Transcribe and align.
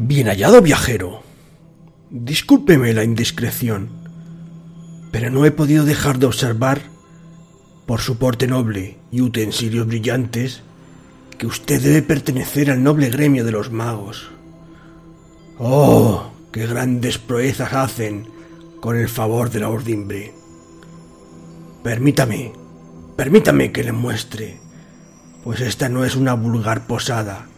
Bien 0.00 0.28
hallado, 0.28 0.62
viajero. 0.62 1.24
Discúlpeme 2.08 2.94
la 2.94 3.02
indiscreción, 3.02 3.88
pero 5.10 5.28
no 5.28 5.44
he 5.44 5.50
podido 5.50 5.84
dejar 5.84 6.20
de 6.20 6.26
observar, 6.26 6.82
por 7.84 8.00
su 8.00 8.16
porte 8.16 8.46
noble 8.46 8.96
y 9.10 9.22
utensilios 9.22 9.88
brillantes, 9.88 10.62
que 11.36 11.48
usted 11.48 11.82
debe 11.82 12.02
pertenecer 12.02 12.70
al 12.70 12.80
noble 12.80 13.10
gremio 13.10 13.44
de 13.44 13.50
los 13.50 13.72
magos. 13.72 14.30
¡Oh! 15.58 16.30
¡Qué 16.52 16.68
grandes 16.68 17.18
proezas 17.18 17.72
hacen 17.72 18.28
con 18.80 18.96
el 18.96 19.08
favor 19.08 19.50
de 19.50 19.58
la 19.58 19.68
ordimbre! 19.68 20.32
Permítame, 21.82 22.52
permítame 23.16 23.72
que 23.72 23.82
le 23.82 23.90
muestre, 23.90 24.60
pues 25.42 25.60
esta 25.60 25.88
no 25.88 26.04
es 26.04 26.14
una 26.14 26.34
vulgar 26.34 26.86
posada, 26.86 27.48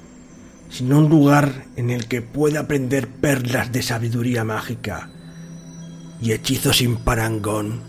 sino 0.70 0.98
un 0.98 1.09
lugar 1.09 1.66
en 1.77 1.91
el 1.91 2.06
que 2.06 2.23
puede 2.23 2.59
aprender 2.59 3.09
perlas 3.09 3.73
de 3.73 3.83
sabiduría 3.83 4.45
mágica 4.45 5.10
y 6.23 6.33
hechizos 6.33 6.79
sin 6.79 6.96
parangón 6.96 7.83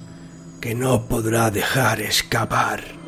que 0.60 0.76
no 0.76 1.08
podrá 1.08 1.52
dejar 1.52 2.02
escapar. 2.02 3.01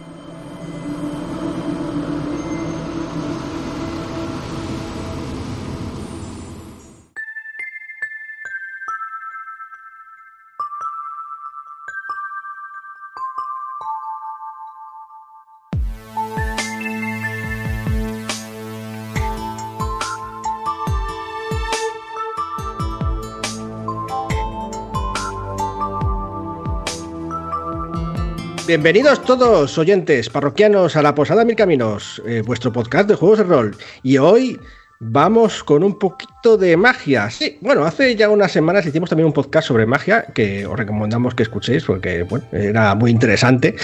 Bienvenidos 28.74 29.24
todos, 29.24 29.78
oyentes 29.78 30.32
parroquianos, 30.32 30.96
a 30.96 31.04
la 31.04 31.14
Posada 31.14 31.46
Mil 31.46 31.56
Caminos, 31.56 32.20
eh, 32.26 32.42
vuestro 32.44 32.74
podcast 32.74 33.08
de 33.08 33.14
juegos 33.14 33.38
de 33.38 33.44
rol. 33.44 33.78
Y 34.02 34.18
hoy 34.18 34.60
vamos 35.00 35.64
con 35.64 35.84
un 35.84 36.00
poquito 36.00 36.58
de 36.58 36.76
magia. 36.76 37.30
Sí, 37.30 37.60
bueno, 37.62 37.86
hace 37.86 38.16
ya 38.16 38.32
unas 38.32 38.52
semanas 38.52 38.84
hicimos 38.88 39.12
también 39.12 39.28
un 39.28 39.32
podcast 39.32 39.68
sobre 39.68 39.86
magia 39.86 40.26
que 40.34 40.66
os 40.66 40.76
recomendamos 40.76 41.36
que 41.36 41.44
escuchéis 41.44 41.84
porque 41.84 42.24
bueno, 42.24 42.46
era 42.52 42.96
muy 42.96 43.12
interesante. 43.12 43.76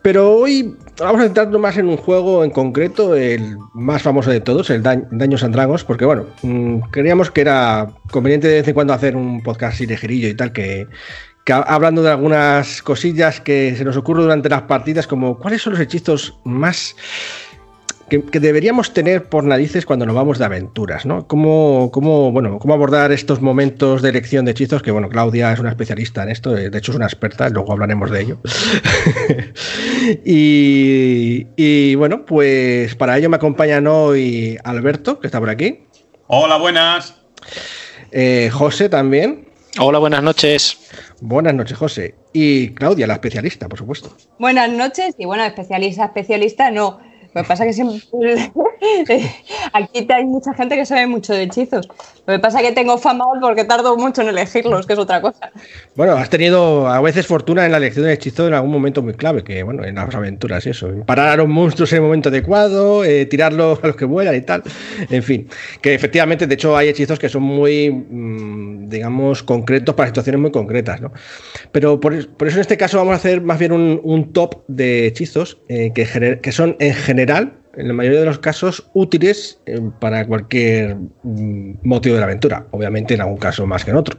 Pero 0.00 0.32
hoy 0.32 0.74
vamos 0.98 1.20
a 1.20 1.24
centrarnos 1.24 1.60
más 1.60 1.76
en 1.76 1.88
un 1.88 1.98
juego 1.98 2.44
en 2.44 2.50
concreto, 2.50 3.14
el 3.14 3.58
más 3.74 4.00
famoso 4.00 4.30
de 4.30 4.40
todos, 4.40 4.70
el 4.70 4.82
Daños 4.82 5.44
and 5.44 5.54
Dragons, 5.54 5.84
porque 5.84 6.06
bueno, 6.06 6.24
mm, 6.42 6.78
creíamos 6.90 7.30
que 7.30 7.42
era 7.42 7.90
conveniente 8.10 8.48
de 8.48 8.54
vez 8.54 8.68
en 8.68 8.74
cuando 8.74 8.94
hacer 8.94 9.16
un 9.16 9.42
podcast 9.42 9.74
así 9.74 9.86
ligerillo 9.86 10.28
y 10.28 10.34
tal, 10.34 10.52
que, 10.52 10.88
hablando 11.52 12.02
de 12.02 12.10
algunas 12.10 12.82
cosillas 12.82 13.40
que 13.40 13.74
se 13.76 13.84
nos 13.84 13.96
ocurren 13.96 14.24
durante 14.24 14.48
las 14.48 14.62
partidas, 14.62 15.06
como 15.06 15.38
cuáles 15.38 15.62
son 15.62 15.74
los 15.74 15.80
hechizos 15.80 16.38
más 16.44 16.96
que, 18.08 18.18
deberíamos 18.38 18.92
tener 18.92 19.28
por 19.28 19.44
narices 19.44 19.86
cuando 19.86 20.06
nos 20.06 20.14
vamos 20.14 20.38
de 20.38 20.44
aventuras, 20.44 21.06
¿no? 21.06 21.26
¿Cómo, 21.26 21.90
cómo, 21.92 22.30
bueno, 22.32 22.58
cómo 22.58 22.74
abordar 22.74 23.12
estos 23.12 23.40
momentos 23.40 24.02
de 24.02 24.10
elección 24.10 24.44
de 24.44 24.50
hechizos, 24.50 24.82
que 24.82 24.90
bueno, 24.90 25.08
Claudia 25.08 25.52
es 25.52 25.58
una 25.58 25.70
especialista 25.70 26.22
en 26.22 26.28
esto, 26.30 26.52
de 26.52 26.76
hecho 26.76 26.92
es 26.92 26.96
una 26.96 27.06
experta, 27.06 27.48
luego 27.48 27.72
hablaremos 27.72 28.10
de 28.10 28.20
ello. 28.20 28.38
y, 30.24 31.94
bueno, 31.96 32.24
pues 32.26 32.94
para 32.94 33.16
ello 33.18 33.30
me 33.30 33.36
acompañan 33.36 33.86
hoy 33.86 34.58
Alberto, 34.64 35.18
que 35.18 35.26
está 35.26 35.40
por 35.40 35.50
aquí. 35.50 35.86
Hola, 36.26 36.56
buenas. 36.56 37.16
Eh, 38.10 38.50
José 38.52 38.88
también. 38.88 39.43
Hola, 39.80 39.98
buenas 39.98 40.22
noches. 40.22 40.78
Buenas 41.20 41.52
noches, 41.52 41.76
José. 41.76 42.14
Y 42.32 42.68
Claudia, 42.74 43.08
la 43.08 43.14
especialista, 43.14 43.68
por 43.68 43.76
supuesto. 43.78 44.16
Buenas 44.38 44.70
noches. 44.70 45.16
Y 45.18 45.24
bueno, 45.24 45.42
especialista, 45.44 46.04
especialista, 46.04 46.70
no. 46.70 47.00
Lo 47.34 47.42
que 47.42 47.48
pasa 47.48 47.64
es 47.66 47.70
que 47.70 47.82
siempre, 47.82 48.52
aquí 49.72 50.06
hay 50.08 50.24
mucha 50.24 50.54
gente 50.54 50.76
que 50.76 50.86
sabe 50.86 51.06
mucho 51.06 51.32
de 51.32 51.44
hechizos. 51.44 51.88
Lo 52.26 52.34
que 52.34 52.38
pasa 52.38 52.60
es 52.60 52.68
que 52.68 52.72
tengo 52.72 52.96
fama 52.98 53.24
porque 53.40 53.64
tardo 53.64 53.96
mucho 53.96 54.22
en 54.22 54.28
elegirlos, 54.28 54.86
que 54.86 54.94
es 54.94 54.98
otra 54.98 55.20
cosa. 55.20 55.50
Bueno, 55.94 56.12
has 56.14 56.30
tenido 56.30 56.88
a 56.88 57.00
veces 57.00 57.26
fortuna 57.26 57.66
en 57.66 57.72
la 57.72 57.78
elección 57.78 58.06
de 58.06 58.14
hechizos 58.14 58.48
en 58.48 58.54
algún 58.54 58.70
momento 58.70 59.02
muy 59.02 59.14
clave, 59.14 59.44
que 59.44 59.62
bueno, 59.62 59.84
en 59.84 59.96
las 59.96 60.14
aventuras, 60.14 60.66
eso. 60.66 60.90
Parar 61.06 61.28
a 61.28 61.36
los 61.36 61.48
monstruos 61.48 61.92
en 61.92 61.96
el 61.96 62.02
momento 62.02 62.30
adecuado, 62.30 63.04
eh, 63.04 63.26
tirarlos 63.26 63.78
a 63.82 63.88
los 63.88 63.96
que 63.96 64.04
vuelan 64.04 64.34
y 64.34 64.40
tal. 64.40 64.62
En 65.10 65.22
fin, 65.22 65.48
que 65.82 65.94
efectivamente, 65.94 66.46
de 66.46 66.54
hecho, 66.54 66.76
hay 66.76 66.88
hechizos 66.88 67.18
que 67.18 67.28
son 67.28 67.42
muy, 67.42 67.90
mm, 67.90 68.88
digamos, 68.88 69.42
concretos 69.42 69.94
para 69.94 70.08
situaciones 70.08 70.40
muy 70.40 70.50
concretas, 70.50 71.00
¿no? 71.00 71.12
Pero 71.72 72.00
por, 72.00 72.14
eso 72.14 72.28
en 72.38 72.60
este 72.60 72.76
caso 72.76 72.98
vamos 72.98 73.12
a 73.12 73.16
hacer 73.16 73.42
más 73.42 73.58
bien 73.58 73.72
un, 73.72 74.32
top 74.32 74.64
de 74.68 75.06
hechizos 75.06 75.58
eh, 75.68 75.92
que 75.94 76.52
son 76.52 76.76
en 76.80 76.94
general 76.94 77.63
en 77.76 77.88
la 77.88 77.94
mayoría 77.94 78.20
de 78.20 78.26
los 78.26 78.38
casos, 78.38 78.90
útiles 78.94 79.60
eh, 79.66 79.80
para 80.00 80.26
cualquier 80.26 80.96
mm, 81.22 81.74
motivo 81.82 82.14
de 82.14 82.20
la 82.20 82.26
aventura. 82.26 82.66
Obviamente, 82.70 83.14
en 83.14 83.20
algún 83.20 83.36
caso 83.36 83.66
más 83.66 83.84
que 83.84 83.90
en 83.90 83.96
otro. 83.96 84.18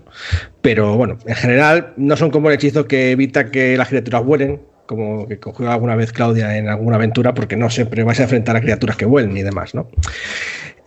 Pero 0.62 0.96
bueno, 0.98 1.18
en 1.26 1.36
general, 1.36 1.94
no 1.98 2.16
son 2.18 2.32
como 2.32 2.50
el 2.50 2.56
hechizo 2.56 2.88
que 2.88 3.12
evita 3.12 3.52
que 3.52 3.78
las 3.78 3.90
criaturas 3.90 4.24
vuelen, 4.24 4.62
como 4.86 5.28
que 5.28 5.40
cogió 5.40 5.72
alguna 5.72 5.96
vez 5.96 6.12
Claudia 6.12 6.58
en 6.58 6.70
alguna 6.70 6.98
aventura, 6.98 7.34
porque 7.34 7.56
no 7.56 7.70
siempre 7.70 8.04
vais 8.04 8.20
a 8.20 8.24
enfrentar 8.24 8.56
a 8.56 8.62
criaturas 8.62 8.98
que 8.98 9.06
vuelen 9.06 9.36
y 9.36 9.44
demás, 9.44 9.74
¿no? 9.74 9.88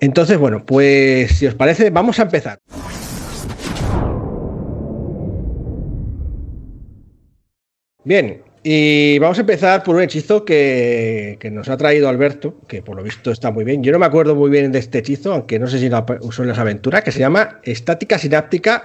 Entonces, 0.01 0.39
bueno, 0.39 0.65
pues 0.65 1.33
si 1.33 1.47
os 1.47 1.55
parece, 1.55 1.91
vamos 1.91 2.19
a 2.21 2.23
empezar. 2.23 2.59
Bien, 8.05 8.43
y 8.63 9.19
vamos 9.19 9.39
a 9.39 9.43
empezar 9.43 9.83
por 9.83 9.97
un 9.97 10.03
hechizo 10.03 10.45
que, 10.45 11.39
nos 11.53 11.69
ha 11.69 11.77
traído 11.77 12.09
Alberto, 12.09 12.61
que 12.67 12.83
por 12.83 12.97
lo 12.97 13.03
visto 13.03 13.31
está 13.31 13.51
muy 13.51 13.65
bien. 13.65 13.83
Yo 13.83 13.93
no 13.93 13.99
me 13.99 14.07
acuerdo 14.07 14.35
muy 14.35 14.51
bien 14.51 14.73
de 14.73 14.81
este 14.81 14.99
hechizo, 14.99 15.33
aunque 15.33 15.59
no 15.59 15.69
sé 15.69 15.79
si 15.79 15.89
lo 15.89 16.05
usó 16.23 16.43
en 16.43 16.49
las 16.49 16.59
aventuras, 16.59 17.03
que 17.03 17.13
se 17.13 17.21
llama 17.21 17.61
estática 17.63 18.19
sináptica. 18.19 18.85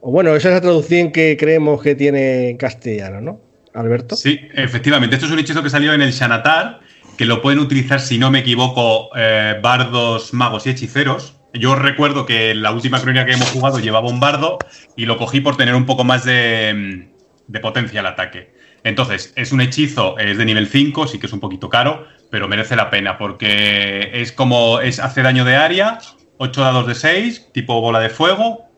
O 0.00 0.12
bueno, 0.12 0.34
esa 0.34 0.48
es 0.48 0.54
la 0.54 0.60
traducción 0.60 1.12
que 1.12 1.36
creemos 1.38 1.82
que 1.82 1.94
tiene 1.94 2.50
en 2.50 2.56
castellano, 2.56 3.20
¿no? 3.20 3.40
Alberto. 3.74 4.16
Sí, 4.16 4.40
efectivamente. 4.54 5.16
Esto 5.16 5.26
es 5.26 5.32
un 5.32 5.38
hechizo 5.38 5.62
que 5.62 5.70
salió 5.70 5.92
en 5.92 6.02
el 6.02 6.12
Shanatar, 6.12 6.80
que 7.16 7.24
lo 7.24 7.42
pueden 7.42 7.58
utilizar, 7.58 8.00
si 8.00 8.18
no 8.18 8.30
me 8.30 8.40
equivoco, 8.40 9.10
eh, 9.16 9.58
bardos, 9.62 10.32
magos 10.32 10.66
y 10.66 10.70
hechiceros. 10.70 11.36
Yo 11.52 11.74
recuerdo 11.74 12.26
que 12.26 12.54
la 12.54 12.70
última 12.70 13.00
crónica 13.00 13.26
que 13.26 13.32
hemos 13.32 13.50
jugado 13.50 13.80
llevaba 13.80 14.08
un 14.08 14.20
bardo 14.20 14.58
y 14.96 15.06
lo 15.06 15.16
cogí 15.16 15.40
por 15.40 15.56
tener 15.56 15.74
un 15.74 15.84
poco 15.84 16.04
más 16.04 16.24
de, 16.24 17.08
de 17.48 17.60
potencia 17.60 18.00
al 18.00 18.06
ataque. 18.06 18.59
Entonces, 18.84 19.32
es 19.36 19.52
un 19.52 19.60
hechizo, 19.60 20.18
es 20.18 20.38
de 20.38 20.44
nivel 20.44 20.66
5, 20.66 21.06
sí 21.06 21.18
que 21.18 21.26
es 21.26 21.32
un 21.32 21.40
poquito 21.40 21.68
caro, 21.68 22.06
pero 22.30 22.48
merece 22.48 22.76
la 22.76 22.90
pena 22.90 23.18
porque 23.18 24.10
es 24.14 24.32
como, 24.32 24.80
es 24.80 24.98
hace 24.98 25.22
daño 25.22 25.44
de 25.44 25.56
área, 25.56 25.98
8 26.38 26.60
dados 26.60 26.86
de 26.86 26.94
6, 26.94 27.52
tipo 27.52 27.80
bola 27.80 28.00
de 28.00 28.08
fuego, 28.08 28.70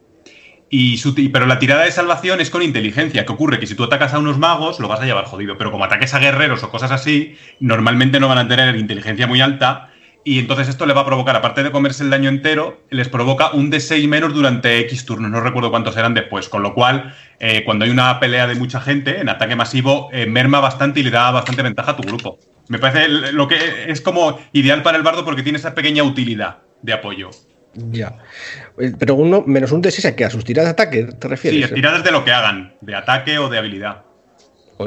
y 0.74 0.96
pero 1.28 1.44
la 1.44 1.58
tirada 1.58 1.84
de 1.84 1.92
salvación 1.92 2.40
es 2.40 2.48
con 2.48 2.62
inteligencia. 2.62 3.26
¿Qué 3.26 3.32
ocurre? 3.32 3.58
Que 3.58 3.66
si 3.66 3.74
tú 3.74 3.84
atacas 3.84 4.14
a 4.14 4.18
unos 4.18 4.38
magos, 4.38 4.80
lo 4.80 4.88
vas 4.88 5.00
a 5.00 5.04
llevar 5.04 5.26
jodido. 5.26 5.58
Pero 5.58 5.70
como 5.70 5.84
ataques 5.84 6.14
a 6.14 6.18
guerreros 6.18 6.62
o 6.62 6.70
cosas 6.70 6.90
así, 6.90 7.36
normalmente 7.60 8.18
no 8.18 8.26
van 8.26 8.38
a 8.38 8.48
tener 8.48 8.74
inteligencia 8.76 9.26
muy 9.26 9.42
alta 9.42 9.91
y 10.24 10.38
entonces 10.38 10.68
esto 10.68 10.86
le 10.86 10.94
va 10.94 11.00
a 11.00 11.06
provocar, 11.06 11.34
aparte 11.34 11.62
de 11.62 11.72
comerse 11.72 12.04
el 12.04 12.10
daño 12.10 12.28
entero, 12.28 12.82
les 12.90 13.08
provoca 13.08 13.50
un 13.52 13.72
D6 13.72 14.06
menos 14.06 14.32
durante 14.32 14.78
X 14.80 15.04
turnos. 15.04 15.30
No 15.30 15.40
recuerdo 15.40 15.70
cuántos 15.70 15.96
eran 15.96 16.14
después. 16.14 16.48
Con 16.48 16.62
lo 16.62 16.74
cual, 16.74 17.14
eh, 17.40 17.64
cuando 17.64 17.84
hay 17.84 17.90
una 17.90 18.20
pelea 18.20 18.46
de 18.46 18.54
mucha 18.54 18.80
gente 18.80 19.20
en 19.20 19.28
ataque 19.28 19.56
masivo, 19.56 20.10
eh, 20.12 20.26
merma 20.26 20.60
bastante 20.60 21.00
y 21.00 21.02
le 21.02 21.10
da 21.10 21.30
bastante 21.32 21.62
ventaja 21.62 21.92
a 21.92 21.96
tu 21.96 22.02
grupo. 22.04 22.38
Me 22.68 22.78
parece 22.78 23.08
lo 23.08 23.48
que 23.48 23.56
es 23.88 24.00
como 24.00 24.38
ideal 24.52 24.82
para 24.82 24.96
el 24.96 25.02
bardo 25.02 25.24
porque 25.24 25.42
tiene 25.42 25.58
esa 25.58 25.74
pequeña 25.74 26.04
utilidad 26.04 26.58
de 26.82 26.92
apoyo. 26.92 27.30
Ya. 27.74 28.18
Eh, 28.78 28.92
pero 28.96 29.16
uno 29.16 29.42
menos 29.44 29.72
un 29.72 29.82
D6 29.82 30.04
a 30.04 30.14
que 30.14 30.24
a 30.24 30.30
sus 30.30 30.44
tiradas 30.44 30.76
de 30.76 30.82
ataque, 30.82 31.04
¿te 31.04 31.26
refieres? 31.26 31.68
Sí, 31.68 31.74
tiradas 31.74 32.04
de 32.04 32.12
lo 32.12 32.24
que 32.24 32.30
hagan, 32.30 32.74
de 32.80 32.94
ataque 32.94 33.38
o 33.38 33.48
de 33.48 33.58
habilidad 33.58 34.04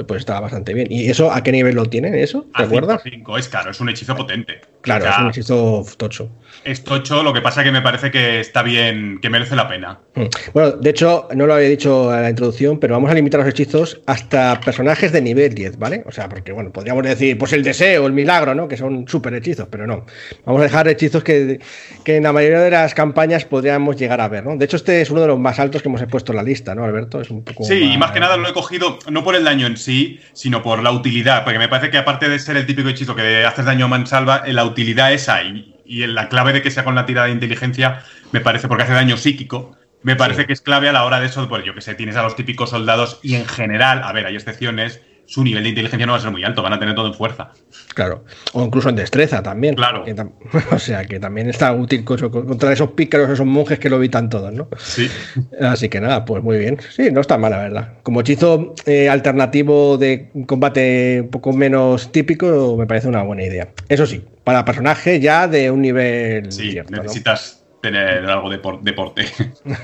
pues 0.04 0.20
está 0.20 0.40
bastante 0.40 0.74
bien. 0.74 0.88
¿Y 0.90 1.10
eso 1.10 1.32
a 1.32 1.42
qué 1.44 1.52
nivel 1.52 1.76
lo 1.76 1.86
tienen 1.86 2.16
eso? 2.16 2.46
¿Te 2.56 2.64
acuerdas? 2.64 3.02
5, 3.04 3.38
es 3.38 3.50
caro, 3.50 3.72
es 3.72 3.80
un 3.80 3.90
hechizo 3.90 4.16
potente. 4.16 4.62
Claro, 4.86 5.10
es 5.10 5.18
un 5.18 5.30
hechizo 5.30 5.86
tocho. 5.98 6.30
Es 6.64 6.84
tocho, 6.84 7.24
lo 7.24 7.34
que 7.34 7.42
pasa 7.42 7.64
que 7.64 7.72
me 7.72 7.82
parece 7.82 8.12
que 8.12 8.40
está 8.40 8.64
bien, 8.64 9.20
que 9.22 9.30
merece 9.30 9.56
la 9.56 9.68
pena. 9.68 10.00
Mm. 10.14 10.26
Bueno, 10.54 10.72
de 10.72 10.90
hecho, 10.90 11.28
no 11.34 11.48
lo 11.48 11.56
había 11.56 11.68
dicho 11.68 12.14
en 12.16 12.22
la 12.22 12.30
introducción, 12.30 12.80
pero 12.80 12.94
vamos 12.94 13.10
a 13.10 13.14
limitar 13.14 13.40
los 13.40 13.50
hechizos 13.50 14.00
hasta 14.06 14.60
personajes 14.62 15.12
de 15.12 15.22
nivel 15.22 15.54
10, 15.54 15.78
¿vale? 15.78 16.04
O 16.06 16.12
sea, 16.12 16.30
porque, 16.30 16.52
bueno, 16.52 16.72
podríamos 16.72 17.04
decir, 17.04 17.38
pues 17.38 17.54
el 17.54 17.64
deseo, 17.64 18.06
el 18.06 18.14
milagro, 18.14 18.56
¿no? 18.56 18.68
Que 18.68 18.78
son 18.78 19.08
súper 19.08 19.34
hechizos, 19.34 19.68
pero 19.70 19.86
no. 19.86 20.06
Vamos 20.46 20.62
a 20.62 20.64
dejar 20.64 20.88
hechizos 20.88 21.24
que, 21.24 21.60
que 22.04 22.18
en 22.18 22.24
la 22.24 22.32
mayoría 22.32 22.60
de 22.60 22.72
las 22.72 22.94
campañas 22.94 23.46
podríamos 23.46 23.96
llegar 23.98 24.22
a 24.22 24.28
ver, 24.28 24.46
¿no? 24.46 24.56
De 24.56 24.66
hecho, 24.66 24.78
este 24.78 25.02
es 25.02 25.10
uno 25.10 25.22
de 25.22 25.28
los 25.28 25.40
más 25.40 25.60
altos 25.60 25.82
que 25.82 25.90
hemos 25.90 26.04
puesto 26.06 26.32
en 26.32 26.38
la 26.38 26.44
lista, 26.44 26.76
¿no, 26.76 26.84
Alberto? 26.84 27.22
Es 27.22 27.32
un 27.32 27.44
poco 27.44 27.64
sí, 27.64 27.92
y 27.94 27.98
más 27.98 28.12
que 28.12 28.20
nada 28.20 28.38
lo 28.38 28.48
he 28.48 28.54
cogido, 28.54 29.00
no 29.10 29.24
por 29.24 29.36
el 29.36 29.44
daño 29.44 29.68
en 29.68 29.78
sí, 29.78 30.20
sino 30.34 30.62
por 30.62 30.82
la 30.84 30.92
utilidad, 30.92 31.44
porque 31.44 31.60
me 31.60 31.68
parece 31.68 31.90
que 31.90 31.98
aparte 31.98 32.30
de 32.30 32.40
ser 32.40 32.58
el 32.58 32.66
típico 32.66 32.90
hechizo 32.90 33.16
que 33.16 33.46
haces 33.46 33.66
daño 33.66 33.86
a 33.86 33.88
mansalva, 33.88 34.44
la 34.46 34.64
utilidad 34.64 34.75
esa 34.78 35.44
y 35.44 35.76
y 35.86 36.06
la 36.08 36.30
clave 36.30 36.54
de 36.54 36.62
que 36.62 36.72
sea 36.72 36.84
con 36.84 36.96
la 36.96 37.06
tirada 37.06 37.28
de 37.28 37.34
inteligencia 37.34 38.04
me 38.32 38.42
parece, 38.42 38.68
porque 38.68 38.84
hace 38.84 38.94
daño 38.94 39.18
psíquico, 39.18 39.78
me 40.02 40.16
parece 40.16 40.46
que 40.46 40.54
es 40.54 40.62
clave 40.62 40.90
a 40.90 40.92
la 40.92 41.06
hora 41.06 41.20
de 41.20 41.28
eso, 41.28 41.48
pues 41.48 41.64
yo 41.64 41.74
que 41.74 41.82
sé, 41.82 41.96
tienes 41.96 42.16
a 42.16 42.24
los 42.24 42.36
típicos 42.36 42.72
soldados 42.72 43.20
y 43.24 43.36
en 43.36 43.46
general, 43.46 44.04
a 44.04 44.12
ver, 44.12 44.26
hay 44.26 44.36
excepciones, 44.36 45.02
su 45.26 45.44
nivel 45.44 45.64
de 45.64 45.70
inteligencia 45.70 46.06
no 46.06 46.14
va 46.14 46.18
a 46.18 46.22
ser 46.22 46.32
muy 46.32 46.44
alto, 46.44 46.62
van 46.62 46.74
a 46.74 46.80
tener 46.80 46.96
todo 46.96 47.08
en 47.08 47.14
fuerza. 47.14 47.52
Claro, 47.94 48.26
o 48.54 48.64
incluso 48.64 48.90
en 48.90 48.96
destreza 48.96 49.42
también. 49.42 49.76
Claro. 49.76 50.04
o 50.72 50.80
sea, 50.80 51.06
que 51.06 51.20
también 51.20 51.50
está 51.50 51.74
útil 51.74 52.04
contra 52.04 52.72
esos 52.72 52.92
pícaros, 52.92 53.30
esos 53.30 53.46
monjes 53.46 53.80
que 53.80 53.90
lo 53.90 53.98
evitan 53.98 54.30
todos, 54.30 54.54
¿no? 54.54 54.68
Sí. 54.78 55.10
Así 55.62 55.90
que 55.90 56.00
nada, 56.00 56.26
pues 56.26 56.44
muy 56.44 56.58
bien. 56.58 56.78
Sí, 56.90 57.10
no 57.12 57.22
está 57.22 57.38
mal, 57.38 57.52
la 57.52 57.60
verdad. 57.60 57.94
Como 58.04 58.22
hechizo 58.22 58.74
eh, 58.86 59.10
alternativo 59.10 59.98
de 59.98 60.30
combate 60.46 61.22
un 61.22 61.30
poco 61.30 61.54
menos 61.54 62.12
típico, 62.12 62.76
me 62.78 62.86
parece 62.86 63.08
una 63.08 63.24
buena 63.24 63.44
idea. 63.44 63.70
Eso 63.90 64.06
sí, 64.06 64.24
para 64.44 64.66
personaje 64.66 65.20
ya 65.20 65.48
de 65.48 65.72
un 65.72 65.82
nivel. 65.82 66.52
Sí, 66.52 66.78
necesitas 66.90 67.66
tener 67.82 68.26
algo 68.26 68.50
de 68.50 68.60
deporte. 68.82 69.26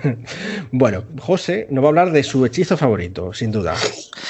bueno, 0.71 1.03
José 1.19 1.67
nos 1.69 1.83
va 1.83 1.87
a 1.87 1.89
hablar 1.89 2.11
de 2.11 2.23
su 2.23 2.43
hechizo 2.45 2.75
favorito, 2.75 3.31
sin 3.31 3.51
duda. 3.51 3.75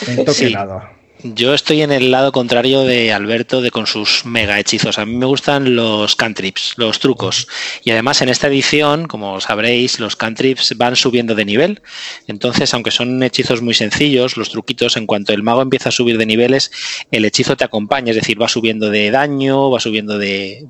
El 0.07 0.25
toque 0.25 0.47
helado. 0.47 1.00
Yo 1.23 1.53
estoy 1.53 1.83
en 1.83 1.91
el 1.91 2.09
lado 2.09 2.31
contrario 2.31 2.81
de 2.81 3.13
Alberto 3.13 3.61
de 3.61 3.69
con 3.69 3.85
sus 3.85 4.25
mega 4.25 4.59
hechizos. 4.59 4.97
A 4.97 5.05
mí 5.05 5.15
me 5.15 5.27
gustan 5.27 5.75
los 5.75 6.15
cantrips, 6.15 6.73
los 6.77 6.99
trucos. 6.99 7.47
Y 7.83 7.91
además 7.91 8.21
en 8.23 8.29
esta 8.29 8.47
edición, 8.47 9.07
como 9.07 9.39
sabréis, 9.39 9.99
los 9.99 10.15
cantrips 10.15 10.75
van 10.77 10.95
subiendo 10.95 11.35
de 11.35 11.45
nivel. 11.45 11.81
Entonces, 12.25 12.73
aunque 12.73 12.89
son 12.89 13.21
hechizos 13.21 13.61
muy 13.61 13.75
sencillos, 13.75 14.35
los 14.35 14.49
truquitos, 14.49 14.97
en 14.97 15.05
cuanto 15.05 15.31
el 15.31 15.43
mago 15.43 15.61
empieza 15.61 15.89
a 15.89 15.91
subir 15.91 16.17
de 16.17 16.25
niveles, 16.25 16.71
el 17.11 17.23
hechizo 17.23 17.55
te 17.55 17.65
acompaña. 17.65 18.09
Es 18.09 18.15
decir, 18.15 18.41
va 18.41 18.47
subiendo 18.47 18.89
de 18.89 19.11
daño, 19.11 19.69
va 19.69 19.79
subiendo 19.79 20.17
de, 20.17 20.65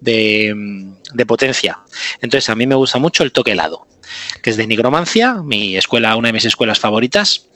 de, 0.00 0.89
potencia. 1.26 1.80
Entonces 2.20 2.48
a 2.50 2.54
mí 2.54 2.66
me 2.66 2.74
gusta 2.74 2.98
mucho 2.98 3.22
el 3.22 3.32
toque 3.32 3.52
helado, 3.52 3.86
que 4.42 4.50
es 4.50 4.56
de 4.56 4.66
nigromancia, 4.66 5.34
mi 5.42 5.76
escuela, 5.76 6.16
una 6.16 6.28
de 6.28 6.32
mis 6.32 6.44
escuelas 6.44 6.78
favoritas, 6.78 7.46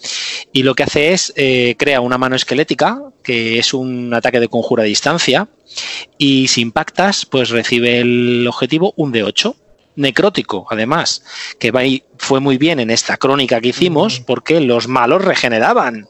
y 0.52 0.62
lo 0.62 0.74
que 0.74 0.84
hace 0.84 1.12
es 1.12 1.32
eh, 1.36 1.74
crea 1.78 2.00
una 2.00 2.18
mano 2.18 2.36
esquelética, 2.36 3.00
que 3.22 3.58
es 3.58 3.74
un 3.74 4.12
ataque 4.14 4.40
de 4.40 4.48
conjura 4.48 4.82
a 4.82 4.86
distancia, 4.86 5.48
y 6.18 6.48
si 6.48 6.60
impactas, 6.60 7.26
pues 7.26 7.50
recibe 7.50 8.00
el 8.00 8.46
objetivo 8.46 8.92
un 8.96 9.12
de 9.12 9.24
8 9.24 9.56
necrótico, 9.96 10.66
además, 10.70 11.22
que 11.58 12.02
fue 12.18 12.40
muy 12.40 12.58
bien 12.58 12.80
en 12.80 12.90
esta 12.90 13.16
crónica 13.16 13.60
que 13.60 13.68
hicimos, 13.68 14.20
porque 14.20 14.60
los 14.60 14.88
malos 14.88 15.24
regeneraban. 15.24 16.08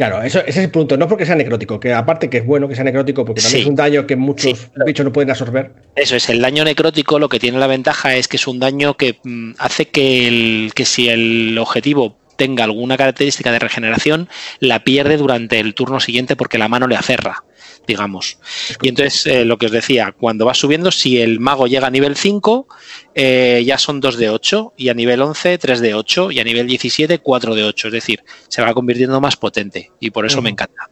Claro, 0.00 0.22
eso, 0.22 0.38
ese 0.38 0.48
es 0.48 0.56
el 0.56 0.70
punto. 0.70 0.96
No 0.96 1.06
porque 1.08 1.26
sea 1.26 1.34
necrótico, 1.34 1.78
que 1.78 1.92
aparte 1.92 2.30
que 2.30 2.38
es 2.38 2.46
bueno 2.46 2.66
que 2.66 2.74
sea 2.74 2.84
necrótico, 2.84 3.26
porque 3.26 3.42
también 3.42 3.60
es 3.60 3.68
un 3.68 3.76
daño 3.76 4.06
que 4.06 4.16
muchos 4.16 4.70
bichos 4.86 5.04
no 5.04 5.12
pueden 5.12 5.28
absorber. 5.28 5.74
Eso 5.94 6.16
es, 6.16 6.30
el 6.30 6.40
daño 6.40 6.64
necrótico 6.64 7.18
lo 7.18 7.28
que 7.28 7.38
tiene 7.38 7.58
la 7.58 7.66
ventaja 7.66 8.16
es 8.16 8.26
que 8.26 8.38
es 8.38 8.46
un 8.46 8.58
daño 8.60 8.96
que 8.96 9.18
mm, 9.22 9.56
hace 9.58 9.88
que, 9.88 10.26
el, 10.26 10.72
que 10.74 10.86
si 10.86 11.10
el 11.10 11.58
objetivo 11.58 12.16
tenga 12.36 12.64
alguna 12.64 12.96
característica 12.96 13.52
de 13.52 13.58
regeneración, 13.58 14.30
la 14.58 14.84
pierde 14.84 15.18
durante 15.18 15.60
el 15.60 15.74
turno 15.74 16.00
siguiente 16.00 16.34
porque 16.34 16.56
la 16.56 16.68
mano 16.68 16.86
le 16.86 16.96
aferra 16.96 17.44
digamos. 17.86 18.38
Y 18.82 18.88
entonces, 18.88 19.26
eh, 19.26 19.44
lo 19.44 19.58
que 19.58 19.66
os 19.66 19.72
decía, 19.72 20.14
cuando 20.18 20.46
va 20.46 20.54
subiendo, 20.54 20.90
si 20.90 21.20
el 21.20 21.40
mago 21.40 21.66
llega 21.66 21.86
a 21.86 21.90
nivel 21.90 22.16
5, 22.16 22.66
eh, 23.14 23.62
ya 23.64 23.78
son 23.78 24.00
2 24.00 24.16
de 24.16 24.30
8, 24.30 24.74
y 24.76 24.88
a 24.88 24.94
nivel 24.94 25.20
11, 25.22 25.58
3 25.58 25.80
de 25.80 25.94
8, 25.94 26.30
y 26.30 26.40
a 26.40 26.44
nivel 26.44 26.66
17, 26.66 27.18
4 27.18 27.54
de 27.54 27.64
8. 27.64 27.88
Es 27.88 27.92
decir, 27.92 28.24
se 28.48 28.62
va 28.62 28.74
convirtiendo 28.74 29.20
más 29.20 29.36
potente, 29.36 29.90
y 30.00 30.10
por 30.10 30.26
eso 30.26 30.40
me 30.42 30.50
encanta. 30.50 30.90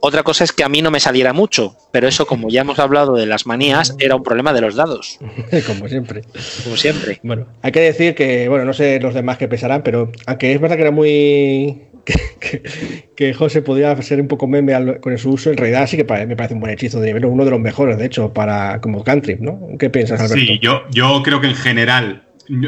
Otra 0.00 0.22
cosa 0.22 0.44
es 0.44 0.52
que 0.52 0.64
a 0.64 0.68
mí 0.68 0.80
no 0.82 0.90
me 0.90 1.00
saliera 1.00 1.32
mucho, 1.32 1.76
pero 1.92 2.08
eso, 2.08 2.26
como 2.26 2.48
ya 2.48 2.62
hemos 2.62 2.78
hablado 2.78 3.14
de 3.14 3.26
las 3.26 3.46
manías, 3.46 3.94
era 3.98 4.16
un 4.16 4.22
problema 4.22 4.52
de 4.52 4.60
los 4.60 4.76
dados. 4.76 5.18
como 5.66 5.88
siempre. 5.88 6.22
Como 6.64 6.76
siempre. 6.76 7.20
Bueno, 7.22 7.46
hay 7.62 7.72
que 7.72 7.80
decir 7.80 8.14
que, 8.14 8.48
bueno, 8.48 8.64
no 8.64 8.72
sé 8.72 9.00
los 9.00 9.14
demás 9.14 9.38
que 9.38 9.48
pesarán, 9.48 9.82
pero 9.82 10.10
aunque 10.26 10.52
es 10.52 10.60
verdad 10.60 10.76
que 10.76 10.82
era 10.82 10.90
muy 10.90 11.89
que, 13.14 13.34
José 13.34 13.62
podría 13.62 14.00
ser 14.02 14.20
un 14.20 14.28
poco 14.28 14.46
meme 14.46 14.98
con 15.00 15.16
su 15.18 15.30
uso, 15.30 15.50
en 15.50 15.56
realidad 15.56 15.86
sí 15.86 15.96
que 15.96 16.04
me 16.04 16.36
parece 16.36 16.54
un 16.54 16.60
buen 16.60 16.72
hechizo 16.72 17.00
de 17.00 17.08
nivel, 17.08 17.24
uno 17.26 17.44
de 17.44 17.50
los 17.50 17.60
mejores, 17.60 17.98
de 17.98 18.06
hecho, 18.06 18.32
para 18.32 18.80
como 18.80 19.04
country, 19.04 19.36
¿no? 19.40 19.60
¿Qué 19.78 19.90
piensas, 19.90 20.20
Alberto? 20.20 20.36
Sí, 20.36 20.58
yo, 20.60 21.22
creo 21.22 21.40
que 21.40 21.48
en 21.48 21.54
general, 21.54 22.22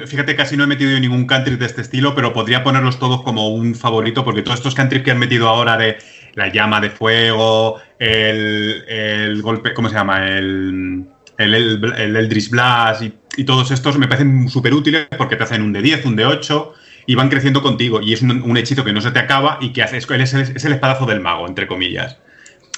fíjate, 0.06 0.36
casi 0.36 0.56
no 0.56 0.64
he 0.64 0.66
metido 0.66 0.98
ningún 0.98 1.26
country 1.26 1.56
de 1.56 1.66
este 1.66 1.80
estilo, 1.80 2.14
pero 2.14 2.32
podría 2.32 2.62
ponerlos 2.62 2.98
todos 2.98 3.22
como 3.22 3.48
un 3.54 3.74
favorito, 3.74 4.24
porque 4.24 4.42
todos 4.42 4.58
estos 4.58 4.74
countries 4.74 5.02
que 5.02 5.10
han 5.10 5.18
metido 5.18 5.48
ahora 5.48 5.76
de 5.76 5.96
la 6.34 6.52
llama 6.52 6.80
de 6.80 6.90
fuego, 6.90 7.78
el, 7.98 9.40
golpe, 9.42 9.74
¿cómo 9.74 9.88
se 9.88 9.94
llama? 9.94 10.28
El, 10.28 11.06
el, 11.38 11.84
el, 11.96 12.16
Eldritch 12.16 12.50
Blast 12.50 13.02
y, 13.02 13.12
y, 13.36 13.44
todos 13.44 13.70
estos 13.70 13.98
me 13.98 14.06
parecen 14.06 14.48
súper 14.48 14.74
útiles 14.74 15.08
porque 15.16 15.36
te 15.36 15.44
hacen 15.44 15.62
un 15.62 15.72
de 15.72 15.82
10, 15.82 16.06
un 16.06 16.16
de 16.16 16.26
8 16.26 16.74
y 17.06 17.14
van 17.14 17.28
creciendo 17.28 17.62
contigo. 17.62 18.00
Y 18.00 18.12
es 18.12 18.22
un, 18.22 18.56
hechizo 18.56 18.84
que 18.84 18.92
no 18.92 19.00
se 19.00 19.10
te 19.10 19.18
acaba 19.18 19.58
y 19.60 19.72
que 19.72 19.82
hace, 19.82 19.96
es, 19.96 20.08
es, 20.10 20.64
el, 20.64 20.72
espadazo 20.72 21.06
del 21.06 21.20
mago, 21.20 21.46
entre 21.46 21.66
comillas. 21.66 22.18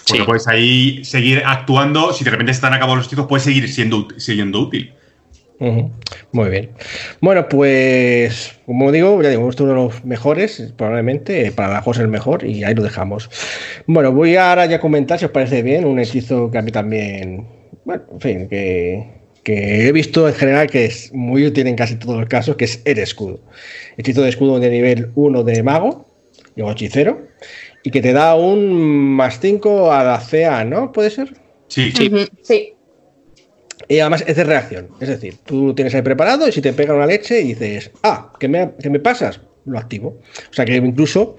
Porque 0.07 0.25
puedes 0.25 0.47
ahí 0.49 1.05
seguir 1.05 1.43
actuando. 1.45 2.13
Si 2.13 2.25
de 2.25 2.31
repente 2.31 2.53
se 2.53 2.59
están 2.59 2.75
acabados 2.75 2.99
los 2.99 3.07
hechizos, 3.07 3.27
puedes 3.27 3.45
seguir 3.45 3.69
siendo, 3.69 4.09
siendo 4.19 4.61
útil. 4.61 4.93
Muy 6.33 6.51
bien. 6.51 6.71
Bueno, 7.21 7.49
pues 7.49 8.59
como 8.67 8.93
digo, 8.93 9.23
ya 9.23 9.31
digo, 9.31 9.49
este 9.49 9.63
es 9.63 9.69
uno 9.69 9.81
de 9.81 9.89
los 9.89 10.05
mejores, 10.05 10.73
probablemente, 10.77 11.53
para 11.53 11.73
la 11.73 11.83
José 11.83 12.03
el 12.03 12.09
mejor, 12.09 12.45
y 12.45 12.65
ahí 12.65 12.75
lo 12.75 12.83
dejamos. 12.83 13.31
Bueno, 13.87 14.13
voy 14.13 14.37
ahora 14.37 14.67
ya 14.67 14.77
a 14.77 14.81
comentar, 14.81 15.19
si 15.19 15.25
os 15.25 15.31
parece 15.31 15.63
bien, 15.63 15.85
un 15.85 15.99
hechizo 15.99 16.51
que 16.51 16.59
a 16.59 16.63
mí 16.63 16.71
también, 16.71 17.47
bueno, 17.85 18.03
en 18.13 18.21
fin, 18.21 18.49
que, 18.49 19.24
que 19.45 19.87
he 19.87 19.93
visto 19.93 20.27
en 20.27 20.35
general 20.35 20.69
que 20.69 20.87
es 20.87 21.13
muy 21.13 21.47
útil 21.47 21.67
en 21.67 21.77
casi 21.77 21.97
todos 21.97 22.19
los 22.19 22.29
casos, 22.29 22.57
que 22.57 22.65
es 22.65 22.81
el 22.85 22.99
escudo. 22.99 23.41
Hechizo 23.97 24.23
de 24.23 24.31
escudo 24.31 24.59
de 24.59 24.71
nivel 24.71 25.11
1 25.15 25.45
de 25.45 25.63
mago, 25.63 26.07
o 26.61 26.71
hechicero, 26.73 27.29
y 27.83 27.91
que 27.91 28.01
te 28.01 28.13
da 28.13 28.35
un 28.35 29.15
más 29.15 29.39
5 29.41 29.93
a 29.93 30.03
la 30.03 30.23
CA, 30.29 30.65
¿no? 30.65 30.91
¿Puede 30.91 31.11
ser? 31.11 31.35
Sí, 31.69 31.93
sí. 32.43 32.75
Y 33.89 33.99
además 33.99 34.25
es 34.27 34.37
de 34.37 34.45
reacción. 34.45 34.89
Es 35.01 35.09
decir, 35.09 35.37
tú 35.45 35.69
lo 35.69 35.75
tienes 35.75 35.95
ahí 35.95 36.03
preparado 36.03 36.49
y 36.49 36.53
si 36.53 36.63
te 36.63 36.73
pega 36.73 36.95
una 36.95 37.07
leche 37.07 37.41
y 37.41 37.55
dices, 37.55 37.91
ah, 38.03 38.33
¿qué 38.41 38.49
me, 38.49 38.73
me 38.83 39.01
pasas? 39.01 39.41
Lo 39.67 39.79
activo. 39.79 40.21
O 40.51 40.55
sea 40.55 40.65
que 40.65 40.77
incluso 40.77 41.37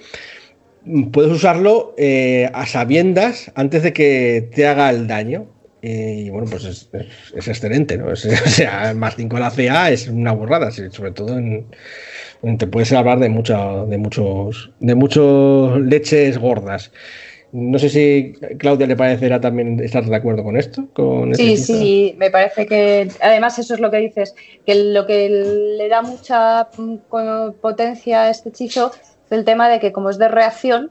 puedes 1.11 1.31
usarlo 1.31 1.95
eh, 1.97 2.49
a 2.53 2.65
sabiendas 2.65 3.51
antes 3.55 3.83
de 3.83 3.93
que 3.93 4.49
te 4.53 4.67
haga 4.67 4.89
el 4.89 5.07
daño. 5.07 5.47
Y 5.87 6.31
bueno, 6.31 6.47
pues 6.49 6.65
es, 6.65 7.47
excelente, 7.47 7.95
¿no? 7.95 8.07
o 8.11 8.15
sea, 8.15 8.91
más 8.95 9.15
5 9.15 9.37
a 9.37 9.39
la 9.39 9.51
CA 9.51 9.91
es 9.91 10.07
una 10.07 10.31
borrada, 10.31 10.71
sobre 10.71 11.11
todo 11.11 11.37
en, 11.37 11.67
te 12.57 12.65
puedes 12.65 12.91
hablar 12.91 13.19
de, 13.19 13.29
mucha, 13.29 13.85
de 13.85 13.97
muchos 13.99 14.71
de 14.79 14.95
muchos 14.95 15.79
leches 15.79 16.39
gordas. 16.39 16.91
No 17.51 17.77
sé 17.77 17.89
si 17.89 18.33
Claudia 18.57 18.87
le 18.87 18.95
parecerá 18.95 19.39
también 19.39 19.79
estar 19.79 20.03
de 20.03 20.15
acuerdo 20.15 20.43
con 20.43 20.57
esto. 20.57 20.87
Con 20.93 21.35
sí, 21.35 21.55
sí, 21.55 22.15
me 22.17 22.31
parece 22.31 22.65
que 22.65 23.07
además 23.21 23.59
eso 23.59 23.75
es 23.75 23.79
lo 23.79 23.91
que 23.91 23.97
dices, 23.97 24.33
que 24.65 24.75
lo 24.75 25.05
que 25.05 25.29
le 25.29 25.87
da 25.87 26.01
mucha 26.01 26.67
mm, 26.77 27.51
potencia 27.61 28.23
a 28.23 28.29
este 28.31 28.49
hechizo 28.49 28.91
es 28.95 29.31
el 29.31 29.45
tema 29.45 29.69
de 29.69 29.79
que 29.79 29.91
como 29.91 30.09
es 30.09 30.17
de 30.17 30.29
reacción, 30.29 30.89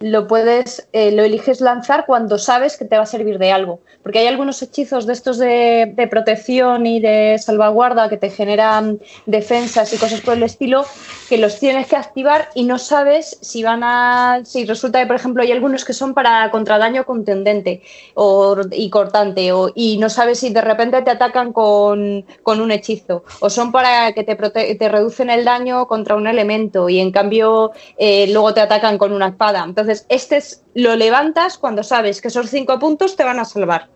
lo 0.00 0.26
puedes, 0.26 0.88
eh, 0.94 1.12
lo 1.12 1.22
eliges 1.22 1.60
lanzar 1.60 2.06
cuando 2.06 2.38
sabes 2.38 2.78
que 2.78 2.86
te 2.86 2.96
va 2.96 3.02
a 3.02 3.06
servir 3.06 3.38
de 3.38 3.52
algo. 3.52 3.80
Porque 4.02 4.20
hay 4.20 4.28
algunos 4.28 4.62
hechizos 4.62 5.06
de 5.06 5.12
estos 5.12 5.36
de, 5.36 5.94
protección 6.10 6.86
y 6.86 7.00
de 7.00 7.36
salvaguarda 7.38 8.08
que 8.08 8.16
te 8.16 8.30
generan 8.30 8.98
defensas 9.26 9.92
y 9.92 9.98
cosas 9.98 10.22
por 10.22 10.34
el 10.34 10.42
estilo, 10.42 10.86
que 11.28 11.36
los 11.36 11.60
tienes 11.60 11.86
que 11.86 11.96
activar 11.96 12.48
y 12.54 12.64
no 12.64 12.78
sabes 12.78 13.36
si 13.42 13.62
van 13.62 13.82
a. 13.84 14.40
Si 14.44 14.64
resulta 14.64 15.00
que, 15.00 15.06
por 15.06 15.16
ejemplo, 15.16 15.42
hay 15.42 15.52
algunos 15.52 15.84
que 15.84 15.92
son 15.92 16.14
para 16.14 16.50
contradaño 16.50 17.04
contendente 17.04 17.82
o, 18.14 18.56
y 18.72 18.88
cortante, 18.88 19.52
o, 19.52 19.70
y 19.74 19.98
no 19.98 20.08
sabes 20.08 20.38
si 20.38 20.48
de 20.48 20.62
repente 20.62 21.02
te 21.02 21.10
atacan 21.10 21.52
con, 21.52 22.24
un 22.46 22.70
hechizo, 22.72 23.22
o 23.40 23.50
son 23.50 23.70
para 23.70 24.12
que 24.12 24.24
te, 24.24 24.34
te 24.34 24.88
reducen 24.88 25.28
el 25.28 25.44
daño 25.44 25.86
contra 25.86 26.16
un 26.16 26.26
elemento 26.26 26.88
y 26.88 27.00
en 27.00 27.12
cambio 27.12 27.72
eh, 27.98 28.26
luego 28.32 28.54
te 28.54 28.62
atacan 28.62 28.96
con 28.96 29.12
una 29.12 29.28
espada. 29.28 29.62
Entonces, 29.62 29.89
entonces, 29.90 30.06
este 30.08 30.36
es, 30.36 30.62
lo 30.74 30.94
levantas 30.94 31.58
cuando 31.58 31.82
sabes 31.82 32.20
que 32.20 32.28
esos 32.28 32.48
cinco 32.48 32.78
puntos 32.78 33.16
te 33.16 33.24
van 33.24 33.40
a 33.40 33.44
salvar. 33.44 33.88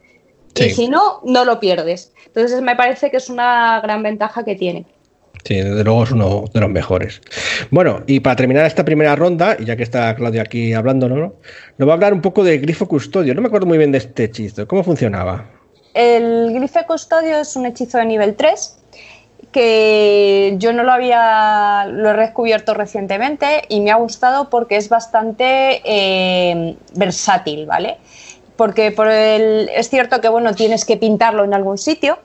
Y 0.57 0.71
si 0.71 0.89
no, 0.89 1.21
no 1.25 1.45
lo 1.45 1.61
pierdes. 1.61 2.13
Entonces, 2.27 2.61
me 2.63 2.75
parece 2.75 3.13
que 3.13 3.19
es 3.19 3.29
una 3.29 3.81
gran 3.81 4.03
ventaja 4.03 4.45
que 4.45 4.57
tiene. 4.57 4.87
Sí, 5.45 5.55
desde 5.55 5.85
luego 5.85 6.03
es 6.03 6.11
uno 6.11 6.45
de 6.53 6.61
los 6.61 6.71
mejores. 6.71 7.21
Bueno, 7.71 8.03
y 8.09 8.21
para 8.21 8.35
terminar 8.35 8.67
esta 8.67 8.85
primera 8.85 9.15
ronda, 9.15 9.57
y 9.59 9.67
ya 9.67 9.77
que 9.77 9.85
está 9.85 10.15
Claudia 10.17 10.43
aquí 10.43 10.73
hablando, 10.73 11.09
¿no? 11.09 11.35
Nos 11.79 11.89
va 11.89 11.93
a 11.93 11.95
hablar 11.95 12.13
un 12.13 12.23
poco 12.23 12.43
de 12.43 12.59
Grifo 12.59 12.89
Custodio. 12.89 13.35
No 13.35 13.41
me 13.41 13.49
acuerdo 13.49 13.67
muy 13.67 13.79
bien 13.79 13.93
de 13.93 13.99
este 13.99 14.25
hechizo. 14.25 14.67
¿Cómo 14.67 14.83
funcionaba? 14.83 15.49
El 15.93 16.53
Grifo 16.55 16.81
Custodio 16.87 17.39
es 17.39 17.55
un 17.55 17.67
hechizo 17.67 17.99
de 17.99 18.07
nivel 18.07 18.35
3 18.35 18.79
que 19.55 20.57
yo 20.59 20.75
no 20.75 20.83
lo 20.83 20.93
había, 20.93 21.87
lo 21.87 22.11
he 22.11 22.17
descubierto 22.19 22.75
recientemente 22.75 23.63
y 23.71 23.81
me 23.81 23.91
ha 23.91 23.97
gustado 23.97 24.51
porque 24.51 24.77
es 24.77 24.91
bastante 24.91 25.81
eh, 25.85 26.77
versátil, 26.95 27.65
¿vale? 27.65 27.99
porque 28.57 28.93
por 28.93 29.09
el, 29.09 29.69
es 29.75 29.91
cierto 29.91 30.21
que 30.21 30.29
bueno, 30.29 30.55
tienes 30.55 30.85
que 30.85 30.97
pintarlo 30.97 31.45
en 31.45 31.55
algún 31.55 31.79
sitio, 31.79 32.19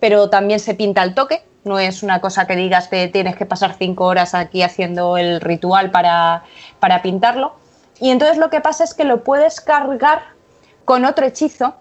pero 0.00 0.30
también 0.30 0.60
se 0.60 0.74
pinta 0.74 1.02
al 1.02 1.14
toque. 1.14 1.42
No 1.64 1.78
es 1.78 2.02
una 2.02 2.20
cosa 2.20 2.46
que 2.46 2.56
digas 2.56 2.88
que 2.88 3.08
tienes 3.08 3.36
que 3.36 3.46
pasar 3.46 3.76
cinco 3.78 4.04
horas 4.04 4.34
aquí 4.34 4.62
haciendo 4.62 5.16
el 5.16 5.40
ritual 5.40 5.90
para, 5.90 6.44
para 6.78 7.02
pintarlo. 7.02 7.54
Y 8.00 8.10
entonces 8.10 8.36
lo 8.36 8.50
que 8.50 8.60
pasa 8.60 8.84
es 8.84 8.92
que 8.92 9.04
lo 9.04 9.24
puedes 9.24 9.60
cargar 9.60 10.22
con 10.84 11.04
otro 11.04 11.24
hechizo, 11.24 11.74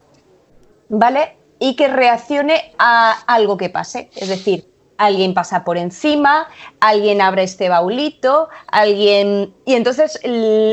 ¿vale? 0.87 1.35
Y 1.59 1.75
que 1.75 1.87
reaccione 1.89 2.73
a 2.77 3.11
algo 3.27 3.57
que 3.57 3.69
pase. 3.69 4.09
Es 4.15 4.29
decir, 4.29 4.69
alguien 4.97 5.33
pasa 5.33 5.63
por 5.63 5.77
encima, 5.77 6.47
alguien 6.79 7.21
abre 7.21 7.43
este 7.43 7.69
baulito, 7.69 8.49
alguien... 8.67 9.53
Y 9.65 9.73
entonces 9.75 10.19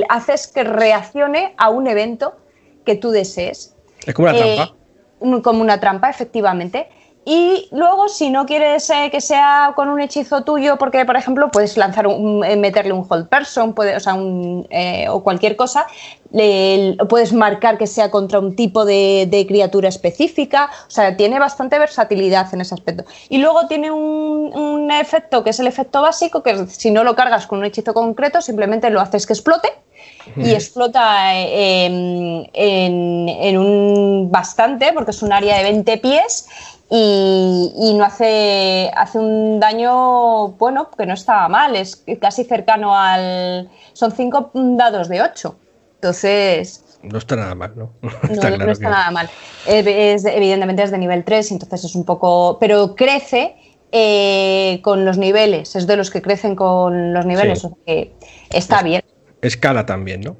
haces 0.09 0.47
que 0.49 0.65
reaccione 0.65 1.55
a 1.57 1.71
un 1.71 1.87
evento 1.87 2.37
que 2.85 2.95
tú 2.97 3.11
desees. 3.11 3.77
Es 4.07 4.15
como 4.15 4.29
una 4.29 4.39
Eh, 4.39 4.55
trampa. 4.57 5.43
como 5.43 5.63
una 5.63 5.81
trampa, 5.81 6.11
efectivamente. 6.11 6.89
Y 7.25 7.69
luego, 7.71 8.09
si 8.09 8.31
no 8.31 8.47
quieres 8.47 8.89
eh, 8.89 9.09
que 9.13 9.21
sea 9.21 9.73
con 9.77 9.89
un 9.91 10.01
hechizo 10.01 10.43
tuyo, 10.43 10.79
porque, 10.79 11.05
por 11.05 11.17
ejemplo, 11.17 11.51
puedes 11.51 11.77
lanzar 11.77 12.07
un, 12.07 12.43
eh, 12.45 12.57
meterle 12.57 12.93
un 12.95 13.07
hold 13.09 13.29
person, 13.29 13.75
puede, 13.75 13.95
o 13.95 14.01
sea, 14.01 14.15
un, 14.15 14.67
eh, 14.71 15.07
o 15.11 15.23
cualquier 15.23 15.55
cosa, 15.55 15.87
le- 16.33 16.97
puedes 17.11 17.33
marcar 17.35 17.77
que 17.77 17.87
sea 17.87 18.11
contra 18.11 18.39
un 18.39 18.57
tipo 18.57 18.87
de, 18.87 19.27
de 19.31 19.47
criatura 19.47 19.89
específica. 19.91 20.71
O 20.89 20.91
sea, 20.91 21.15
tiene 21.17 21.39
bastante 21.39 21.79
versatilidad 21.79 22.53
en 22.55 22.63
ese 22.63 22.75
aspecto. 22.75 23.05
Y 23.29 23.37
luego 23.39 23.67
tiene 23.69 23.91
un, 23.91 24.57
un 24.57 24.91
efecto 24.91 25.45
que 25.45 25.51
es 25.51 25.61
el 25.61 25.67
efecto 25.67 26.01
básico, 26.01 26.43
que 26.43 26.67
si 26.69 26.91
no 26.91 27.05
lo 27.05 27.15
cargas 27.15 27.47
con 27.47 27.59
un 27.59 27.67
hechizo 27.67 27.93
concreto, 27.93 28.41
simplemente 28.41 28.89
lo 28.89 28.99
haces 29.01 29.27
que 29.27 29.35
explote 29.35 29.69
y 30.37 30.53
explota 30.55 31.37
eh, 31.39 31.85
en, 31.87 32.51
en- 32.55 33.29
en 33.29 33.59
un 33.59 34.31
bastante, 34.31 34.93
porque 34.95 35.11
es 35.11 35.23
un 35.23 35.33
área 35.33 35.57
de 35.59 35.63
20 35.65 35.99
pies 35.99 36.47
y, 36.91 37.73
y 37.77 37.95
no 37.95 38.05
hace, 38.05 38.91
hace 38.97 39.19
un 39.19 39.61
daño, 39.61 40.49
bueno, 40.49 40.91
que 40.91 41.07
no 41.07 41.15
está 41.15 41.49
mal, 41.49 41.77
es 41.77 42.05
casi 42.21 42.45
cercano 42.45 42.95
al... 42.97 43.71
Son 43.93 44.11
5 44.13 44.51
dados 44.55 45.09
de 45.09 45.23
8. 45.23 45.57
Entonces, 45.95 46.99
No 47.03 47.19
está 47.19 47.37
nada 47.37 47.55
mal, 47.55 47.73
¿no? 47.77 47.93
no, 48.03 48.11
está 48.33 48.51
no 48.51 48.71
está 48.73 48.87
que- 48.87 48.91
nada 48.91 49.11
mal. 49.11 49.31
Es- 49.67 50.25
evidentemente 50.25 50.83
es 50.83 50.91
de 50.91 50.99
nivel 50.99 51.25
3, 51.25 51.53
entonces 51.53 51.85
es 51.85 51.95
un 51.95 52.05
poco... 52.05 52.57
Pero 52.59 52.95
crece 52.97 53.55
eh, 53.93 54.81
con 54.83 55.05
los 55.05 55.17
niveles, 55.19 55.77
es 55.77 55.87
de 55.87 55.97
los 55.97 56.11
que 56.11 56.23
crecen 56.23 56.57
con 56.57 57.13
los 57.13 57.25
niveles, 57.27 57.61
Sí. 57.61 57.67
o 57.67 57.69
sea 57.71 57.79
que 57.87 58.13
está 58.51 58.83
bien. 58.83 59.03
Escala 59.43 59.87
también, 59.87 60.21
¿no? 60.23 60.37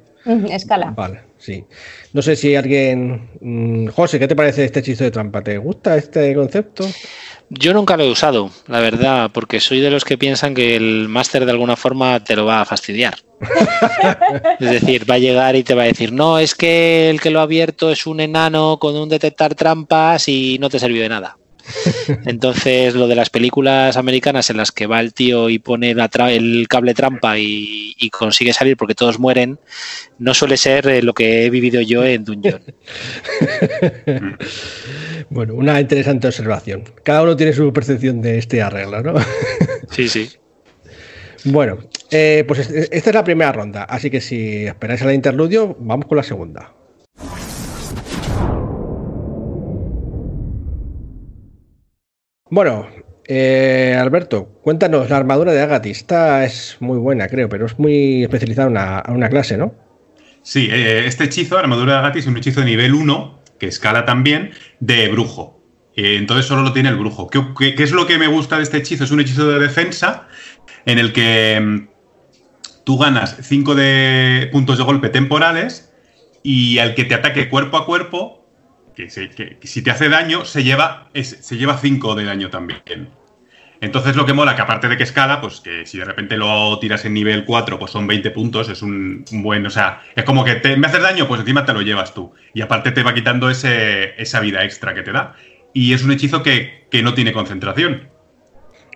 Escala. 0.49 0.91
Vale, 0.95 1.21
sí. 1.41 1.65
No 2.13 2.21
sé 2.21 2.35
si 2.35 2.55
alguien. 2.55 3.29
mm, 3.41 3.87
José, 3.87 4.19
¿qué 4.19 4.27
te 4.27 4.35
parece 4.35 4.63
este 4.63 4.79
hechizo 4.79 5.03
de 5.03 5.11
trampa? 5.11 5.43
¿Te 5.43 5.57
gusta 5.57 5.97
este 5.97 6.33
concepto? 6.35 6.87
Yo 7.49 7.73
nunca 7.73 7.97
lo 7.97 8.05
he 8.05 8.09
usado, 8.09 8.49
la 8.67 8.79
verdad, 8.79 9.29
porque 9.33 9.59
soy 9.59 9.81
de 9.81 9.91
los 9.91 10.05
que 10.05 10.17
piensan 10.17 10.53
que 10.53 10.77
el 10.77 11.09
máster 11.09 11.43
de 11.43 11.51
alguna 11.51 11.75
forma 11.75 12.23
te 12.23 12.37
lo 12.37 12.45
va 12.45 12.61
a 12.61 12.65
fastidiar. 12.65 13.15
es 14.59 14.71
decir, 14.71 15.09
va 15.09 15.15
a 15.15 15.19
llegar 15.19 15.57
y 15.57 15.63
te 15.63 15.75
va 15.75 15.83
a 15.83 15.87
decir, 15.87 16.13
no, 16.13 16.39
es 16.39 16.55
que 16.55 17.09
el 17.09 17.19
que 17.19 17.29
lo 17.29 17.39
ha 17.41 17.43
abierto 17.43 17.91
es 17.91 18.05
un 18.05 18.21
enano 18.21 18.77
con 18.79 18.95
un 18.95 19.09
detectar 19.09 19.53
trampas 19.53 20.29
y 20.29 20.59
no 20.59 20.69
te 20.69 20.79
sirvió 20.79 21.01
de 21.01 21.09
nada. 21.09 21.37
Entonces, 22.25 22.93
lo 22.95 23.07
de 23.07 23.15
las 23.15 23.29
películas 23.29 23.97
americanas 23.97 24.49
en 24.49 24.57
las 24.57 24.71
que 24.71 24.87
va 24.87 24.99
el 24.99 25.13
tío 25.13 25.49
y 25.49 25.59
pone 25.59 25.93
la 25.95 26.09
tra- 26.09 26.31
el 26.31 26.67
cable 26.69 26.93
trampa 26.93 27.37
y, 27.37 27.93
y 27.97 28.09
consigue 28.09 28.53
salir 28.53 28.77
porque 28.77 28.95
todos 28.95 29.19
mueren, 29.19 29.59
no 30.19 30.33
suele 30.33 30.57
ser 30.57 30.87
eh, 30.87 31.01
lo 31.01 31.13
que 31.13 31.45
he 31.45 31.49
vivido 31.49 31.81
yo 31.81 32.03
en 32.05 32.23
Dungeon. 32.25 32.63
Bueno, 35.29 35.53
una 35.55 35.79
interesante 35.79 36.27
observación. 36.27 36.83
Cada 37.03 37.23
uno 37.23 37.35
tiene 37.35 37.53
su 37.53 37.71
percepción 37.71 38.21
de 38.21 38.37
este 38.37 38.61
arreglo, 38.61 39.01
¿no? 39.01 39.13
Sí, 39.91 40.07
sí. 40.07 40.29
bueno, 41.45 41.79
eh, 42.11 42.43
pues 42.47 42.59
es- 42.59 42.89
esta 42.91 43.09
es 43.09 43.13
la 43.15 43.23
primera 43.23 43.51
ronda, 43.51 43.83
así 43.83 44.09
que 44.09 44.21
si 44.21 44.65
esperáis 44.65 45.01
al 45.01 45.13
interludio, 45.13 45.75
vamos 45.79 46.05
con 46.07 46.17
la 46.17 46.23
segunda. 46.23 46.73
Bueno, 52.51 52.85
eh, 53.29 53.97
Alberto, 53.97 54.59
cuéntanos, 54.61 55.09
la 55.09 55.15
armadura 55.15 55.53
de 55.53 55.61
Agatis. 55.61 55.99
Esta 55.99 56.43
es 56.43 56.75
muy 56.81 56.97
buena, 56.97 57.29
creo, 57.29 57.47
pero 57.47 57.65
es 57.65 57.79
muy 57.79 58.23
especializada 58.23 58.67
una, 58.67 58.99
a 58.99 59.11
una 59.13 59.29
clase, 59.29 59.55
¿no? 59.55 59.73
Sí, 60.43 60.67
eh, 60.69 61.05
este 61.05 61.23
hechizo, 61.23 61.57
armadura 61.57 61.95
de 61.95 62.01
Gatis, 62.01 62.23
es 62.23 62.27
un 62.27 62.35
hechizo 62.35 62.59
de 62.59 62.65
nivel 62.65 62.93
1, 62.93 63.39
que 63.57 63.67
escala 63.67 64.03
también, 64.03 64.51
de 64.81 65.07
brujo. 65.07 65.63
Eh, 65.95 66.17
entonces 66.17 66.45
solo 66.45 66.61
lo 66.63 66.73
tiene 66.73 66.89
el 66.89 66.97
brujo. 66.97 67.29
¿Qué, 67.29 67.41
qué, 67.57 67.73
qué 67.73 67.83
es 67.83 67.93
lo 67.93 68.05
que 68.05 68.17
me 68.17 68.27
gusta 68.27 68.57
de 68.57 68.63
este 68.63 68.79
hechizo? 68.79 69.05
Es 69.05 69.11
un 69.11 69.21
hechizo 69.21 69.49
de 69.49 69.57
defensa 69.57 70.27
en 70.85 70.99
el 70.99 71.13
que 71.13 71.57
mm, 71.57 71.87
tú 72.83 72.97
ganas 72.97 73.37
5 73.43 73.75
de 73.75 74.49
puntos 74.51 74.77
de 74.77 74.83
golpe 74.83 75.07
temporales 75.07 75.93
y 76.43 76.79
al 76.79 76.95
que 76.95 77.05
te 77.05 77.15
ataque 77.15 77.47
cuerpo 77.47 77.77
a 77.77 77.85
cuerpo, 77.85 78.40
que, 78.95 79.07
que- 79.07 79.57
si 79.67 79.81
te 79.81 79.91
hace 79.91 80.09
daño, 80.09 80.45
se 80.45 80.63
lleva 80.63 81.09
5 81.13 81.37
se 81.41 81.57
lleva 81.57 81.77
cinco 81.77 82.15
de 82.15 82.25
daño 82.25 82.49
también. 82.49 83.09
Entonces 83.81 84.15
lo 84.15 84.27
que 84.27 84.33
mola, 84.33 84.55
que 84.55 84.61
aparte 84.61 84.87
de 84.87 84.95
que 84.95 85.03
escala, 85.03 85.41
pues 85.41 85.59
que 85.59 85.87
si 85.87 85.97
de 85.97 86.05
repente 86.05 86.37
lo 86.37 86.77
tiras 86.79 87.03
en 87.05 87.15
nivel 87.15 87.45
4, 87.45 87.79
pues 87.79 87.89
son 87.91 88.05
20 88.05 88.29
puntos, 88.29 88.69
es 88.69 88.83
un, 88.83 89.25
un 89.31 89.41
buen, 89.43 89.65
o 89.65 89.71
sea, 89.71 90.03
es 90.15 90.23
como 90.23 90.43
que 90.45 90.55
te, 90.55 90.77
me 90.77 90.85
haces 90.87 91.01
daño, 91.01 91.27
pues 91.27 91.41
encima 91.41 91.65
te 91.65 91.73
lo 91.73 91.81
llevas 91.81 92.13
tú. 92.13 92.31
Y 92.53 92.61
aparte 92.61 92.91
te 92.91 93.01
va 93.01 93.13
quitando 93.15 93.49
ese, 93.49 94.13
esa 94.21 94.39
vida 94.39 94.63
extra 94.63 94.93
que 94.93 95.01
te 95.01 95.11
da. 95.11 95.35
Y 95.73 95.93
es 95.93 96.03
un 96.03 96.11
hechizo 96.11 96.43
que, 96.43 96.87
que 96.91 97.01
no 97.01 97.15
tiene 97.15 97.33
concentración. 97.33 98.09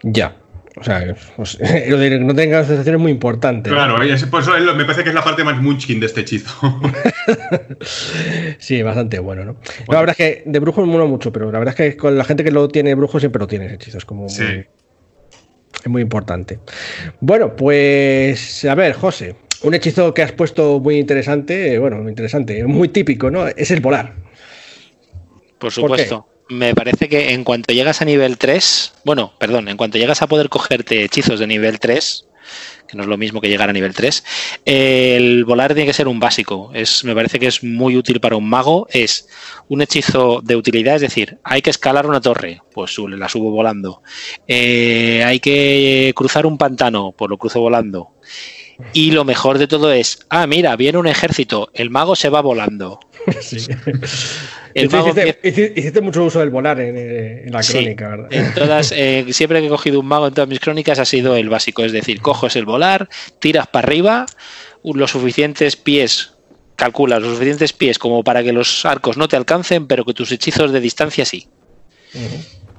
Ya. 0.03 0.35
O 0.77 0.83
sea, 0.83 1.15
pues, 1.37 1.57
lo 1.87 1.97
de 1.97 2.09
que 2.09 2.19
no 2.19 2.35
tenga 2.35 2.63
sensación 2.65 2.95
es 2.95 3.01
muy 3.01 3.11
importante. 3.11 3.69
¿no? 3.69 3.75
Claro, 3.75 3.95
por 3.95 4.41
eso 4.41 4.55
es 4.57 4.63
lo- 4.63 4.75
me 4.75 4.83
parece 4.83 5.03
que 5.03 5.09
es 5.09 5.15
la 5.15 5.23
parte 5.23 5.43
más 5.43 5.61
munchkin 5.61 5.99
de 5.99 6.05
este 6.07 6.21
hechizo. 6.21 6.51
Sí, 8.59 8.81
bastante 8.83 9.19
bueno, 9.19 9.45
¿no? 9.45 9.53
No, 9.53 9.59
La 9.93 9.99
verdad 9.99 10.15
es 10.19 10.43
que 10.43 10.43
de 10.49 10.59
brujo 10.59 10.81
me 10.85 10.91
mola 10.91 11.05
mucho, 11.05 11.31
pero 11.31 11.51
la 11.51 11.59
verdad 11.59 11.75
es 11.79 11.91
que 11.93 11.97
con 11.97 12.17
la 12.17 12.23
gente 12.23 12.43
que 12.43 12.51
lo 12.51 12.67
tiene 12.67 12.93
brujo 12.95 13.19
siempre 13.19 13.39
lo 13.39 13.47
tiene 13.47 13.65
ese 13.65 13.75
hechizo. 13.75 13.97
Es 13.97 14.05
como 14.05 14.21
muy, 14.21 14.29
Sí. 14.29 14.43
es 15.83 15.87
muy 15.87 16.01
importante. 16.01 16.59
Bueno, 17.19 17.55
pues 17.55 18.65
a 18.65 18.75
ver, 18.75 18.93
José, 18.93 19.35
un 19.63 19.73
hechizo 19.73 20.13
que 20.13 20.23
has 20.23 20.31
puesto 20.31 20.79
muy 20.79 20.97
interesante, 20.97 21.73
eh, 21.73 21.79
bueno, 21.79 21.97
muy 21.97 22.09
interesante, 22.09 22.63
muy 22.65 22.89
típico, 22.89 23.29
¿no? 23.31 23.47
Es 23.47 23.71
el 23.71 23.79
volar. 23.81 24.13
Por 25.59 25.71
supuesto. 25.71 26.27
Me 26.47 26.75
parece 26.75 27.09
que 27.09 27.33
en 27.33 27.43
cuanto 27.43 27.73
llegas 27.73 28.01
a 28.01 28.05
nivel 28.05 28.37
3, 28.37 28.93
bueno, 29.03 29.33
perdón, 29.39 29.67
en 29.67 29.77
cuanto 29.77 29.97
llegas 29.97 30.21
a 30.21 30.27
poder 30.27 30.49
cogerte 30.49 31.03
hechizos 31.03 31.39
de 31.39 31.47
nivel 31.47 31.79
3, 31.79 32.27
que 32.87 32.95
no 32.95 33.03
es 33.03 33.09
lo 33.09 33.17
mismo 33.17 33.41
que 33.41 33.49
llegar 33.49 33.69
a 33.69 33.73
nivel 33.73 33.95
3, 33.95 34.23
eh, 34.65 35.15
el 35.17 35.43
volar 35.45 35.73
tiene 35.73 35.87
que 35.87 35.93
ser 35.93 36.07
un 36.07 36.19
básico. 36.19 36.69
Es, 36.73 37.03
me 37.03 37.15
parece 37.15 37.39
que 37.39 37.47
es 37.47 37.63
muy 37.63 37.97
útil 37.97 38.19
para 38.19 38.35
un 38.35 38.47
mago. 38.47 38.87
Es 38.91 39.27
un 39.69 39.81
hechizo 39.81 40.41
de 40.43 40.55
utilidad, 40.55 40.95
es 40.95 41.01
decir, 41.01 41.39
hay 41.43 41.63
que 41.63 41.71
escalar 41.71 42.05
una 42.05 42.21
torre, 42.21 42.61
pues 42.73 42.95
la 42.97 43.27
subo 43.27 43.49
volando. 43.49 44.03
Eh, 44.47 45.23
hay 45.25 45.39
que 45.39 46.13
cruzar 46.15 46.45
un 46.45 46.59
pantano, 46.59 47.13
pues 47.17 47.29
lo 47.29 47.37
cruzo 47.37 47.59
volando. 47.59 48.14
Y 48.93 49.11
lo 49.11 49.23
mejor 49.23 49.57
de 49.57 49.67
todo 49.67 49.91
es, 49.93 50.19
ah, 50.29 50.47
mira, 50.47 50.75
viene 50.75 50.97
un 50.97 51.07
ejército, 51.07 51.69
el 51.73 51.89
mago 51.89 52.15
se 52.15 52.29
va 52.29 52.41
volando. 52.41 52.99
Sí. 53.41 53.57
El 54.75 54.87
Hiciste- 54.87 54.97
mago 54.97 55.09
hiciste, 55.09 55.39
hiciste- 55.47 55.73
hiciste 55.79 56.01
mucho 56.01 56.23
uso 56.25 56.39
del 56.39 56.49
volar 56.49 56.79
en, 56.81 56.95
eh, 56.97 57.43
en 57.45 57.51
la 57.53 57.63
Sí, 57.63 57.73
crónica, 57.73 58.09
¿verdad? 58.09 58.27
En 58.33 58.53
todas, 58.53 58.91
eh, 58.95 59.25
siempre 59.31 59.61
que 59.61 59.67
he 59.67 59.69
cogido 59.69 59.99
un 60.01 60.05
mago 60.05 60.27
en 60.27 60.33
todas 60.33 60.49
mis 60.49 60.59
crónicas 60.59 60.99
ha 60.99 61.05
sido 61.05 61.35
el 61.37 61.47
básico, 61.49 61.83
es 61.85 61.93
decir, 61.93 62.21
coges 62.21 62.55
el 62.57 62.65
volar, 62.65 63.07
tiras 63.39 63.67
para 63.67 63.87
arriba, 63.87 64.25
los 64.83 65.11
suficientes 65.11 65.77
pies, 65.77 66.33
calculas 66.75 67.21
los 67.21 67.33
suficientes 67.33 67.71
pies 67.71 67.97
como 67.97 68.21
para 68.23 68.43
que 68.43 68.51
los 68.51 68.85
arcos 68.85 69.15
no 69.15 69.27
te 69.29 69.37
alcancen, 69.37 69.87
pero 69.87 70.03
que 70.03 70.13
tus 70.13 70.31
hechizos 70.33 70.71
de 70.73 70.81
distancia 70.81 71.23
sí. 71.25 71.47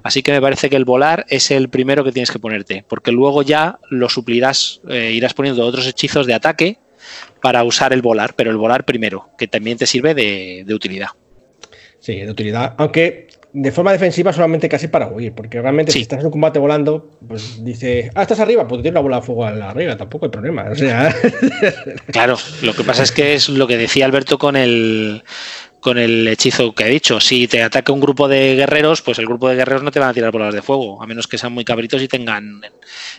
Así 0.07 0.23
que 0.23 0.31
me 0.31 0.41
parece 0.41 0.71
que 0.71 0.77
el 0.77 0.85
volar 0.85 1.27
es 1.29 1.51
el 1.51 1.69
primero 1.69 2.05
que 2.05 2.13
tienes 2.13 2.31
que 2.31 2.39
ponerte, 2.39 2.85
porque 2.89 3.11
luego 3.11 3.43
ya 3.43 3.79
lo 3.91 4.09
suplirás, 4.09 4.81
eh, 4.89 5.11
irás 5.13 5.35
poniendo 5.35 5.67
otros 5.67 5.87
hechizos 5.87 6.27
de 6.27 6.35
ataque 6.35 6.79
para 7.43 7.65
usar 7.65 7.93
el 7.93 8.03
volar, 8.03 8.35
pero 8.37 8.51
el 8.53 8.57
volar 8.57 8.85
primero, 8.85 9.31
que 9.37 9.49
también 9.49 9.79
te 9.79 9.87
sirve 9.87 10.15
de, 10.15 10.63
de 10.65 10.75
utilidad. 10.75 11.09
Sí, 11.99 12.21
de 12.21 12.31
utilidad. 12.31 12.75
Aunque 12.79 13.27
de 13.53 13.73
forma 13.73 13.91
defensiva 13.91 14.33
solamente 14.33 14.69
casi 14.69 14.87
para 14.87 15.09
huir, 15.09 15.33
porque 15.33 15.61
realmente 15.61 15.91
Sí. 15.91 15.99
si 15.99 16.03
estás 16.03 16.21
en 16.21 16.27
un 16.27 16.31
combate 16.33 16.59
volando, 16.59 17.19
pues 17.27 17.65
dice, 17.65 18.11
ah, 18.15 18.23
estás 18.23 18.39
arriba, 18.39 18.69
pues 18.69 18.83
tienes 18.83 18.95
la 18.95 19.01
bola 19.01 19.17
de 19.17 19.23
fuego 19.23 19.45
arriba, 19.45 19.97
tampoco 19.97 20.27
hay 20.27 20.31
problema. 20.31 20.67
O 20.71 20.75
sea, 20.77 21.13
Claro, 22.13 22.37
lo 22.63 22.75
que 22.75 22.85
pasa 22.85 23.03
es 23.03 23.11
que 23.13 23.35
es 23.35 23.49
lo 23.49 23.67
que 23.67 23.77
decía 23.77 24.05
Alberto 24.05 24.39
con 24.39 24.57
el 24.57 25.23
con 25.87 25.99
el 25.99 26.27
hechizo 26.27 26.75
que 26.75 26.85
he 26.85 26.91
dicho. 26.91 27.21
Si 27.21 27.47
te 27.47 27.63
ataca 27.63 27.93
un 27.93 28.01
grupo 28.01 28.27
de 28.27 28.57
guerreros, 28.57 29.03
pues 29.03 29.21
el 29.21 29.27
grupo 29.27 29.49
de 29.49 29.55
guerreros 29.55 29.85
no 29.85 29.93
te 29.93 30.01
van 30.01 30.09
a 30.09 30.13
tirar 30.13 30.33
bolas 30.33 30.53
de 30.53 30.61
fuego, 30.61 31.01
a 31.01 31.07
menos 31.07 31.29
que 31.29 31.39
sean 31.39 31.53
muy 31.53 31.65
cabritos 31.65 32.03
y 32.03 32.09
tengan 32.09 32.61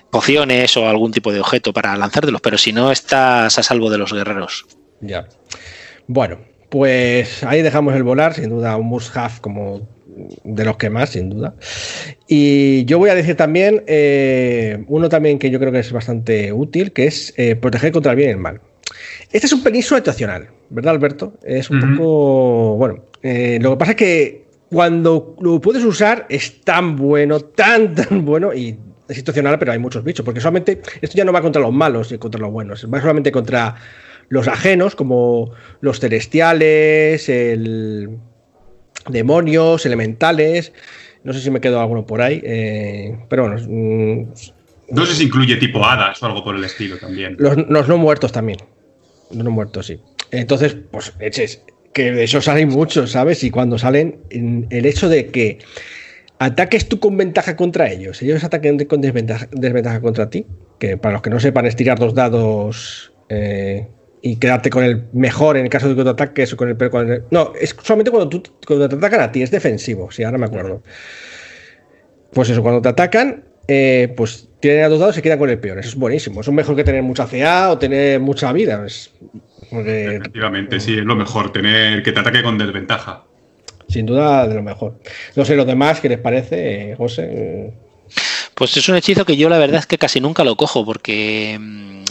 pociones 0.09 0.75
o 0.75 0.85
algún 0.85 1.13
tipo 1.13 1.31
de 1.31 1.39
objeto 1.39 1.71
para 1.71 1.95
lanzártelos. 1.95 2.41
Pero 2.41 2.57
si 2.57 2.73
no, 2.73 2.91
estás 2.91 3.57
a 3.57 3.63
salvo 3.63 3.89
de 3.89 3.99
los 3.99 4.11
guerreros. 4.11 4.65
ya. 4.99 5.29
Bueno, 6.07 6.39
pues 6.67 7.41
ahí 7.45 7.61
dejamos 7.61 7.95
el 7.95 8.03
volar, 8.03 8.33
sin 8.33 8.49
duda, 8.49 8.75
un 8.75 8.87
must-have 8.87 9.39
como 9.39 9.87
de 10.43 10.65
los 10.65 10.75
que 10.75 10.89
más, 10.89 11.11
sin 11.11 11.29
duda. 11.29 11.55
Y 12.27 12.83
yo 12.83 12.99
voy 12.99 13.11
a 13.11 13.15
decir 13.15 13.37
también 13.37 13.85
eh, 13.87 14.83
uno 14.89 15.07
también 15.07 15.39
que 15.39 15.49
yo 15.51 15.59
creo 15.59 15.71
que 15.71 15.79
es 15.79 15.93
bastante 15.93 16.51
útil, 16.51 16.91
que 16.91 17.05
es 17.05 17.33
eh, 17.37 17.55
proteger 17.55 17.93
contra 17.93 18.11
el 18.11 18.17
bien 18.17 18.29
y 18.29 18.33
el 18.33 18.39
mal. 18.39 18.59
Este 19.31 19.47
es 19.47 19.53
un 19.53 19.63
pelín 19.63 19.83
situacional, 19.83 20.49
¿verdad, 20.69 20.95
Alberto? 20.95 21.33
Es 21.43 21.69
un 21.69 21.95
poco. 21.95 22.77
Bueno, 22.77 23.05
eh, 23.21 23.59
lo 23.61 23.71
que 23.71 23.77
pasa 23.77 23.91
es 23.91 23.97
que 23.97 24.47
cuando 24.69 25.35
lo 25.39 25.61
puedes 25.61 25.83
usar 25.83 26.25
es 26.29 26.61
tan 26.61 26.95
bueno, 26.95 27.39
tan, 27.39 27.95
tan 27.95 28.25
bueno 28.25 28.53
y 28.53 28.77
es 29.07 29.15
situacional, 29.15 29.57
pero 29.57 29.71
hay 29.71 29.79
muchos 29.79 30.03
bichos, 30.03 30.25
porque 30.25 30.41
solamente 30.41 30.81
esto 31.01 31.17
ya 31.17 31.23
no 31.23 31.31
va 31.31 31.41
contra 31.41 31.61
los 31.61 31.73
malos 31.73 32.11
y 32.11 32.17
contra 32.17 32.41
los 32.41 32.51
buenos, 32.51 32.87
va 32.93 32.99
solamente 32.99 33.31
contra 33.31 33.75
los 34.29 34.47
ajenos, 34.47 34.95
como 34.95 35.51
los 35.79 35.99
celestiales, 35.99 37.29
el 37.29 38.17
demonios, 39.07 39.85
elementales. 39.85 40.73
No 41.23 41.33
sé 41.33 41.41
si 41.41 41.51
me 41.51 41.61
quedo 41.61 41.79
alguno 41.79 42.05
por 42.05 42.21
ahí, 42.21 42.41
eh, 42.43 43.17
pero 43.29 43.47
bueno. 43.47 43.61
Mm, 43.67 44.31
no 44.89 45.05
sé 45.05 45.15
si 45.15 45.25
incluye 45.25 45.57
tipo 45.57 45.83
hadas 45.83 46.21
o 46.23 46.25
algo 46.25 46.43
por 46.43 46.55
el 46.55 46.63
estilo 46.63 46.97
también. 46.97 47.35
Los, 47.39 47.57
no 47.87 47.97
muertos 47.97 48.31
también. 48.31 48.59
Los 49.31 49.43
no 49.43 49.51
muertos, 49.51 49.87
sí. 49.87 49.99
Entonces, 50.31 50.75
pues, 50.91 51.13
eches, 51.19 51.61
que 51.93 52.11
de 52.11 52.23
eso 52.23 52.41
salen 52.41 52.69
muchos, 52.69 53.11
¿sabes? 53.11 53.43
Y 53.43 53.49
cuando 53.49 53.77
salen, 53.77 54.19
el 54.29 54.85
hecho 54.85 55.09
de 55.09 55.27
que 55.27 55.59
ataques 56.39 56.87
tú 56.87 56.99
con 56.99 57.17
ventaja 57.17 57.55
contra 57.55 57.91
ellos, 57.91 58.21
ellos 58.21 58.43
ataquen 58.43 58.77
con 58.85 59.01
desventaja, 59.01 59.47
desventaja 59.51 60.01
contra 60.01 60.29
ti, 60.29 60.45
que 60.79 60.97
para 60.97 61.13
los 61.13 61.21
que 61.21 61.29
no 61.29 61.39
sepan 61.39 61.65
es 61.65 61.75
tirar 61.75 61.97
dos 61.97 62.13
dados 62.13 63.11
eh, 63.29 63.87
y 64.21 64.35
quedarte 64.35 64.69
con 64.69 64.83
el 64.83 65.05
mejor 65.13 65.57
en 65.57 65.63
el 65.63 65.69
caso 65.69 65.89
de 65.89 65.95
que 65.95 66.03
te 66.03 66.09
ataques 66.09 66.53
o 66.53 66.57
con 66.57 66.69
el 66.69 66.77
peor. 66.77 67.25
no, 67.31 67.53
es 67.59 67.75
solamente 67.81 68.11
cuando, 68.11 68.29
tú, 68.29 68.43
cuando 68.65 68.87
te 68.89 68.95
atacan 68.95 69.21
a 69.21 69.31
ti, 69.31 69.41
es 69.41 69.51
defensivo, 69.51 70.11
si 70.11 70.23
ahora 70.23 70.37
me 70.37 70.45
acuerdo. 70.45 70.83
Pues 72.31 72.49
eso, 72.49 72.61
cuando 72.61 72.81
te 72.81 72.89
atacan, 72.89 73.45
eh, 73.67 74.13
pues 74.15 74.47
tienen 74.59 74.83
a 74.83 74.89
dos 74.89 74.99
dados 74.99 75.15
y 75.15 75.17
se 75.17 75.21
quedan 75.21 75.39
con 75.39 75.49
el 75.49 75.59
peor. 75.59 75.79
Eso 75.79 75.89
es 75.89 75.95
buenísimo. 75.95 76.41
Eso 76.41 76.51
es 76.51 76.55
mejor 76.55 76.75
que 76.75 76.83
tener 76.83 77.03
mucha 77.03 77.25
CA 77.25 77.71
o 77.71 77.77
tener 77.77 78.19
mucha 78.19 78.51
vida. 78.53 78.85
Efectivamente, 79.71 80.79
sí, 80.79 80.97
es 80.97 81.05
lo 81.05 81.15
mejor, 81.15 81.51
tener 81.51 82.03
que 82.03 82.11
te 82.11 82.19
ataque 82.19 82.43
con 82.43 82.57
desventaja. 82.57 83.23
Sin 83.89 84.05
duda, 84.05 84.47
de 84.47 84.55
lo 84.55 84.63
mejor. 84.63 84.99
No 85.35 85.45
sé, 85.45 85.55
los 85.55 85.65
demás, 85.65 85.99
¿qué 85.99 86.09
les 86.09 86.19
parece, 86.19 86.95
José? 86.97 87.73
Pues 88.53 88.75
es 88.75 88.89
un 88.89 88.95
hechizo 88.95 89.25
que 89.25 89.37
yo 89.37 89.49
la 89.49 89.57
verdad 89.57 89.79
es 89.79 89.85
que 89.85 89.97
casi 89.97 90.19
nunca 90.19 90.43
lo 90.43 90.55
cojo 90.55 90.83
porque 90.83 91.57
mm, 91.59 92.03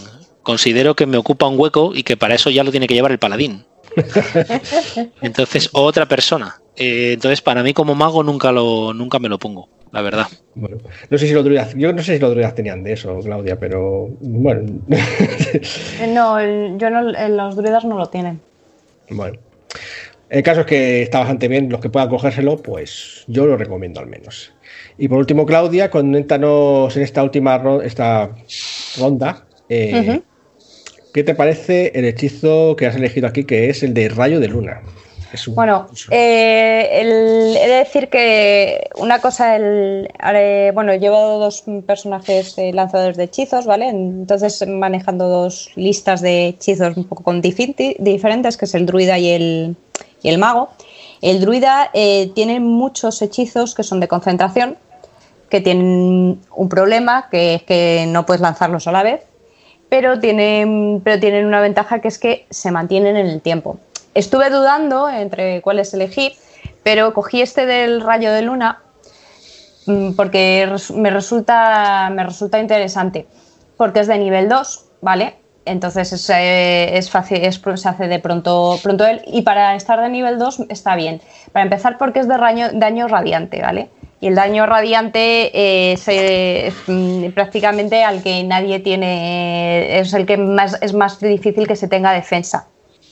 considero 0.42 0.94
que 0.94 1.06
me 1.06 1.16
ocupa 1.16 1.46
un 1.46 1.58
hueco 1.58 1.92
y 1.94 2.02
que 2.02 2.16
para 2.16 2.34
eso 2.34 2.50
ya 2.50 2.64
lo 2.64 2.70
tiene 2.70 2.86
que 2.86 2.94
llevar 2.94 3.12
el 3.12 3.18
paladín. 3.18 3.64
Entonces, 5.22 5.68
otra 5.72 6.06
persona. 6.06 6.60
Eh, 6.76 7.12
entonces, 7.14 7.40
para 7.40 7.62
mí 7.62 7.72
como 7.72 7.94
mago 7.94 8.22
nunca 8.22 8.52
lo 8.52 8.92
nunca 8.92 9.18
me 9.18 9.30
lo 9.30 9.38
pongo, 9.38 9.70
la 9.92 10.02
verdad. 10.02 10.26
Bueno, 10.54 10.78
no 11.10 11.18
sé 11.18 11.26
si 11.26 11.32
los 11.32 11.44
druidas, 11.44 11.74
yo 11.74 11.92
no 11.92 12.02
sé 12.02 12.14
si 12.14 12.18
los 12.18 12.30
druidas 12.30 12.54
tenían 12.54 12.82
de 12.82 12.92
eso, 12.92 13.18
Claudia, 13.20 13.58
pero 13.58 14.08
bueno. 14.20 14.80
no, 16.08 16.40
yo 16.76 16.90
no, 16.90 17.02
los 17.28 17.56
druidas 17.56 17.84
no 17.84 17.98
lo 17.98 18.06
tienen. 18.06 18.40
Bueno. 19.10 19.38
El 20.28 20.42
caso 20.42 20.62
es 20.62 20.66
que 20.66 21.02
está 21.02 21.20
bastante 21.20 21.46
bien, 21.46 21.70
los 21.70 21.80
que 21.80 21.88
puedan 21.88 22.08
cogérselo, 22.08 22.56
pues 22.56 23.24
yo 23.28 23.46
lo 23.46 23.56
recomiendo 23.56 24.00
al 24.00 24.08
menos. 24.08 24.52
Y 24.98 25.06
por 25.06 25.18
último, 25.18 25.46
Claudia, 25.46 25.88
coméntanos 25.88 26.96
en 26.96 27.02
esta 27.02 27.22
última 27.22 27.62
esta 27.84 28.30
ronda, 28.98 29.46
eh, 29.68 30.20
¿qué 31.14 31.22
te 31.22 31.34
parece 31.34 31.92
el 31.94 32.06
hechizo 32.06 32.74
que 32.74 32.86
has 32.86 32.96
elegido 32.96 33.28
aquí, 33.28 33.44
que 33.44 33.70
es 33.70 33.84
el 33.84 33.94
de 33.94 34.08
rayo 34.08 34.40
de 34.40 34.48
luna? 34.48 34.82
Bueno, 35.48 35.86
eh, 36.10 36.88
he 37.60 37.68
de 37.68 37.76
decir 37.76 38.08
que 38.08 38.88
una 38.96 39.20
cosa, 39.20 39.56
el, 39.56 40.08
bueno, 40.74 40.94
llevo 40.94 41.38
dos 41.38 41.64
personajes 41.86 42.56
eh, 42.58 42.72
lanzadores 42.72 43.16
de 43.16 43.24
hechizos, 43.24 43.66
¿vale? 43.66 43.88
Entonces 43.88 44.66
manejando 44.66 45.28
dos 45.28 45.70
listas 45.74 46.20
de 46.20 46.48
hechizos 46.48 46.96
un 46.96 47.04
poco 47.04 47.22
con 47.22 47.40
diferentes, 47.40 48.56
que 48.56 48.64
es 48.64 48.74
el 48.74 48.86
druida 48.86 49.18
y 49.18 49.30
el, 49.30 49.76
y 50.22 50.28
el 50.28 50.38
mago. 50.38 50.70
El 51.22 51.40
druida 51.40 51.90
eh, 51.94 52.30
tiene 52.34 52.60
muchos 52.60 53.22
hechizos 53.22 53.74
que 53.74 53.82
son 53.82 54.00
de 54.00 54.08
concentración, 54.08 54.76
que 55.48 55.60
tienen 55.60 56.40
un 56.54 56.68
problema, 56.68 57.28
que 57.30 57.54
es 57.54 57.62
que 57.62 58.04
no 58.08 58.26
puedes 58.26 58.40
lanzarlos 58.40 58.86
a 58.86 58.92
la 58.92 59.02
vez, 59.02 59.22
pero 59.88 60.18
tienen, 60.18 61.00
pero 61.04 61.20
tienen 61.20 61.46
una 61.46 61.60
ventaja 61.60 62.00
que 62.00 62.08
es 62.08 62.18
que 62.18 62.46
se 62.50 62.70
mantienen 62.70 63.16
en 63.16 63.26
el 63.26 63.40
tiempo. 63.40 63.78
Estuve 64.16 64.48
dudando 64.48 65.10
entre 65.10 65.60
cuáles 65.60 65.92
elegir, 65.92 66.32
pero 66.82 67.12
cogí 67.12 67.42
este 67.42 67.66
del 67.66 68.00
rayo 68.00 68.32
de 68.32 68.40
luna 68.40 68.80
mm, 69.84 70.12
porque 70.12 70.66
me 70.94 71.10
resulta, 71.10 72.08
me 72.10 72.24
resulta 72.24 72.58
interesante, 72.58 73.26
porque 73.76 74.00
es 74.00 74.06
de 74.06 74.16
nivel 74.16 74.48
2, 74.48 74.86
¿vale? 75.02 75.34
Entonces 75.66 76.14
es, 76.14 76.30
eh, 76.30 76.96
es 76.96 77.10
fácil, 77.10 77.42
se 77.76 77.88
hace 77.90 78.08
de 78.08 78.18
pronto, 78.18 78.78
pronto 78.82 79.04
él. 79.04 79.20
Y 79.26 79.42
para 79.42 79.74
estar 79.74 80.00
de 80.00 80.08
nivel 80.08 80.38
2 80.38 80.60
está 80.70 80.96
bien. 80.96 81.20
Para 81.52 81.64
empezar, 81.64 81.98
porque 81.98 82.20
es 82.20 82.26
de 82.26 82.38
daño 82.72 83.08
radiante, 83.08 83.60
¿vale? 83.60 83.90
Y 84.20 84.28
el 84.28 84.34
daño 84.34 84.64
radiante 84.64 85.50
eh, 85.52 86.72
mm, 86.86 87.32
prácticamente 87.34 88.02
al 88.02 88.22
que 88.22 88.42
nadie 88.44 88.80
tiene, 88.80 89.98
es 89.98 90.14
el 90.14 90.24
que 90.24 90.38
más, 90.38 90.78
es 90.80 90.94
más 90.94 91.20
difícil 91.20 91.66
que 91.68 91.76
se 91.76 91.86
tenga 91.86 92.12
defensa. 92.12 92.68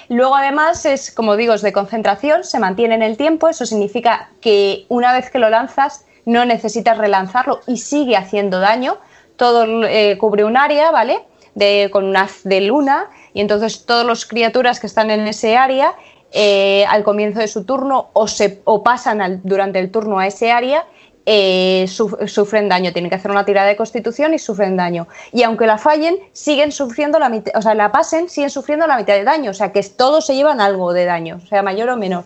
Luego, 0.08 0.36
además, 0.36 0.86
es, 0.86 1.10
como 1.10 1.36
digo, 1.36 1.54
es 1.54 1.62
de 1.62 1.72
concentración, 1.72 2.44
se 2.44 2.58
mantiene 2.58 2.94
en 2.94 3.02
el 3.02 3.16
tiempo. 3.16 3.48
Eso 3.48 3.66
significa 3.66 4.30
que 4.40 4.86
una 4.88 5.12
vez 5.12 5.30
que 5.30 5.38
lo 5.38 5.50
lanzas, 5.50 6.06
no 6.24 6.44
necesitas 6.44 6.96
relanzarlo 6.96 7.60
y 7.66 7.78
sigue 7.78 8.16
haciendo 8.16 8.60
daño. 8.60 8.98
Todo 9.36 9.84
eh, 9.84 10.16
cubre 10.18 10.44
un 10.44 10.56
área, 10.56 10.90
¿vale? 10.90 11.20
De, 11.54 11.88
con 11.92 12.04
un 12.04 12.16
haz 12.16 12.42
de 12.44 12.60
luna. 12.62 13.10
Y 13.34 13.40
entonces, 13.40 13.84
todas 13.84 14.06
las 14.06 14.24
criaturas 14.24 14.80
que 14.80 14.86
están 14.86 15.10
en 15.10 15.26
ese 15.26 15.56
área, 15.56 15.94
eh, 16.32 16.84
al 16.88 17.02
comienzo 17.02 17.40
de 17.40 17.48
su 17.48 17.64
turno, 17.64 18.10
o, 18.12 18.28
se, 18.28 18.60
o 18.64 18.82
pasan 18.82 19.40
durante 19.44 19.78
el 19.78 19.90
turno 19.90 20.18
a 20.18 20.26
ese 20.26 20.52
área 20.52 20.84
eh, 21.28 21.86
sufren 21.88 22.68
daño, 22.68 22.92
tienen 22.92 23.10
que 23.10 23.16
hacer 23.16 23.32
una 23.32 23.44
tirada 23.44 23.66
de 23.66 23.76
constitución 23.76 24.32
y 24.32 24.38
sufren 24.38 24.76
daño. 24.76 25.08
Y 25.32 25.42
aunque 25.42 25.66
la 25.66 25.76
fallen, 25.76 26.16
siguen 26.32 26.70
sufriendo 26.70 27.18
la 27.18 27.28
mitad, 27.28 27.52
o 27.56 27.62
sea, 27.62 27.74
la 27.74 27.90
pasen, 27.90 28.28
siguen 28.28 28.50
sufriendo 28.50 28.86
la 28.86 28.96
mitad 28.96 29.14
de 29.14 29.24
daño, 29.24 29.50
o 29.50 29.54
sea, 29.54 29.72
que 29.72 29.82
todos 29.82 30.24
se 30.24 30.36
llevan 30.36 30.60
algo 30.60 30.92
de 30.92 31.04
daño, 31.04 31.40
sea, 31.40 31.62
mayor 31.62 31.88
o 31.90 31.96
menor. 31.96 32.24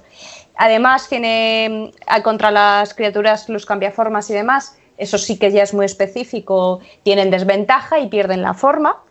Además, 0.57 1.09
mm, 1.11 2.21
contra 2.23 2.51
las 2.51 2.93
criaturas, 2.93 3.49
los 3.49 3.65
cambiaformas 3.65 4.29
y 4.29 4.35
demás, 4.35 4.77
eso 4.99 5.17
sí 5.17 5.39
que 5.39 5.51
ya 5.51 5.63
es 5.63 5.73
muy 5.73 5.87
específico, 5.87 6.81
tienen 7.03 7.31
desventaja 7.31 8.01
y 8.01 8.09
pierden 8.09 8.43
la 8.43 8.53
forma, 8.53 9.03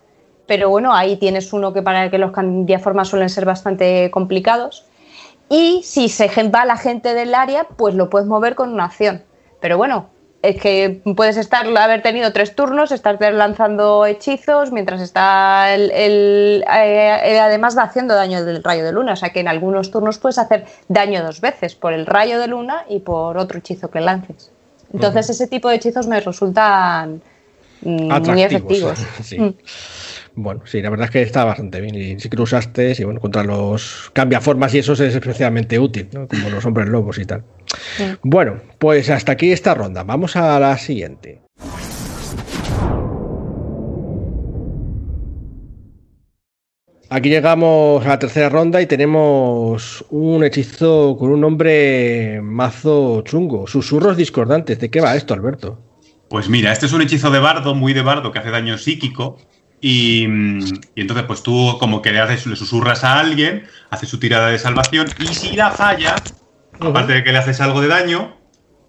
pero 0.45 0.69
bueno, 0.69 0.93
ahí 0.93 1.17
tienes 1.17 1.51
uno 1.51 1.73
que 1.73 1.81
para 1.81 2.03
el 2.03 2.11
que 2.11 2.19
los 2.19 2.31
cambiaformas 2.31 3.07
suelen 3.07 3.29
ser 3.29 3.45
bastante 3.45 4.11
complicados. 4.11 4.85
Y 5.49 5.81
si 5.83 6.09
se 6.09 6.27
va 6.49 6.65
la 6.65 6.77
gente 6.77 7.15
del 7.15 7.33
área, 7.33 7.63
pues 7.63 7.95
lo 7.95 8.11
puedes 8.11 8.27
mover 8.27 8.53
con 8.53 8.71
una 8.71 8.85
acción. 8.85 9.23
Pero 9.59 9.77
bueno, 9.77 10.09
es 10.41 10.55
que 10.61 11.01
puedes 11.15 11.37
estar, 11.37 11.65
haber 11.77 12.01
tenido 12.01 12.31
tres 12.31 12.55
turnos, 12.55 12.91
estar 12.91 13.19
lanzando 13.33 14.05
hechizos 14.05 14.71
mientras 14.71 15.01
está 15.01 15.73
el, 15.73 15.91
eh, 15.91 16.63
eh, 16.65 17.39
además 17.39 17.77
va 17.77 17.83
haciendo 17.83 18.15
daño 18.15 18.45
del 18.45 18.63
rayo 18.63 18.85
de 18.85 18.93
luna. 18.93 19.13
O 19.13 19.15
sea 19.15 19.29
que 19.29 19.41
en 19.41 19.49
algunos 19.49 19.91
turnos 19.91 20.17
puedes 20.17 20.37
hacer 20.37 20.65
daño 20.87 21.23
dos 21.23 21.41
veces, 21.41 21.75
por 21.75 21.93
el 21.93 22.05
rayo 22.05 22.39
de 22.39 22.47
luna 22.47 22.85
y 22.87 22.99
por 22.99 23.37
otro 23.37 23.59
hechizo 23.59 23.89
que 23.89 23.99
lances. 23.99 24.51
Entonces 24.93 25.29
ese 25.29 25.47
tipo 25.47 25.69
de 25.69 25.75
hechizos 25.75 26.07
me 26.07 26.19
resultan 26.21 27.21
mm, 27.81 28.27
muy 28.27 28.43
efectivos. 28.43 28.99
Mm. 29.37 29.49
Bueno, 30.41 30.61
sí, 30.63 30.81
la 30.81 30.89
verdad 30.89 31.07
es 31.07 31.11
que 31.11 31.21
está 31.21 31.43
bastante 31.43 31.81
bien. 31.81 31.95
Y 31.95 32.17
si 32.17 32.29
que 32.29 32.37
lo 32.37 32.43
usaste, 32.43 32.95
y 32.97 33.03
bueno, 33.03 33.19
contra 33.19 33.43
los 33.43 34.09
cambiaformas 34.13 34.73
y 34.73 34.79
eso 34.79 34.93
es 34.93 35.01
especialmente 35.01 35.77
útil, 35.77 36.07
¿no? 36.13 36.29
como 36.29 36.49
los 36.49 36.65
hombres 36.65 36.87
lobos 36.87 37.17
y 37.17 37.25
tal. 37.25 37.43
Bueno, 38.23 38.61
pues 38.77 39.09
hasta 39.09 39.33
aquí 39.33 39.51
esta 39.51 39.73
ronda. 39.73 40.03
Vamos 40.03 40.37
a 40.37 40.57
la 40.57 40.77
siguiente. 40.77 41.41
Aquí 47.09 47.27
llegamos 47.27 48.05
a 48.05 48.09
la 48.09 48.19
tercera 48.19 48.47
ronda 48.47 48.81
y 48.81 48.85
tenemos 48.85 50.05
un 50.09 50.45
hechizo 50.45 51.17
con 51.19 51.31
un 51.31 51.41
nombre 51.41 52.39
mazo 52.41 53.23
chungo. 53.23 53.67
Susurros 53.67 54.15
discordantes. 54.15 54.79
¿De 54.79 54.89
qué 54.89 55.01
va 55.01 55.17
esto, 55.17 55.33
Alberto? 55.33 55.79
Pues 56.29 56.47
mira, 56.47 56.71
este 56.71 56.85
es 56.85 56.93
un 56.93 57.01
hechizo 57.01 57.29
de 57.29 57.39
bardo, 57.39 57.75
muy 57.75 57.91
de 57.91 58.03
bardo, 58.03 58.31
que 58.31 58.39
hace 58.39 58.51
daño 58.51 58.77
psíquico 58.77 59.37
y, 59.81 60.23
entonces, 60.95 61.25
pues 61.25 61.43
tú 61.43 61.77
como 61.79 62.01
que 62.01 62.11
le, 62.11 62.19
haces, 62.19 62.45
le 62.45 62.55
susurras 62.55 63.03
a 63.03 63.19
alguien, 63.19 63.67
haces 63.89 64.09
su 64.09 64.19
tirada 64.19 64.49
de 64.49 64.59
salvación 64.59 65.07
y 65.19 65.27
si 65.27 65.55
la 65.55 65.71
falla, 65.71 66.15
aparte 66.79 67.13
de 67.13 67.23
que 67.23 67.31
le 67.31 67.37
haces 67.37 67.61
algo 67.61 67.81
de 67.81 67.87
daño, 67.87 68.37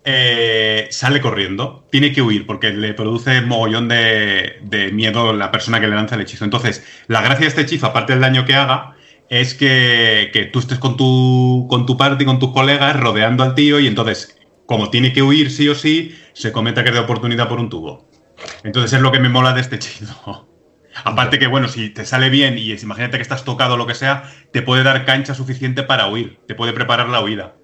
eh, 0.05 0.89
sale 0.91 1.21
corriendo. 1.21 1.87
Tiene 1.91 2.13
que 2.13 2.23
huir 2.23 2.47
porque 2.47 2.71
le 2.71 2.95
produce 2.95 3.41
mogollón 3.43 3.89
de, 3.89 4.59
de 4.63 4.91
miedo 4.93 5.33
la 5.33 5.51
persona 5.51 5.81
que 5.81 5.87
le 5.87 5.95
lanza 5.95 6.17
el 6.17 6.23
hechizo. 6.23 6.45
Entonces, 6.45 6.85
la 7.07 7.21
gracia 7.21 7.41
de 7.45 7.49
este 7.49 7.61
hechizo, 7.63 7.87
aparte 7.87 8.13
del 8.13 8.23
daño 8.23 8.45
que 8.45 8.55
haga, 8.55 8.97
es 9.29 9.55
que, 9.55 10.31
que 10.33 10.47
tú 10.47 10.59
estés 10.59 10.79
con 10.79 10.97
tu, 10.97 11.67
con 11.71 11.87
tu 11.87 11.97
party, 11.97 12.25
con 12.25 12.41
tus 12.41 12.53
colegas, 12.53 12.99
rodeando 12.99 13.45
al 13.45 13.55
tío 13.55 13.79
y 13.79 13.87
entonces, 13.87 14.37
como 14.67 14.91
tiene 14.91 15.13
que 15.13 15.23
huir 15.23 15.53
sí 15.53 15.69
o 15.69 15.75
sí, 15.75 16.17
se 16.33 16.51
comenta 16.51 16.83
que 16.83 16.89
es 16.89 16.95
de 16.95 17.01
oportunidad 17.01 17.49
por 17.49 17.61
un 17.61 17.69
tubo. 17.69 18.09
Entonces 18.65 18.93
es 18.93 19.01
lo 19.01 19.13
que 19.13 19.21
me 19.21 19.29
mola 19.29 19.53
de 19.53 19.61
este 19.61 19.77
hechizo. 19.77 20.50
Aparte 21.05 21.39
que, 21.39 21.47
bueno, 21.47 21.69
si 21.69 21.91
te 21.91 22.05
sale 22.05 22.31
bien 22.31 22.59
y 22.59 22.73
es- 22.73 22.83
imagínate 22.83 23.17
que 23.19 23.23
estás 23.23 23.45
tocado 23.45 23.75
o 23.75 23.77
lo 23.77 23.87
que 23.87 23.95
sea, 23.95 24.25
te 24.53 24.63
puede 24.63 24.83
dar 24.83 25.05
cancha 25.05 25.35
suficiente 25.35 25.83
para 25.83 26.09
huir, 26.09 26.39
te 26.47 26.55
puede 26.55 26.73
preparar 26.73 27.09
la 27.09 27.21
huida. 27.23 27.55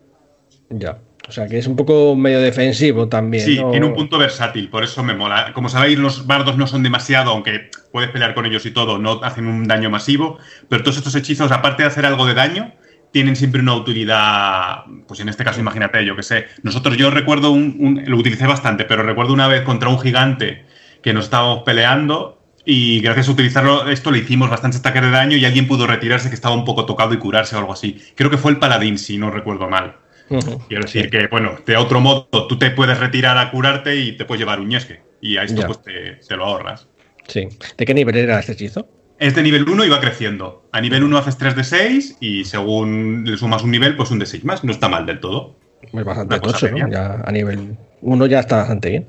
Ya. 0.70 0.98
O 1.28 1.32
sea 1.32 1.48
que 1.48 1.58
es 1.58 1.66
un 1.66 1.74
poco 1.74 2.14
medio 2.14 2.40
defensivo 2.40 3.08
también. 3.08 3.44
Sí, 3.44 3.58
¿no? 3.60 3.70
tiene 3.72 3.86
un 3.86 3.94
punto 3.94 4.16
versátil, 4.16 4.68
por 4.68 4.84
eso 4.84 5.02
me 5.02 5.12
mola. 5.14 5.52
Como 5.54 5.68
sabéis, 5.68 5.98
los 5.98 6.26
bardos 6.26 6.56
no 6.56 6.68
son 6.68 6.84
demasiado, 6.84 7.32
aunque 7.32 7.68
puedes 7.92 8.10
pelear 8.10 8.32
con 8.32 8.46
ellos 8.46 8.64
y 8.64 8.70
todo, 8.70 8.98
no 8.98 9.20
hacen 9.24 9.48
un 9.48 9.66
daño 9.66 9.90
masivo, 9.90 10.38
pero 10.68 10.84
todos 10.84 10.98
estos 10.98 11.14
hechizos, 11.16 11.50
aparte 11.50 11.82
de 11.82 11.88
hacer 11.88 12.06
algo 12.06 12.26
de 12.26 12.34
daño, 12.34 12.74
tienen 13.10 13.34
siempre 13.34 13.60
una 13.60 13.74
utilidad, 13.74 14.84
pues 15.08 15.18
en 15.20 15.28
este 15.28 15.42
caso 15.42 15.58
imagínate, 15.58 16.04
yo 16.04 16.14
que 16.14 16.22
sé, 16.22 16.46
nosotros 16.62 16.96
yo 16.96 17.10
recuerdo, 17.10 17.50
un, 17.50 17.76
un- 17.80 18.02
lo 18.06 18.16
utilicé 18.18 18.46
bastante, 18.46 18.84
pero 18.84 19.02
recuerdo 19.02 19.32
una 19.32 19.48
vez 19.48 19.62
contra 19.62 19.88
un 19.88 19.98
gigante 19.98 20.64
que 21.02 21.12
nos 21.12 21.24
estábamos 21.24 21.62
peleando 21.64 22.35
y 22.66 23.00
gracias 23.00 23.28
a 23.28 23.32
utilizarlo 23.32 23.88
esto 23.88 24.10
le 24.10 24.18
hicimos 24.18 24.50
bastantes 24.50 24.80
ataques 24.80 25.00
de 25.02 25.10
daño 25.10 25.36
y 25.36 25.44
alguien 25.44 25.68
pudo 25.68 25.86
retirarse 25.86 26.28
que 26.28 26.34
estaba 26.34 26.54
un 26.54 26.64
poco 26.64 26.84
tocado 26.84 27.14
y 27.14 27.18
curarse 27.18 27.54
o 27.54 27.60
algo 27.60 27.72
así. 27.72 28.02
Creo 28.16 28.28
que 28.28 28.36
fue 28.38 28.50
el 28.50 28.58
paladín, 28.58 28.98
si 28.98 29.16
no 29.16 29.30
recuerdo 29.30 29.68
mal. 29.68 29.96
Ujú. 30.28 30.58
Quiero 30.66 30.82
decir 30.82 31.08
que, 31.08 31.28
bueno, 31.28 31.52
de 31.64 31.76
otro 31.76 32.00
modo, 32.00 32.26
tú 32.48 32.58
te 32.58 32.72
puedes 32.72 32.98
retirar 32.98 33.38
a 33.38 33.50
curarte 33.52 33.96
y 33.96 34.16
te 34.16 34.24
puedes 34.24 34.40
llevar 34.40 34.58
un 34.60 34.68
ñesque. 34.68 35.00
Y 35.20 35.36
a 35.36 35.44
esto 35.44 35.60
Ya. 35.60 35.66
pues 35.68 35.80
te, 35.82 36.16
te 36.26 36.36
lo 36.36 36.44
ahorras. 36.44 36.88
Sí. 37.28 37.48
¿De 37.78 37.84
qué 37.84 37.94
nivel 37.94 38.16
era 38.16 38.40
este 38.40 38.52
hechizo? 38.52 38.88
Es 39.18 39.34
de 39.34 39.42
nivel 39.42 39.68
1 39.68 39.84
y 39.84 39.88
va 39.88 40.00
creciendo. 40.00 40.68
A 40.72 40.80
nivel 40.80 41.04
1 41.04 41.16
haces 41.18 41.38
3 41.38 41.54
de 41.56 41.64
6 41.64 42.16
y 42.20 42.44
según 42.44 43.24
le 43.24 43.36
sumas 43.36 43.62
un 43.62 43.70
nivel, 43.70 43.96
pues 43.96 44.10
un 44.10 44.18
de 44.18 44.26
6 44.26 44.44
más. 44.44 44.64
No 44.64 44.72
está 44.72 44.88
mal 44.88 45.06
del 45.06 45.20
todo. 45.20 45.56
Es 45.82 46.04
bastante 46.04 46.34
Una 46.34 46.42
cosa 46.42 46.58
tocho, 46.58 46.76
¿no? 46.76 46.90
Ya 46.90 47.22
a 47.24 47.30
nivel 47.32 47.76
1 48.00 48.26
ya 48.26 48.40
está 48.40 48.56
bastante 48.56 48.90
bien. 48.90 49.06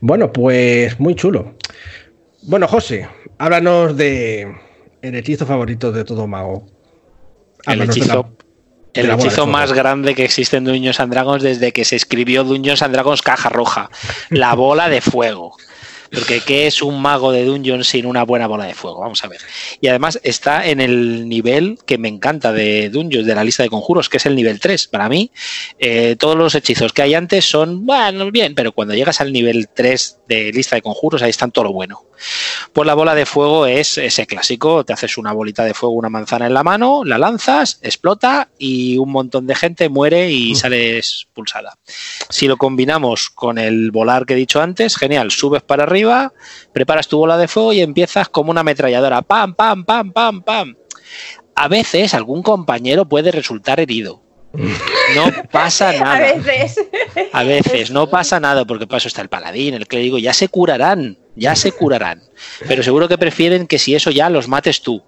Bueno, 0.00 0.32
pues 0.32 0.98
muy 1.00 1.14
chulo. 1.14 1.54
Bueno, 2.48 2.66
José, 2.66 3.06
háblanos 3.36 3.94
de 3.96 4.50
el 5.02 5.14
hechizo 5.14 5.44
favorito 5.44 5.92
de 5.92 6.02
todo 6.04 6.26
mago. 6.26 6.66
El 7.66 7.72
Háblanos 7.82 7.96
hechizo, 7.96 8.14
la- 8.14 9.02
el 9.02 9.46
más 9.48 9.72
grande 9.74 10.14
que 10.14 10.24
existe 10.24 10.56
en 10.56 10.64
Dungeons 10.64 10.98
and 10.98 11.12
Dragons 11.12 11.42
desde 11.42 11.72
que 11.72 11.84
se 11.84 11.94
escribió 11.96 12.44
Dungeons 12.44 12.80
and 12.80 12.94
Dragons 12.94 13.20
caja 13.20 13.50
roja. 13.50 13.90
La 14.30 14.54
bola 14.54 14.88
de 14.88 15.02
fuego. 15.02 15.56
Porque 16.10 16.40
¿qué 16.40 16.66
es 16.66 16.80
un 16.80 17.02
mago 17.02 17.32
de 17.32 17.44
Dungeons 17.44 17.86
sin 17.86 18.06
una 18.06 18.22
buena 18.22 18.46
bola 18.46 18.64
de 18.64 18.72
fuego? 18.72 19.00
Vamos 19.00 19.22
a 19.24 19.28
ver. 19.28 19.42
Y 19.82 19.88
además 19.88 20.18
está 20.22 20.66
en 20.66 20.80
el 20.80 21.28
nivel 21.28 21.78
que 21.84 21.98
me 21.98 22.08
encanta 22.08 22.50
de 22.50 22.88
Dungeons, 22.88 23.26
de 23.26 23.34
la 23.34 23.44
lista 23.44 23.62
de 23.62 23.68
conjuros, 23.68 24.08
que 24.08 24.16
es 24.16 24.24
el 24.24 24.34
nivel 24.34 24.58
3. 24.58 24.88
Para 24.88 25.10
mí, 25.10 25.30
eh, 25.78 26.16
todos 26.18 26.34
los 26.34 26.54
hechizos 26.54 26.94
que 26.94 27.02
hay 27.02 27.12
antes 27.12 27.44
son, 27.44 27.84
bueno, 27.84 28.30
bien, 28.30 28.54
pero 28.54 28.72
cuando 28.72 28.94
llegas 28.94 29.20
al 29.20 29.34
nivel 29.34 29.68
3 29.68 30.20
de 30.26 30.50
lista 30.50 30.76
de 30.76 30.82
conjuros, 30.82 31.20
ahí 31.20 31.28
están 31.28 31.50
todo 31.50 31.64
lo 31.64 31.72
bueno. 31.74 32.00
Pues 32.72 32.86
la 32.86 32.94
bola 32.94 33.14
de 33.14 33.26
fuego 33.26 33.66
es 33.66 33.98
ese 33.98 34.26
clásico, 34.26 34.84
te 34.84 34.92
haces 34.92 35.18
una 35.18 35.32
bolita 35.32 35.64
de 35.64 35.74
fuego, 35.74 35.94
una 35.94 36.08
manzana 36.08 36.46
en 36.46 36.54
la 36.54 36.62
mano, 36.62 37.04
la 37.04 37.18
lanzas, 37.18 37.78
explota 37.82 38.48
y 38.58 38.98
un 38.98 39.10
montón 39.10 39.46
de 39.46 39.54
gente 39.54 39.88
muere 39.88 40.30
y 40.30 40.54
sale 40.54 40.98
expulsada. 40.98 41.78
Si 42.28 42.46
lo 42.46 42.56
combinamos 42.56 43.30
con 43.30 43.58
el 43.58 43.90
volar 43.90 44.26
que 44.26 44.34
he 44.34 44.36
dicho 44.36 44.60
antes, 44.60 44.96
genial, 44.96 45.30
subes 45.30 45.62
para 45.62 45.84
arriba, 45.84 46.32
preparas 46.72 47.08
tu 47.08 47.18
bola 47.18 47.36
de 47.36 47.48
fuego 47.48 47.72
y 47.72 47.80
empiezas 47.80 48.28
como 48.28 48.50
una 48.50 48.60
ametralladora, 48.60 49.22
pam, 49.22 49.54
pam, 49.54 49.84
pam, 49.84 50.12
pam, 50.12 50.42
pam. 50.42 50.76
A 51.54 51.68
veces 51.68 52.14
algún 52.14 52.42
compañero 52.42 53.08
puede 53.08 53.32
resultar 53.32 53.80
herido. 53.80 54.27
No 54.52 55.30
pasa 55.50 55.92
nada. 55.98 56.14
A 56.16 56.20
veces. 56.20 56.80
A 57.32 57.42
veces 57.44 57.90
no 57.90 58.08
pasa 58.08 58.40
nada, 58.40 58.64
porque 58.64 58.86
para 58.86 58.98
eso 58.98 59.08
está 59.08 59.22
el 59.22 59.28
paladín, 59.28 59.74
el 59.74 59.86
clérigo, 59.86 60.18
ya 60.18 60.32
se 60.32 60.48
curarán, 60.48 61.18
ya 61.36 61.54
se 61.54 61.72
curarán. 61.72 62.22
Pero 62.66 62.82
seguro 62.82 63.08
que 63.08 63.18
prefieren 63.18 63.66
que 63.66 63.78
si 63.78 63.94
eso 63.94 64.10
ya 64.10 64.30
los 64.30 64.48
mates 64.48 64.82
tú. 64.82 65.02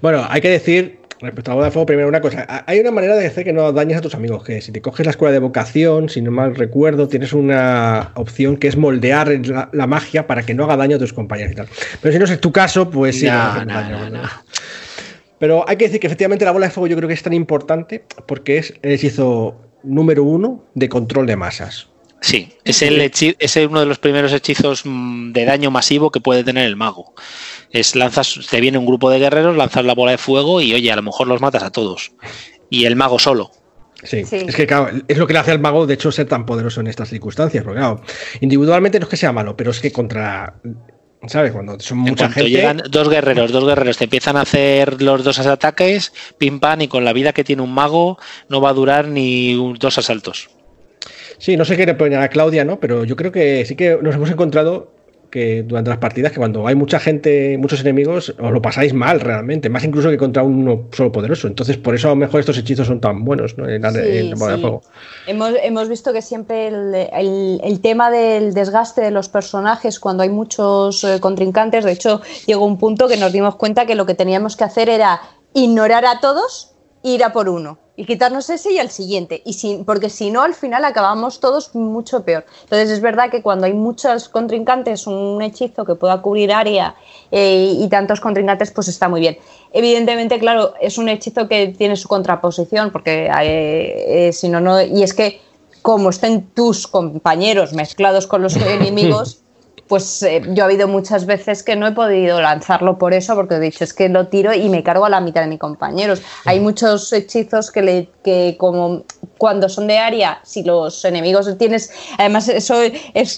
Bueno, 0.00 0.26
hay 0.28 0.40
que 0.40 0.50
decir, 0.50 0.98
respecto 1.20 1.50
a 1.50 1.52
la 1.52 1.56
bola 1.56 1.66
de 1.66 1.70
fuego, 1.72 1.86
primero 1.86 2.08
una 2.08 2.20
cosa. 2.20 2.44
Ha- 2.48 2.64
Hay 2.66 2.80
una 2.80 2.90
manera 2.90 3.14
de 3.16 3.26
hacer 3.26 3.44
que 3.44 3.52
no 3.52 3.72
dañes 3.72 3.96
a 3.96 4.00
tus 4.00 4.14
amigos, 4.14 4.42
que 4.44 4.60
si 4.60 4.72
te 4.72 4.82
coges 4.82 5.06
la 5.06 5.10
escuela 5.12 5.32
de 5.32 5.38
vocación, 5.38 6.08
si 6.08 6.20
no 6.20 6.30
mal 6.32 6.54
recuerdo, 6.54 7.08
tienes 7.08 7.32
una 7.32 8.10
opción 8.14 8.56
que 8.56 8.68
es 8.68 8.76
moldear 8.76 9.28
la, 9.46 9.70
la 9.72 9.86
magia 9.86 10.26
para 10.26 10.42
que 10.42 10.52
no 10.52 10.64
haga 10.64 10.76
daño 10.76 10.96
a 10.96 10.98
tus 10.98 11.12
compañeros 11.12 11.52
y 11.52 11.54
tal. 11.54 11.68
Pero 12.00 12.12
si 12.12 12.18
no 12.18 12.24
es 12.26 12.40
tu 12.40 12.52
caso, 12.52 12.90
pues 12.90 13.20
sí. 13.20 13.26
No, 13.26 13.32
no 13.34 13.42
hace 13.52 13.64
no, 13.66 13.74
daño, 13.74 13.98
no, 13.98 14.10
¿no? 14.10 14.22
no. 14.22 14.28
Pero 15.42 15.68
hay 15.68 15.76
que 15.76 15.86
decir 15.86 15.98
que 15.98 16.06
efectivamente 16.06 16.44
la 16.44 16.52
bola 16.52 16.66
de 16.66 16.72
fuego 16.72 16.86
yo 16.86 16.96
creo 16.96 17.08
que 17.08 17.14
es 17.14 17.22
tan 17.24 17.32
importante 17.32 18.04
porque 18.28 18.58
es 18.58 18.74
el 18.80 18.92
hechizo 18.92 19.56
número 19.82 20.22
uno 20.22 20.64
de 20.76 20.88
control 20.88 21.26
de 21.26 21.34
masas. 21.34 21.88
Sí, 22.20 22.52
es, 22.62 22.80
el 22.82 23.00
es 23.00 23.56
uno 23.56 23.80
de 23.80 23.86
los 23.86 23.98
primeros 23.98 24.32
hechizos 24.32 24.82
mm, 24.84 25.32
de 25.32 25.44
daño 25.44 25.72
masivo 25.72 26.12
que 26.12 26.20
puede 26.20 26.44
tener 26.44 26.64
el 26.64 26.76
mago. 26.76 27.12
Es 27.72 27.96
lanzas, 27.96 28.38
te 28.48 28.60
viene 28.60 28.78
un 28.78 28.86
grupo 28.86 29.10
de 29.10 29.18
guerreros, 29.18 29.56
lanzas 29.56 29.84
la 29.84 29.96
bola 29.96 30.12
de 30.12 30.18
fuego 30.18 30.60
y 30.60 30.74
oye, 30.74 30.92
a 30.92 30.94
lo 30.94 31.02
mejor 31.02 31.26
los 31.26 31.40
matas 31.40 31.64
a 31.64 31.72
todos. 31.72 32.12
Y 32.70 32.84
el 32.84 32.94
mago 32.94 33.18
solo. 33.18 33.50
Sí. 34.04 34.24
Sí. 34.24 34.44
es 34.46 34.54
que 34.54 34.68
claro, 34.68 34.90
es 35.08 35.18
lo 35.18 35.26
que 35.26 35.32
le 35.32 35.40
hace 35.40 35.50
al 35.50 35.58
mago 35.58 35.88
de 35.88 35.94
hecho 35.94 36.12
ser 36.12 36.28
tan 36.28 36.46
poderoso 36.46 36.80
en 36.80 36.86
estas 36.86 37.08
circunstancias, 37.08 37.64
porque 37.64 37.80
claro, 37.80 38.00
individualmente 38.40 39.00
no 39.00 39.06
es 39.06 39.10
que 39.10 39.16
sea 39.16 39.32
malo, 39.32 39.56
pero 39.56 39.72
es 39.72 39.80
que 39.80 39.90
contra, 39.90 40.54
¿sabes? 41.26 41.52
Cuando 41.52 41.78
son 41.80 41.98
En 41.98 42.04
mucha 42.04 42.28
gente... 42.30 42.50
llegan 42.50 42.82
dos 42.90 43.08
guerreros, 43.08 43.52
dos 43.52 43.64
guerreros, 43.66 43.96
te 43.96 44.04
empiezan 44.04 44.36
a 44.36 44.42
hacer 44.42 45.02
los 45.02 45.24
dos 45.24 45.38
ataques, 45.38 46.12
pim 46.38 46.60
pam, 46.60 46.80
y 46.82 46.88
con 46.88 47.04
la 47.04 47.12
vida 47.12 47.32
que 47.32 47.44
tiene 47.44 47.62
un 47.62 47.72
mago 47.72 48.18
no 48.48 48.60
va 48.60 48.70
a 48.70 48.74
durar 48.74 49.08
ni 49.08 49.54
un- 49.54 49.74
dos 49.78 49.98
asaltos. 49.98 50.50
Sí, 51.38 51.56
no 51.56 51.64
sé 51.64 51.76
qué 51.76 51.86
le 51.86 52.16
a 52.16 52.28
Claudia, 52.28 52.64
¿no? 52.64 52.78
Pero 52.78 53.04
yo 53.04 53.16
creo 53.16 53.32
que 53.32 53.64
sí 53.66 53.74
que 53.74 53.98
nos 54.00 54.14
hemos 54.14 54.30
encontrado 54.30 54.92
que 55.32 55.62
durante 55.62 55.88
las 55.88 55.98
partidas 55.98 56.30
que 56.30 56.36
cuando 56.38 56.66
hay 56.66 56.74
mucha 56.74 57.00
gente, 57.00 57.56
muchos 57.58 57.80
enemigos, 57.80 58.34
os 58.38 58.52
lo 58.52 58.60
pasáis 58.60 58.92
mal 58.92 59.18
realmente, 59.18 59.70
más 59.70 59.82
incluso 59.82 60.10
que 60.10 60.18
contra 60.18 60.42
uno 60.42 60.88
solo 60.92 61.10
poderoso. 61.10 61.48
Entonces, 61.48 61.78
por 61.78 61.94
eso 61.94 62.08
a 62.08 62.10
lo 62.10 62.16
mejor 62.16 62.40
estos 62.40 62.58
hechizos 62.58 62.86
son 62.86 63.00
tan 63.00 63.24
buenos, 63.24 63.56
¿no? 63.56 63.66
En 63.66 63.80
la- 63.80 63.90
Sí, 63.92 63.98
en 64.02 64.28
la 64.30 64.36
bola 64.36 64.50
de 64.52 64.56
sí. 64.58 64.60
fuego. 64.60 64.82
Hemos, 65.26 65.52
hemos 65.62 65.88
visto 65.88 66.12
que 66.12 66.20
siempre 66.20 66.68
el, 66.68 66.94
el- 67.14 67.60
el 67.64 67.80
tema 67.80 68.10
del 68.10 68.52
desgaste 68.52 69.00
de 69.00 69.10
los 69.10 69.30
personajes 69.30 69.98
cuando 69.98 70.22
hay 70.22 70.28
muchos 70.28 71.02
eh, 71.02 71.18
contrincantes, 71.18 71.84
de 71.86 71.92
hecho 71.92 72.20
llegó 72.46 72.66
un 72.66 72.78
punto 72.78 73.08
que 73.08 73.16
nos 73.16 73.32
dimos 73.32 73.56
cuenta 73.56 73.86
que 73.86 73.94
lo 73.94 74.04
que 74.04 74.14
teníamos 74.14 74.54
que 74.56 74.64
hacer 74.64 74.90
era 74.90 75.18
ignorar 75.54 76.04
a 76.04 76.20
todos 76.20 76.71
ir 77.02 77.24
a 77.24 77.32
por 77.32 77.48
uno 77.48 77.78
y 77.94 78.06
quitarnos 78.06 78.48
ese 78.48 78.72
y 78.72 78.78
al 78.78 78.90
siguiente, 78.90 79.42
y 79.44 79.52
si, 79.52 79.82
porque 79.84 80.08
si 80.08 80.30
no 80.30 80.42
al 80.42 80.54
final 80.54 80.84
acabamos 80.84 81.40
todos 81.40 81.74
mucho 81.74 82.24
peor. 82.24 82.46
Entonces 82.62 82.90
es 82.90 83.00
verdad 83.00 83.30
que 83.30 83.42
cuando 83.42 83.66
hay 83.66 83.74
muchos 83.74 84.30
contrincantes, 84.30 85.06
un 85.06 85.42
hechizo 85.42 85.84
que 85.84 85.94
pueda 85.94 86.22
cubrir 86.22 86.52
área 86.52 86.94
eh, 87.30 87.74
y 87.78 87.88
tantos 87.88 88.20
contrincantes, 88.20 88.70
pues 88.70 88.88
está 88.88 89.08
muy 89.08 89.20
bien. 89.20 89.36
Evidentemente, 89.72 90.38
claro, 90.38 90.72
es 90.80 90.96
un 90.96 91.08
hechizo 91.10 91.48
que 91.48 91.68
tiene 91.68 91.96
su 91.96 92.08
contraposición, 92.08 92.90
porque 92.92 93.26
eh, 93.26 94.28
eh, 94.28 94.32
si 94.32 94.48
no, 94.48 94.60
no. 94.60 94.80
Y 94.80 95.02
es 95.02 95.12
que, 95.12 95.40
como 95.82 96.10
estén 96.10 96.46
tus 96.54 96.86
compañeros 96.86 97.74
mezclados 97.74 98.26
con 98.26 98.40
los 98.40 98.56
enemigos, 98.56 99.41
pues 99.92 100.22
eh, 100.22 100.40
yo 100.54 100.62
ha 100.62 100.66
habido 100.68 100.88
muchas 100.88 101.26
veces 101.26 101.62
que 101.62 101.76
no 101.76 101.86
he 101.86 101.92
podido 101.92 102.40
lanzarlo 102.40 102.96
por 102.96 103.12
eso, 103.12 103.34
porque 103.34 103.56
he 103.56 103.60
dicho 103.60 103.84
es 103.84 103.92
que 103.92 104.08
lo 104.08 104.28
tiro 104.28 104.54
y 104.54 104.70
me 104.70 104.82
cargo 104.82 105.04
a 105.04 105.10
la 105.10 105.20
mitad 105.20 105.42
de 105.42 105.48
mis 105.48 105.58
compañeros. 105.58 106.22
Hay 106.46 106.60
muchos 106.60 107.12
hechizos 107.12 107.70
que, 107.70 107.82
le, 107.82 108.08
que 108.24 108.56
como 108.58 109.04
cuando 109.42 109.68
son 109.68 109.88
de 109.88 109.98
área, 109.98 110.38
si 110.44 110.62
los 110.62 111.04
enemigos 111.04 111.50
tienes, 111.58 111.90
además 112.16 112.46
eso 112.46 112.80
es 113.12 113.36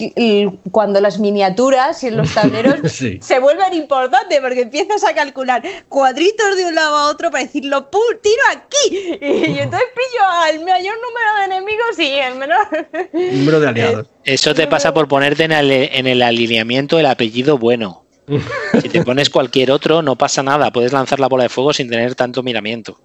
cuando 0.70 1.00
las 1.00 1.18
miniaturas 1.18 2.04
y 2.04 2.10
los 2.10 2.34
tableros 2.34 2.74
Sí. 2.92 3.18
se 3.22 3.38
vuelven 3.38 3.72
importantes 3.72 4.38
porque 4.42 4.60
empiezas 4.60 5.02
a 5.02 5.14
calcular 5.14 5.62
cuadritos 5.88 6.58
de 6.58 6.66
un 6.66 6.74
lado 6.74 6.94
a 6.94 7.10
otro 7.10 7.30
para 7.30 7.44
decirlo, 7.44 7.90
¡pum! 7.90 8.02
tiro 8.20 8.42
aquí 8.52 9.16
y, 9.18 9.58
entonces 9.58 9.88
pillo 9.94 10.26
al 10.42 10.60
mayor 10.62 10.94
número 10.96 11.38
de 11.38 11.44
enemigos 11.46 11.98
y 11.98 12.12
el 12.12 12.34
menor 12.34 12.66
Número 13.38 13.60
de 13.60 13.68
aliados. 13.68 14.06
Eso 14.24 14.54
te 14.54 14.66
pasa 14.66 14.92
por 14.92 15.08
ponerte 15.08 15.44
en 15.44 15.52
el, 15.52 15.70
en 15.70 16.06
el 16.06 16.20
alineamiento 16.20 16.98
el 16.98 17.06
apellido 17.06 17.56
bueno. 17.56 18.04
Si 18.82 18.90
te 18.90 19.02
pones 19.02 19.30
cualquier 19.30 19.70
otro, 19.70 20.02
no 20.02 20.16
pasa 20.16 20.42
nada. 20.42 20.70
Puedes 20.70 20.92
lanzar 20.92 21.18
la 21.18 21.28
bola 21.28 21.44
de 21.44 21.48
fuego 21.48 21.72
sin 21.72 21.88
tener 21.88 22.14
tanto 22.14 22.42
miramiento. 22.42 22.98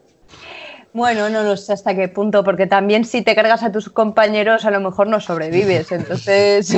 Bueno, 0.92 1.30
no 1.30 1.44
lo 1.44 1.56
sé 1.56 1.74
hasta 1.74 1.96
qué 1.96 2.08
punto, 2.08 2.44
porque 2.44 2.66
también 2.66 3.06
si 3.06 3.22
te 3.22 3.36
cargas 3.36 3.62
a 3.64 3.72
tus 3.72 3.90
compañeros 3.90 4.66
a 4.66 4.72
lo 4.72 4.80
mejor 4.82 5.08
no 5.08 5.20
sobrevives, 5.22 5.92
entonces... 5.92 6.76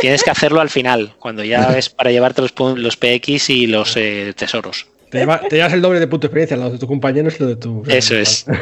Tienes 0.00 0.22
que 0.22 0.30
hacerlo 0.30 0.60
al 0.60 0.70
final, 0.70 1.14
cuando 1.18 1.42
ya 1.44 1.62
es 1.78 1.88
para 1.88 2.10
llevarte 2.10 2.42
los, 2.42 2.54
los 2.76 2.96
PX 2.96 3.50
y 3.50 3.66
los 3.66 3.96
eh, 3.96 4.32
tesoros. 4.36 4.86
Te, 5.10 5.18
lleva- 5.18 5.40
te 5.40 5.56
llevas 5.56 5.72
el 5.72 5.82
doble 5.82 5.98
de 5.98 6.06
punto 6.06 6.22
de 6.22 6.26
experiencia, 6.28 6.56
lo 6.56 6.70
de 6.70 6.78
tus 6.78 6.88
compañeros 6.88 7.34
y 7.38 7.42
lo 7.42 7.48
de 7.48 7.56
tus. 7.56 7.88
Eso 7.88 8.14
es. 8.16 8.46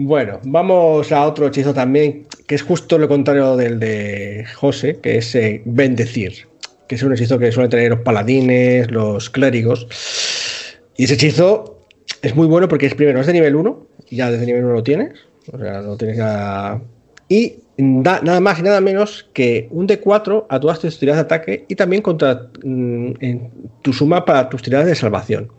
Bueno, 0.00 0.38
vamos 0.44 1.10
a 1.10 1.26
otro 1.26 1.48
hechizo 1.48 1.74
también, 1.74 2.26
que 2.46 2.54
es 2.54 2.62
justo 2.62 2.98
lo 2.98 3.08
contrario 3.08 3.56
del 3.56 3.80
de 3.80 4.46
José, 4.54 5.00
que 5.02 5.18
es 5.18 5.34
eh, 5.34 5.60
bendecir, 5.64 6.46
que 6.86 6.94
es 6.94 7.02
un 7.02 7.12
hechizo 7.12 7.36
que 7.38 7.50
suelen 7.50 7.70
tener 7.70 7.90
los 7.90 8.00
paladines, 8.02 8.88
los 8.92 9.28
clérigos. 9.28 9.88
Y 10.96 11.04
ese 11.04 11.14
hechizo 11.14 11.77
es 12.22 12.34
muy 12.36 12.46
bueno 12.46 12.68
porque 12.68 12.86
es 12.86 12.94
primero, 12.94 13.20
es 13.20 13.26
de 13.26 13.32
nivel 13.32 13.56
1, 13.56 13.86
ya 14.10 14.30
desde 14.30 14.46
nivel 14.46 14.64
1 14.64 14.74
lo 14.74 14.82
tienes, 14.82 15.12
o 15.52 15.58
sea, 15.58 15.80
lo 15.80 15.96
tienes 15.96 16.16
ya... 16.16 16.80
Y 17.28 17.56
da 17.76 18.20
nada 18.22 18.40
más 18.40 18.58
y 18.58 18.62
nada 18.62 18.80
menos 18.80 19.28
que 19.32 19.68
un 19.70 19.86
D4 19.86 20.46
a 20.48 20.58
todas 20.58 20.80
tus 20.80 20.98
tiradas 20.98 21.18
de 21.18 21.34
ataque 21.34 21.64
y 21.68 21.74
también 21.76 22.02
contra 22.02 22.48
mm, 22.64 23.12
en 23.20 23.50
tu 23.82 23.92
suma 23.92 24.24
para 24.24 24.48
tus 24.48 24.62
tiradas 24.62 24.86
de 24.86 24.94
salvación. 24.94 25.52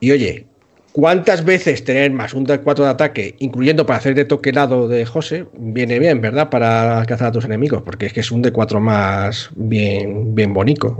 Y 0.00 0.10
oye, 0.10 0.46
¿cuántas 0.92 1.44
veces 1.44 1.82
tener 1.84 2.10
más 2.10 2.34
un 2.34 2.44
D4 2.44 2.74
de 2.84 2.88
ataque, 2.88 3.36
incluyendo 3.38 3.86
para 3.86 3.98
hacer 3.98 4.14
de 4.14 4.24
toque 4.26 4.52
lado 4.52 4.86
de 4.86 5.06
José, 5.06 5.46
viene 5.54 5.98
bien, 5.98 6.20
¿verdad? 6.20 6.50
Para 6.50 6.98
alcanzar 6.98 7.28
a 7.28 7.32
tus 7.32 7.44
enemigos, 7.46 7.82
porque 7.82 8.06
es 8.06 8.12
que 8.12 8.20
es 8.20 8.30
un 8.30 8.42
D4 8.42 8.80
más 8.80 9.48
bien, 9.54 10.34
bien 10.34 10.52
bonito. 10.52 10.98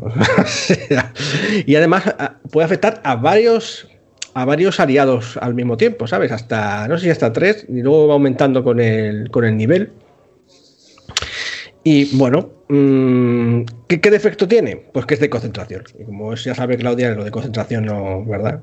y 1.66 1.74
además 1.74 2.06
a- 2.18 2.38
puede 2.50 2.64
afectar 2.64 3.00
a 3.04 3.16
varios 3.16 3.88
a 4.34 4.44
varios 4.44 4.80
aliados 4.80 5.38
al 5.40 5.54
mismo 5.54 5.76
tiempo, 5.76 6.06
¿sabes? 6.06 6.32
Hasta, 6.32 6.88
no 6.88 6.98
sé 6.98 7.04
si 7.04 7.10
hasta 7.10 7.32
tres, 7.32 7.66
y 7.68 7.80
luego 7.80 8.08
va 8.08 8.14
aumentando 8.14 8.64
con 8.64 8.80
el, 8.80 9.30
con 9.30 9.44
el 9.44 9.56
nivel. 9.56 9.92
Y 11.84 12.16
bueno, 12.16 12.50
mm, 12.68 13.62
¿qué, 13.86 14.10
defecto 14.10 14.48
tiene? 14.48 14.76
Pues 14.76 15.06
que 15.06 15.14
es 15.14 15.20
de 15.20 15.30
concentración. 15.30 15.84
Y 15.98 16.04
como 16.04 16.34
ya 16.34 16.54
sabe 16.54 16.76
Claudia, 16.76 17.10
lo 17.10 17.22
de 17.24 17.30
concentración 17.30 17.86
no, 17.86 18.24
¿verdad? 18.24 18.60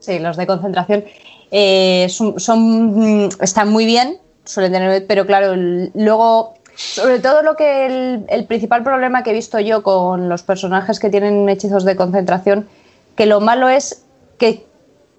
Sí, 0.00 0.18
los 0.18 0.36
de 0.36 0.46
concentración 0.46 1.04
eh, 1.52 2.08
son, 2.08 3.26
mm, 3.26 3.28
están 3.40 3.70
muy 3.70 3.86
bien, 3.86 4.18
suelen 4.44 4.72
tener, 4.72 5.06
pero 5.06 5.26
claro, 5.26 5.54
luego, 5.94 6.54
sobre 6.74 7.20
todo 7.20 7.42
lo 7.42 7.54
que 7.54 8.24
el 8.28 8.46
principal 8.46 8.82
problema 8.82 9.22
que 9.22 9.30
he 9.30 9.34
visto 9.34 9.60
yo 9.60 9.82
con 9.82 10.28
los 10.28 10.42
personajes 10.42 10.98
que 10.98 11.10
tienen 11.10 11.48
hechizos 11.48 11.84
de 11.84 11.94
concentración, 11.94 12.66
que 13.14 13.26
lo 13.26 13.40
malo 13.40 13.68
es 13.68 14.04
que, 14.38 14.64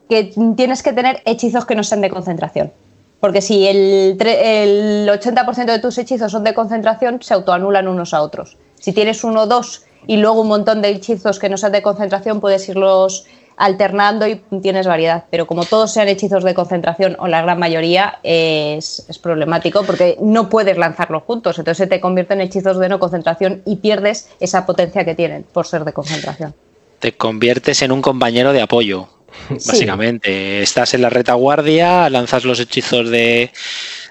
que 0.10 0.34
tienes 0.58 0.82
que 0.82 0.92
tener 0.92 1.22
hechizos 1.26 1.66
que 1.66 1.76
no 1.76 1.84
sean 1.84 2.02
de 2.02 2.10
concentración. 2.10 2.74
Porque 3.20 3.42
si 3.42 3.68
el, 3.68 4.18
el 4.20 5.08
80% 5.08 5.66
de 5.66 5.80
tus 5.80 5.98
hechizos 5.98 6.32
son 6.32 6.44
de 6.44 6.54
concentración, 6.54 7.22
se 7.22 7.34
autoanulan 7.34 7.88
unos 7.88 8.14
a 8.14 8.22
otros. 8.22 8.58
Si 8.80 8.92
tienes 8.92 9.24
uno 9.24 9.42
o 9.42 9.48
dos 9.48 9.84
y 10.08 10.18
luego 10.18 10.42
un 10.42 10.48
montón 10.48 10.82
de 10.82 10.90
hechizos 10.90 11.38
que 11.38 11.50
no 11.50 11.58
sean 11.58 11.74
de 11.74 11.82
concentración, 11.82 12.40
puedes 12.40 12.68
irlos 12.70 13.26
alternando 13.58 14.26
y 14.26 14.42
tienes 14.62 14.88
variedad. 14.88 15.26
Pero 15.30 15.46
como 15.46 15.66
todos 15.66 15.92
sean 15.92 16.08
hechizos 16.08 16.44
de 16.46 16.54
concentración 16.54 17.18
o 17.20 17.28
la 17.28 17.42
gran 17.42 17.60
mayoría, 17.60 18.20
es, 18.24 19.06
es 19.10 19.20
problemático 19.20 19.84
porque 19.84 20.18
no 20.22 20.50
puedes 20.50 20.78
lanzarlos 20.78 21.24
juntos. 21.24 21.60
Entonces 21.60 21.78
se 21.78 21.88
te 21.88 22.00
convierten 22.00 22.40
en 22.40 22.48
hechizos 22.48 22.80
de 22.80 22.88
no 22.88 23.00
concentración 23.00 23.62
y 23.66 23.76
pierdes 23.76 24.30
esa 24.40 24.66
potencia 24.66 25.04
que 25.04 25.14
tienen 25.14 25.44
por 25.44 25.68
ser 25.68 25.84
de 25.84 25.92
concentración. 25.92 26.56
Te 27.00 27.16
conviertes 27.16 27.82
en 27.82 27.92
un 27.92 28.02
compañero 28.02 28.54
de 28.54 28.62
apoyo. 28.62 29.19
Básicamente, 29.50 30.62
estás 30.62 30.94
en 30.94 31.02
la 31.02 31.10
retaguardia, 31.10 32.10
lanzas 32.10 32.46
los 32.46 32.60
hechizos 32.60 33.10
de, 33.10 33.52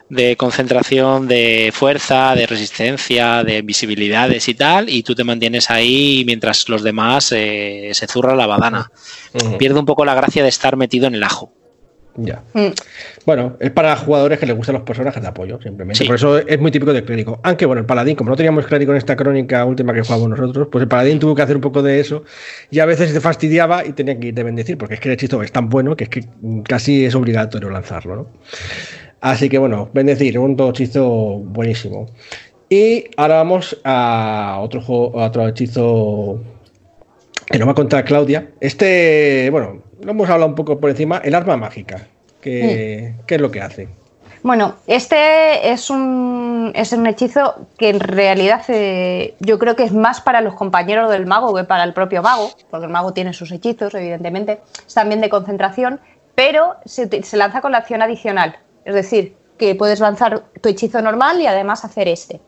de 0.09 0.37
concentración, 0.37 1.29
de 1.29 1.71
fuerza, 1.75 2.35
de 2.35 2.47
resistencia, 2.47 3.45
de 3.45 3.63
visibilidades 3.63 4.49
y 4.49 4.55
tal, 4.55 4.89
y 4.89 5.03
tú 5.03 5.15
te 5.15 5.25
mantienes 5.25 5.71
ahí 5.71 6.23
mientras 6.27 6.69
los 6.69 6.83
demás 6.83 7.33
eh, 7.33 7.91
se 7.93 8.07
zurra 8.07 8.35
la 8.35 8.47
badana. 8.47 8.91
Pierde 9.59 9.79
un 9.79 9.87
poco 9.87 10.05
la 10.05 10.15
gracia 10.15 10.43
de 10.43 10.49
estar 10.49 10.77
metido 10.77 11.07
en 11.07 11.15
el 11.15 11.25
ajo. 11.25 11.53
Ya. 12.21 12.43
Mm. 12.53 12.73
Bueno, 13.25 13.57
es 13.61 13.71
para 13.71 13.95
jugadores 13.97 14.39
que 14.41 14.47
les 14.47 14.57
gustan 14.57 14.75
los 14.75 14.83
personajes 14.83 15.23
de 15.23 15.29
apoyo, 15.29 15.61
simplemente. 15.63 16.03
Sí. 16.03 16.07
Por 16.07 16.17
eso 16.17 16.39
es 16.39 16.61
muy 16.61 16.71
típico 16.73 16.93
de 16.93 17.05
clérigo. 17.05 17.41
Aunque 17.45 17.65
bueno, 17.65 17.81
el 17.81 17.87
paladín, 17.87 18.17
como 18.17 18.31
no 18.31 18.37
teníamos 18.37 18.67
clérigo 18.67 18.93
en 18.93 18.99
esta 18.99 19.15
crónica 19.15 19.65
última 19.65 19.93
que 19.95 20.03
jugamos 20.03 20.29
nosotros, 20.29 20.69
pues 20.71 20.83
el 20.83 20.89
paladín 20.89 21.21
tuvo 21.21 21.35
que 21.37 21.43
hacer 21.43 21.55
un 21.55 21.63
poco 21.63 21.81
de 21.83 22.01
eso 22.01 22.25
y 22.71 22.81
a 22.81 22.87
veces 22.87 23.11
se 23.11 23.21
fastidiaba 23.21 23.87
y 23.87 23.93
tenía 23.93 24.19
que 24.19 24.29
ir 24.29 24.35
de 24.35 24.43
bendecir, 24.43 24.77
porque 24.77 24.95
es 24.95 25.01
que 25.01 25.09
el 25.09 25.15
hechizo 25.15 25.43
es 25.43 25.53
tan 25.53 25.69
bueno 25.69 25.97
que 25.97 26.05
es 26.05 26.11
que 26.11 26.25
casi 26.65 27.05
es 27.05 27.15
obligatorio 27.15 27.71
lanzarlo, 27.71 28.17
¿no? 28.17 28.27
Así 29.21 29.49
que 29.49 29.59
bueno, 29.59 29.91
bendecir, 29.93 30.39
un 30.39 30.57
hechizo 30.61 31.39
buenísimo. 31.39 32.11
Y 32.69 33.05
ahora 33.17 33.37
vamos 33.37 33.79
a 33.85 34.59
otro 34.61 34.81
juego, 34.83 35.21
a 35.21 35.27
otro 35.27 35.49
hechizo 35.49 36.41
que 37.51 37.59
nos 37.59 37.69
va 37.69 37.73
a 37.73 37.75
contar 37.75 38.05
Claudia. 38.05 38.49
Este, 38.61 39.49
bueno, 39.51 39.83
lo 40.03 40.11
hemos 40.11 40.29
hablado 40.29 40.49
un 40.49 40.55
poco 40.55 40.79
por 40.79 40.91
encima, 40.91 41.19
el 41.19 41.35
arma 41.35 41.57
mágica. 41.57 42.07
¿Qué, 42.41 43.15
¿qué 43.27 43.35
es 43.35 43.41
lo 43.41 43.51
que 43.51 43.61
hace? 43.61 43.89
Bueno, 44.43 44.77
este 44.87 45.71
es 45.73 45.91
un, 45.91 46.73
es 46.75 46.93
un 46.93 47.07
hechizo 47.07 47.67
que 47.77 47.89
en 47.89 47.99
realidad 47.99 48.63
eh, 48.69 49.35
yo 49.41 49.59
creo 49.59 49.75
que 49.75 49.83
es 49.83 49.93
más 49.93 50.21
para 50.21 50.41
los 50.41 50.55
compañeros 50.55 51.11
del 51.11 51.27
mago 51.27 51.55
que 51.55 51.65
para 51.65 51.83
el 51.83 51.93
propio 51.93 52.23
mago, 52.23 52.51
porque 52.71 52.87
el 52.87 52.93
mago 52.93 53.13
tiene 53.13 53.33
sus 53.33 53.51
hechizos, 53.51 53.95
evidentemente, 53.95 54.61
es 54.87 54.95
también 54.95 55.21
de 55.21 55.29
concentración, 55.29 56.01
pero 56.37 56.77
se 56.85 57.37
lanza 57.37 57.61
con 57.61 57.73
la 57.73 57.79
acción 57.79 58.01
adicional, 58.01 58.57
es 58.85 58.95
decir, 58.95 59.35
que 59.59 59.75
puedes 59.75 59.99
lanzar 59.99 60.45
tu 60.61 60.69
hechizo 60.69 61.03
normal 61.03 61.41
y 61.41 61.47
además 61.47 61.85
hacer 61.85 62.07
este. 62.07 62.41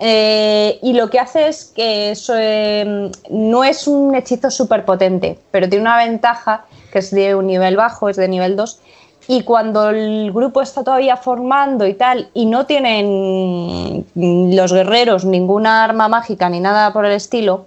Eh, 0.00 0.78
y 0.82 0.92
lo 0.94 1.08
que 1.08 1.20
hace 1.20 1.48
es 1.48 1.66
que 1.66 2.10
eso, 2.10 2.34
eh, 2.36 3.10
no 3.30 3.64
es 3.64 3.86
un 3.86 4.14
hechizo 4.14 4.50
súper 4.50 4.84
potente, 4.84 5.38
pero 5.50 5.68
tiene 5.68 5.82
una 5.82 5.98
ventaja 5.98 6.64
que 6.92 6.98
es 6.98 7.10
de 7.10 7.34
un 7.34 7.46
nivel 7.46 7.76
bajo, 7.76 8.08
es 8.08 8.16
de 8.16 8.28
nivel 8.28 8.56
2. 8.56 8.80
Y 9.26 9.42
cuando 9.42 9.90
el 9.90 10.32
grupo 10.32 10.60
está 10.60 10.84
todavía 10.84 11.16
formando 11.16 11.86
y 11.86 11.94
tal, 11.94 12.28
y 12.34 12.46
no 12.46 12.66
tienen 12.66 14.04
los 14.14 14.72
guerreros 14.72 15.24
ninguna 15.24 15.82
arma 15.82 16.08
mágica 16.08 16.48
ni 16.50 16.60
nada 16.60 16.92
por 16.92 17.06
el 17.06 17.12
estilo, 17.12 17.66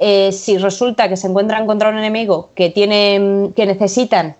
eh, 0.00 0.32
si 0.32 0.58
resulta 0.58 1.08
que 1.08 1.16
se 1.16 1.28
encuentran 1.28 1.66
contra 1.66 1.90
un 1.90 1.98
enemigo 1.98 2.50
que, 2.54 2.70
tiene, 2.70 3.50
que 3.54 3.66
necesitan 3.66 4.36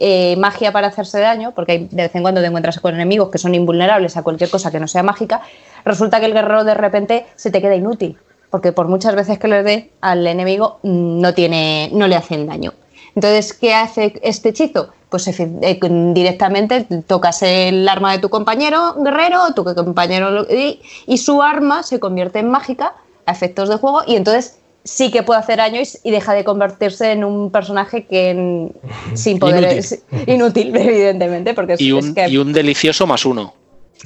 eh, 0.00 0.34
magia 0.38 0.72
para 0.72 0.88
hacerse 0.88 1.20
daño, 1.20 1.52
porque 1.54 1.72
hay- 1.72 1.88
de 1.90 2.02
vez 2.04 2.14
en 2.14 2.22
cuando 2.22 2.40
te 2.40 2.46
encuentras 2.48 2.80
con 2.80 2.94
enemigos 2.94 3.28
que 3.30 3.38
son 3.38 3.54
invulnerables 3.54 4.16
a 4.16 4.22
cualquier 4.22 4.48
cosa 4.50 4.70
que 4.70 4.80
no 4.80 4.88
sea 4.88 5.02
mágica, 5.02 5.42
resulta 5.84 6.18
que 6.18 6.26
el 6.26 6.32
guerrero 6.32 6.64
de 6.64 6.74
repente 6.74 7.26
se 7.36 7.50
te 7.50 7.60
queda 7.60 7.74
inútil, 7.76 8.18
porque 8.50 8.72
por 8.72 8.88
muchas 8.88 9.14
veces 9.14 9.38
que 9.38 9.46
le 9.48 9.62
dé 9.62 9.90
al 10.00 10.26
enemigo 10.26 10.78
mm, 10.82 11.20
no, 11.20 11.34
tiene, 11.34 11.90
no 11.92 12.08
le 12.08 12.16
hacen 12.16 12.46
daño. 12.46 12.72
Entonces, 13.14 13.52
¿qué 13.52 13.74
hace 13.74 14.14
este 14.22 14.48
hechizo? 14.50 14.90
Pues 15.10 15.26
eh, 15.28 15.78
directamente 16.14 16.86
tocas 17.06 17.42
el 17.42 17.88
arma 17.88 18.12
de 18.12 18.18
tu 18.20 18.28
compañero 18.30 18.94
guerrero, 19.02 19.52
tu 19.54 19.64
compañero 19.64 20.46
y, 20.48 20.80
y 21.06 21.18
su 21.18 21.42
arma 21.42 21.82
se 21.82 21.98
convierte 21.98 22.38
en 22.38 22.48
mágica 22.48 22.94
a 23.26 23.32
efectos 23.32 23.68
de 23.68 23.76
juego 23.76 24.02
y 24.06 24.14
entonces 24.16 24.58
sí 24.84 25.10
que 25.10 25.22
puede 25.22 25.40
hacer 25.40 25.58
daño 25.58 25.80
y, 25.80 26.08
y 26.08 26.10
deja 26.10 26.34
de 26.34 26.44
convertirse 26.44 27.12
en 27.12 27.24
un 27.24 27.50
personaje 27.50 28.06
que 28.06 28.68
sin 29.14 29.38
poder 29.38 29.62
Inútil. 29.62 29.78
es 29.78 30.02
inútil, 30.26 30.72
evidentemente, 30.76 31.54
porque 31.54 31.74
es, 31.74 31.80
Y 31.80 31.96
es 31.96 32.04
un, 32.04 32.14
que 32.14 32.28
y 32.28 32.36
un 32.36 32.52
delicioso 32.52 33.06
más 33.06 33.24
uno. 33.24 33.54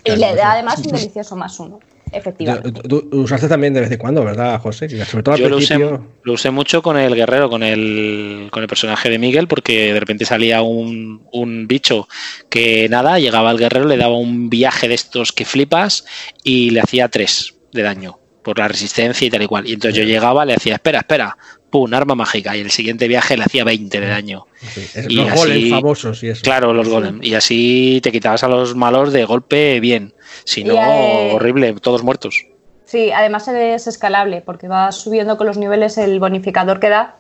y 0.05 0.17
le 0.17 0.35
da 0.35 0.53
además 0.53 0.79
un 0.79 0.93
delicioso 0.93 1.37
más 1.37 1.59
uno, 1.61 1.79
efectivamente. 2.11 2.83
Tú, 2.89 3.09
tú 3.09 3.21
usaste 3.21 3.49
también 3.49 3.73
de 3.75 3.81
vez 3.83 3.91
en 3.93 3.99
cuando, 3.99 4.25
¿verdad, 4.25 4.61
José? 4.61 4.89
Sobre 5.05 5.23
todo 5.23 5.35
al 5.37 5.41
Yo 5.41 5.49
lo 5.49 5.59
usé, 5.59 5.79
lo 5.79 6.33
usé 6.33 6.51
mucho 6.51 6.83
con 6.83 6.97
el 6.99 7.15
guerrero, 7.15 7.49
con 7.49 7.63
el, 7.63 8.49
con 8.51 8.63
el 8.63 8.69
personaje 8.69 9.09
de 9.09 9.19
Miguel, 9.19 9.47
porque 9.47 9.93
de 9.93 10.01
repente 10.01 10.25
salía 10.25 10.63
un, 10.63 11.27
un 11.33 11.69
bicho 11.69 12.09
que 12.49 12.89
nada, 12.89 13.19
llegaba 13.19 13.51
al 13.51 13.59
guerrero, 13.59 13.87
le 13.87 13.97
daba 13.97 14.17
un 14.17 14.51
viaje 14.51 14.89
de 14.89 14.95
estos 14.95 15.33
que 15.33 15.45
flipas 15.45 16.05
y 16.43 16.71
le 16.71 16.81
hacía 16.81 17.09
tres 17.09 17.55
de 17.73 17.83
daño 17.83 18.19
por 18.45 18.59
la 18.59 18.69
resistencia 18.69 19.27
y 19.27 19.31
tal 19.31 19.43
y 19.43 19.47
cual. 19.47 19.67
Y 19.67 19.73
entonces 19.73 19.99
yo 19.99 20.05
llegaba, 20.05 20.45
le 20.45 20.55
hacía, 20.55 20.75
espera, 20.75 21.01
espera, 21.01 21.37
pum, 21.71 21.93
arma 21.93 22.15
mágica. 22.15 22.57
Y 22.57 22.61
el 22.61 22.71
siguiente 22.71 23.09
viaje 23.09 23.37
le 23.37 23.45
hacía 23.45 23.65
20 23.65 24.01
de 24.01 24.07
daño. 24.07 24.47
Sí, 24.61 24.87
y 25.09 25.15
los 25.17 25.29
así- 25.31 25.39
goles 25.39 25.71
famosos 25.71 26.23
y 26.23 26.29
eso. 26.29 26.43
Claro, 26.43 26.73
los 26.73 26.89
golem. 26.89 27.19
Y 27.23 27.35
así 27.35 27.99
te 28.03 28.13
quitabas 28.13 28.45
a 28.45 28.49
los 28.49 28.77
malos 28.77 29.13
de 29.13 29.25
golpe 29.25 29.81
bien. 29.81 30.15
Si 30.45 30.63
no, 30.63 30.75
Y, 30.75 30.77
eh, 30.79 31.31
horrible, 31.35 31.75
todos 31.81 32.05
muertos. 32.05 32.45
Sí, 32.87 33.11
además 33.11 33.49
es 33.49 33.87
escalable 33.89 34.43
porque 34.45 34.69
va 34.69 34.93
subiendo 34.93 35.37
con 35.37 35.47
los 35.49 35.57
niveles 35.59 35.99
el 35.99 36.21
bonificador 36.21 36.79
que 36.79 36.91
da, 36.91 37.17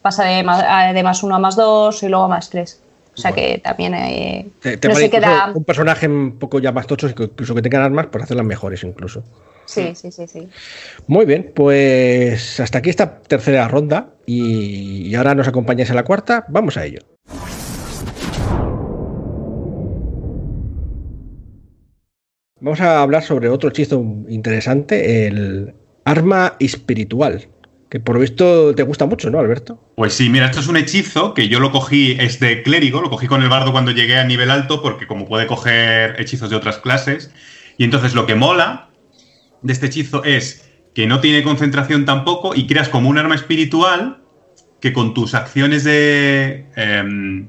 pasa 0.00 0.24
de 0.24 0.42
más, 0.44 0.64
a- 0.66 0.92
de 0.92 1.02
más 1.02 1.22
uno 1.22 1.34
a 1.34 1.38
más 1.38 1.56
dos 1.56 2.02
y 2.02 2.08
luego 2.08 2.24
a 2.24 2.28
más 2.28 2.48
tres. 2.48 2.80
O 3.16 3.20
sea 3.20 3.32
que 3.32 3.58
también 3.58 3.94
eh, 3.94 4.46
Te, 4.62 4.76
te 4.76 4.86
no 4.86 4.94
vale 4.94 5.08
se 5.10 5.16
incluso 5.16 5.26
queda. 5.34 5.52
un 5.52 5.64
personaje 5.64 6.06
un 6.06 6.38
poco 6.38 6.60
ya 6.60 6.70
más 6.70 6.86
tocho, 6.86 7.08
incluso 7.08 7.52
que 7.52 7.62
tengan 7.62 7.82
armas, 7.82 8.06
para 8.06 8.22
hacerlas 8.22 8.46
mejores 8.46 8.84
incluso. 8.84 9.24
Sí, 9.68 9.94
sí, 9.94 10.10
sí, 10.10 10.26
sí. 10.26 10.48
Muy 11.08 11.26
bien, 11.26 11.52
pues 11.54 12.58
hasta 12.58 12.78
aquí 12.78 12.88
esta 12.88 13.20
tercera 13.20 13.68
ronda 13.68 14.14
y, 14.24 15.14
ahora 15.14 15.34
nos 15.34 15.46
acompañáis 15.46 15.90
a 15.90 15.94
la 15.94 16.04
cuarta. 16.04 16.46
Vamos 16.48 16.78
a 16.78 16.86
ello. 16.86 17.00
Vamos 22.60 22.80
a 22.80 23.02
hablar 23.02 23.22
sobre 23.22 23.50
otro 23.50 23.68
hechizo 23.68 24.02
interesante, 24.28 25.26
el 25.26 25.74
arma 26.04 26.56
espiritual. 26.60 27.48
Que 27.90 28.00
por 28.00 28.16
lo 28.16 28.22
visto 28.22 28.74
te 28.74 28.82
gusta 28.82 29.04
mucho, 29.04 29.30
¿no, 29.30 29.38
Alberto? 29.38 29.92
Pues 29.96 30.14
sí, 30.14 30.30
mira, 30.30 30.46
esto 30.46 30.60
es 30.60 30.68
un 30.68 30.78
hechizo 30.78 31.34
que 31.34 31.48
yo 31.48 31.60
lo 31.60 31.70
cogí, 31.70 32.16
es 32.18 32.40
de 32.40 32.62
clérigo, 32.62 33.02
lo 33.02 33.10
cogí 33.10 33.26
con 33.26 33.42
el 33.42 33.48
bardo 33.50 33.72
cuando 33.72 33.90
llegué 33.90 34.16
a 34.16 34.24
nivel 34.24 34.50
alto, 34.50 34.80
porque 34.82 35.06
como 35.06 35.26
puede 35.26 35.46
coger 35.46 36.18
hechizos 36.18 36.48
de 36.48 36.56
otras 36.56 36.78
clases. 36.78 37.30
Y 37.76 37.84
entonces 37.84 38.14
lo 38.14 38.26
que 38.26 38.34
mola 38.34 38.87
de 39.62 39.72
este 39.72 39.86
hechizo 39.86 40.24
es 40.24 40.68
que 40.94 41.06
no 41.06 41.20
tiene 41.20 41.42
concentración 41.42 42.04
tampoco 42.04 42.54
y 42.54 42.66
creas 42.66 42.88
como 42.88 43.08
un 43.08 43.18
arma 43.18 43.34
espiritual 43.34 44.18
que 44.80 44.92
con 44.92 45.14
tus 45.14 45.34
acciones 45.34 45.84
de. 45.84 46.66
em, 46.76 47.48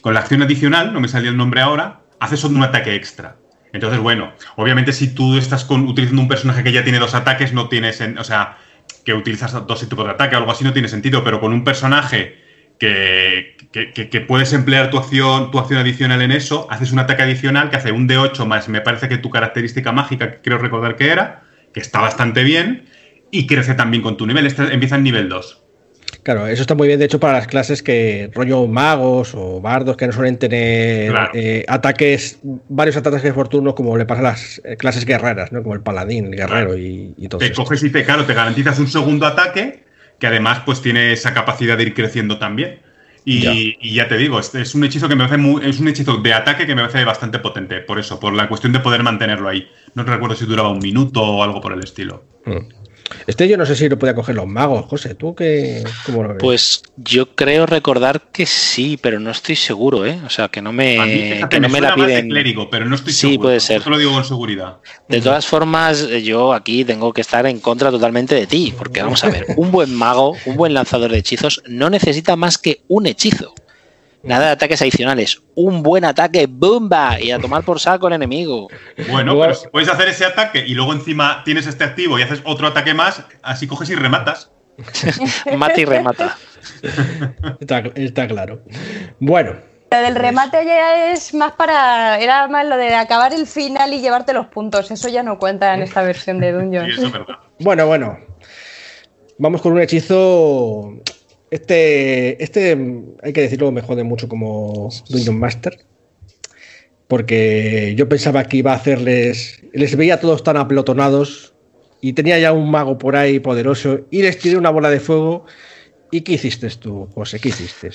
con 0.00 0.14
la 0.14 0.20
acción 0.20 0.42
adicional, 0.42 0.92
no 0.92 1.00
me 1.00 1.08
salió 1.08 1.30
el 1.30 1.36
nombre 1.36 1.60
ahora, 1.60 2.02
haces 2.20 2.44
un 2.44 2.62
ataque 2.62 2.94
extra. 2.94 3.36
Entonces, 3.72 3.98
bueno, 3.98 4.32
obviamente 4.56 4.92
si 4.92 5.14
tú 5.14 5.36
estás 5.36 5.64
con- 5.64 5.88
utilizando 5.88 6.22
un 6.22 6.28
personaje 6.28 6.62
que 6.62 6.72
ya 6.72 6.84
tiene 6.84 6.98
dos 6.98 7.14
ataques, 7.14 7.52
no 7.52 7.68
tienes. 7.68 8.00
en- 8.00 8.18
o 8.18 8.24
sea, 8.24 8.58
que 9.04 9.14
utilizas 9.14 9.52
dos 9.66 9.80
tipos 9.88 10.04
de 10.04 10.12
ataque 10.12 10.36
o 10.36 10.38
algo 10.38 10.52
así 10.52 10.62
no 10.62 10.72
tiene 10.72 10.88
sentido, 10.88 11.24
pero 11.24 11.40
con 11.40 11.52
un 11.52 11.64
personaje 11.64 12.43
que, 12.88 13.56
que- 13.72 13.92
que- 13.92 14.08
que 14.08 14.20
puedes 14.20 14.52
emplear 14.52 14.90
tu 14.90 14.98
acción, 14.98 15.50
tu 15.50 15.58
acción 15.58 15.78
adicional 15.80 16.22
en 16.22 16.32
eso, 16.32 16.66
haces 16.70 16.92
un 16.92 16.98
ataque 16.98 17.22
adicional 17.22 17.70
que 17.70 17.76
hace 17.76 17.92
un 17.92 18.08
D8 18.08 18.46
más, 18.46 18.68
me 18.68 18.80
parece 18.80 19.08
que 19.08 19.18
tu 19.18 19.30
característica 19.30 19.92
mágica, 19.92 20.30
que 20.30 20.38
creo 20.42 20.58
recordar 20.58 20.96
que 20.96 21.08
era, 21.10 21.42
que 21.72 21.80
está 21.80 22.00
bastante 22.00 22.42
bien, 22.44 22.84
y 23.30 23.46
crece 23.46 23.74
también 23.74 24.02
con 24.02 24.16
tu 24.16 24.26
nivel. 24.26 24.46
Este 24.46 24.62
empieza 24.72 24.96
en 24.96 25.02
nivel 25.02 25.28
2. 25.28 25.60
Claro, 26.22 26.46
eso 26.46 26.62
está 26.62 26.74
muy 26.74 26.86
bien, 26.86 26.98
de 26.98 27.04
hecho, 27.06 27.20
para 27.20 27.34
las 27.34 27.46
clases 27.46 27.82
que 27.82 28.30
rollo 28.32 28.66
magos 28.66 29.34
o 29.34 29.60
bardos 29.60 29.96
que 29.96 30.06
no 30.06 30.12
suelen 30.12 30.38
tener 30.38 31.10
Claro. 31.10 31.30
eh, 31.34 31.64
ataques, 31.68 32.38
varios 32.42 32.96
ataques 32.96 33.32
por 33.34 33.48
turno, 33.48 33.74
como 33.74 33.96
le 33.98 34.06
pasa 34.06 34.20
a 34.20 34.24
las 34.24 34.62
eh, 34.64 34.76
clases 34.76 35.04
guerreras, 35.04 35.52
¿no? 35.52 35.62
Como 35.62 35.74
el 35.74 35.82
paladín, 35.82 36.26
el 36.26 36.36
guerrero 36.36 36.68
Claro. 36.68 36.78
y, 36.78 37.14
y 37.18 37.28
todo 37.28 37.40
Te 37.40 37.46
eso. 37.46 37.54
coges 37.62 37.82
y 37.82 37.90
te, 37.90 38.04
claro, 38.04 38.24
te 38.24 38.32
garantizas 38.32 38.78
un 38.78 38.88
segundo 38.88 39.26
ataque, 39.26 39.83
que 40.18 40.26
además 40.26 40.62
pues 40.64 40.80
tiene 40.80 41.12
esa 41.12 41.34
capacidad 41.34 41.76
de 41.76 41.84
ir 41.84 41.94
creciendo 41.94 42.38
también. 42.38 42.80
Y 43.26 43.40
Ya. 43.40 43.52
y 43.54 43.94
ya, 43.94 44.06
te 44.06 44.18
digo, 44.18 44.38
es, 44.38 44.54
es 44.54 44.74
un 44.74 44.84
hechizo 44.84 45.08
que 45.08 45.16
me 45.16 45.24
parece 45.24 45.38
muy, 45.38 45.64
es 45.64 45.80
un 45.80 45.88
hechizo 45.88 46.18
de 46.18 46.34
ataque 46.34 46.66
que 46.66 46.74
me 46.74 46.82
parece 46.82 47.04
bastante 47.04 47.38
potente, 47.38 47.80
por 47.80 47.98
eso, 47.98 48.20
por 48.20 48.34
la 48.34 48.48
cuestión 48.48 48.72
de 48.72 48.80
poder 48.80 49.02
mantenerlo 49.02 49.48
ahí. 49.48 49.66
No 49.94 50.02
recuerdo 50.04 50.36
si 50.36 50.44
duraba 50.44 50.68
un 50.68 50.78
minuto 50.78 51.22
o 51.22 51.42
algo 51.42 51.60
por 51.60 51.72
el 51.72 51.82
estilo. 51.82 52.24
Mm. 52.44 52.83
Este 53.26 53.48
yo 53.48 53.56
no 53.56 53.66
sé 53.66 53.76
si 53.76 53.88
lo 53.88 53.98
podía 53.98 54.14
coger 54.14 54.34
los 54.34 54.46
magos, 54.46 54.86
José. 54.86 55.14
¿Tú 55.14 55.34
qué, 55.34 55.84
cómo 56.06 56.22
lo 56.22 56.30
ves? 56.30 56.38
Pues 56.40 56.82
yo 56.96 57.34
creo 57.34 57.66
recordar 57.66 58.22
que 58.32 58.46
sí, 58.46 58.98
pero 59.00 59.20
no 59.20 59.30
estoy 59.30 59.56
seguro, 59.56 60.06
¿eh? 60.06 60.18
O 60.26 60.30
sea, 60.30 60.48
que 60.48 60.62
no 60.62 60.72
mí, 60.72 60.76
me, 60.78 61.34
fíjate, 61.34 61.48
que 61.56 61.60
no 61.60 61.68
me 61.68 61.80
me 61.80 61.80
la 61.86 61.94
piden. 61.94 62.28
clérigo, 62.28 62.70
pero 62.70 62.86
no 62.86 62.94
estoy 62.94 63.12
Sí, 63.12 63.20
seguro. 63.20 63.40
puede 63.42 63.60
ser. 63.60 63.80
Eso 63.80 63.90
lo 63.90 63.98
digo 63.98 64.12
con 64.12 64.24
seguridad. 64.24 64.78
De 65.08 65.20
todas 65.20 65.46
formas, 65.46 66.02
eh, 66.02 66.22
yo 66.22 66.52
aquí 66.52 66.84
tengo 66.84 67.12
que 67.12 67.20
estar 67.20 67.46
en 67.46 67.60
contra 67.60 67.90
totalmente 67.90 68.34
de 68.34 68.46
ti, 68.46 68.72
porque 68.76 69.02
vamos 69.02 69.22
a 69.24 69.28
ver, 69.30 69.46
un 69.56 69.70
buen 69.70 69.94
mago, 69.94 70.36
un 70.46 70.56
buen 70.56 70.72
lanzador 70.74 71.10
de 71.10 71.18
hechizos, 71.18 71.62
no 71.66 71.90
necesita 71.90 72.36
más 72.36 72.58
que 72.58 72.82
un 72.88 73.06
hechizo. 73.06 73.54
Nada 74.24 74.46
de 74.46 74.52
ataques 74.52 74.80
adicionales. 74.82 75.42
Un 75.54 75.82
buen 75.82 76.04
ataque, 76.04 76.46
¡bumba! 76.48 77.20
Y 77.20 77.30
a 77.30 77.38
tomar 77.38 77.62
por 77.62 77.78
saco 77.80 78.08
el 78.08 78.14
enemigo. 78.14 78.68
Bueno, 79.10 79.38
pero 79.38 79.54
si 79.54 79.68
puedes 79.68 79.88
hacer 79.88 80.08
ese 80.08 80.24
ataque 80.24 80.64
y 80.66 80.74
luego 80.74 80.92
encima 80.92 81.42
tienes 81.44 81.66
este 81.66 81.84
activo 81.84 82.18
y 82.18 82.22
haces 82.22 82.40
otro 82.44 82.66
ataque 82.68 82.94
más, 82.94 83.22
así 83.42 83.66
coges 83.66 83.90
y 83.90 83.94
rematas. 83.94 84.50
Mata 85.56 85.80
y 85.80 85.84
remata. 85.84 86.36
Está, 87.60 87.82
está 87.94 88.26
claro. 88.26 88.62
Bueno, 89.20 89.52
Lo 89.90 89.98
del 90.00 90.14
remate 90.16 90.64
ya 90.64 91.12
es 91.12 91.32
más 91.34 91.52
para. 91.52 92.18
Era 92.18 92.48
más 92.48 92.66
lo 92.66 92.76
de 92.76 92.94
acabar 92.94 93.32
el 93.32 93.46
final 93.46 93.92
y 93.92 94.00
llevarte 94.00 94.32
los 94.32 94.46
puntos. 94.46 94.90
Eso 94.90 95.08
ya 95.08 95.22
no 95.22 95.38
cuenta 95.38 95.74
en 95.74 95.82
esta 95.82 96.02
versión 96.02 96.40
de 96.40 96.48
Y 96.50 96.52
Dungeon. 96.52 96.90
eso 96.90 97.06
es 97.06 97.12
verdad. 97.12 97.34
bueno, 97.60 97.86
bueno. 97.86 98.18
Vamos 99.38 99.60
con 99.62 99.72
un 99.72 99.80
hechizo. 99.80 100.94
Este, 101.54 102.42
este, 102.42 102.76
hay 103.22 103.32
que 103.32 103.42
decirlo, 103.42 103.70
me 103.70 103.80
jode 103.80 104.02
mucho 104.02 104.28
como 104.28 104.90
Dungeon 105.08 105.38
Master. 105.38 105.78
Porque 107.06 107.94
yo 107.96 108.08
pensaba 108.08 108.42
que 108.42 108.56
iba 108.56 108.72
a 108.72 108.74
hacerles. 108.74 109.62
Les 109.72 109.94
veía 109.94 110.18
todos 110.18 110.42
tan 110.42 110.56
aplotonados. 110.56 111.54
Y 112.00 112.14
tenía 112.14 112.40
ya 112.40 112.52
un 112.52 112.72
mago 112.72 112.98
por 112.98 113.14
ahí 113.14 113.38
poderoso. 113.38 114.00
Y 114.10 114.22
les 114.22 114.36
tiré 114.36 114.56
una 114.56 114.70
bola 114.70 114.90
de 114.90 114.98
fuego. 114.98 115.46
¿Y 116.10 116.22
qué 116.22 116.32
hiciste 116.32 116.68
tú, 116.70 117.08
José? 117.14 117.38
¿Qué 117.38 117.50
hiciste? 117.50 117.90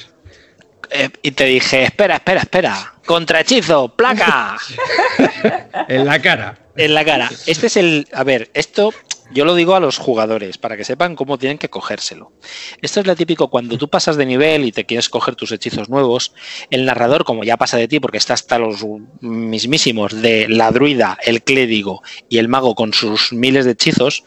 Eh, 0.92 1.10
y 1.22 1.32
te 1.32 1.44
dije, 1.44 1.84
espera, 1.84 2.16
espera, 2.16 2.40
espera. 2.40 2.94
Contrahechizo, 3.06 3.94
placa. 3.94 4.56
En 5.90 6.06
la 6.06 6.22
cara. 6.22 6.58
en 6.78 6.94
la 6.94 7.04
cara. 7.04 7.30
Este 7.46 7.68
es 7.68 7.76
el. 7.76 8.08
A 8.14 8.24
ver, 8.24 8.50
esto 8.54 8.94
yo 9.32 9.46
lo 9.46 9.56
digo 9.56 9.76
a 9.76 9.80
los 9.80 9.98
jugadores 9.98 10.58
para 10.58 10.78
que 10.78 10.84
sepan 10.84 11.16
cómo 11.16 11.38
tienen 11.38 11.58
que 11.58 11.70
cogérselo. 11.70 12.32
Esto 12.82 13.00
es 13.00 13.08
lo 13.08 13.16
típico 13.16 13.50
cuando 13.50 13.78
tú 13.78 13.90
pasas 13.90 14.18
de 14.18 14.26
nivel 14.26 14.66
y 14.66 14.72
te 14.72 14.86
quieres 14.86 15.10
coger 15.10 15.36
tus 15.36 15.52
hechizos 15.52 15.90
nuevos. 15.90 16.34
El 16.70 16.86
narrador, 16.86 17.24
como 17.24 17.44
ya 17.44 17.58
pasa 17.58 17.78
de 17.78 17.88
ti, 17.88 18.00
porque 18.00 18.18
está 18.18 18.34
hasta 18.34 18.60
los 18.60 18.86
mismísimos 19.22 20.22
de 20.22 20.48
la 20.48 20.72
druida, 20.72 21.18
el 21.24 21.44
clérigo 21.44 22.02
y 22.30 22.38
el 22.38 22.48
mago 22.48 22.76
con 22.76 22.94
sus 22.94 23.34
miles 23.34 23.66
de 23.66 23.72
hechizos. 23.72 24.24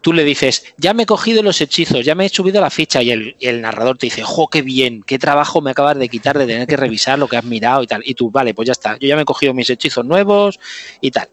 Tú 0.00 0.14
le 0.14 0.24
dices, 0.24 0.64
ya 0.78 0.94
me 0.94 1.02
he 1.02 1.06
cogido 1.06 1.42
los 1.42 1.60
hechizos, 1.60 2.06
ya 2.06 2.14
me 2.14 2.24
he 2.24 2.28
subido 2.30 2.62
la 2.62 2.70
ficha, 2.70 3.02
y 3.02 3.10
el, 3.10 3.36
y 3.38 3.48
el 3.48 3.60
narrador 3.60 3.98
te 3.98 4.06
dice, 4.06 4.22
jo, 4.22 4.48
qué 4.48 4.62
bien, 4.62 5.02
qué 5.02 5.18
trabajo 5.18 5.60
me 5.60 5.72
acabas 5.72 5.98
de 5.98 6.08
quitar 6.08 6.38
de 6.38 6.46
tener 6.46 6.66
que 6.66 6.78
revisar 6.78 7.18
lo 7.18 7.28
que 7.28 7.36
has 7.36 7.44
mirado 7.44 7.82
y 7.82 7.86
tal. 7.86 8.02
Y 8.06 8.14
tú, 8.14 8.30
vale, 8.30 8.54
pues 8.54 8.64
ya 8.64 8.72
está, 8.72 8.96
yo 8.98 9.08
ya 9.08 9.16
me 9.16 9.22
he 9.22 9.26
cogido 9.26 9.52
mis 9.52 9.68
hechizos 9.68 10.06
nuevos 10.06 10.58
y 11.02 11.10
tal 11.10 11.28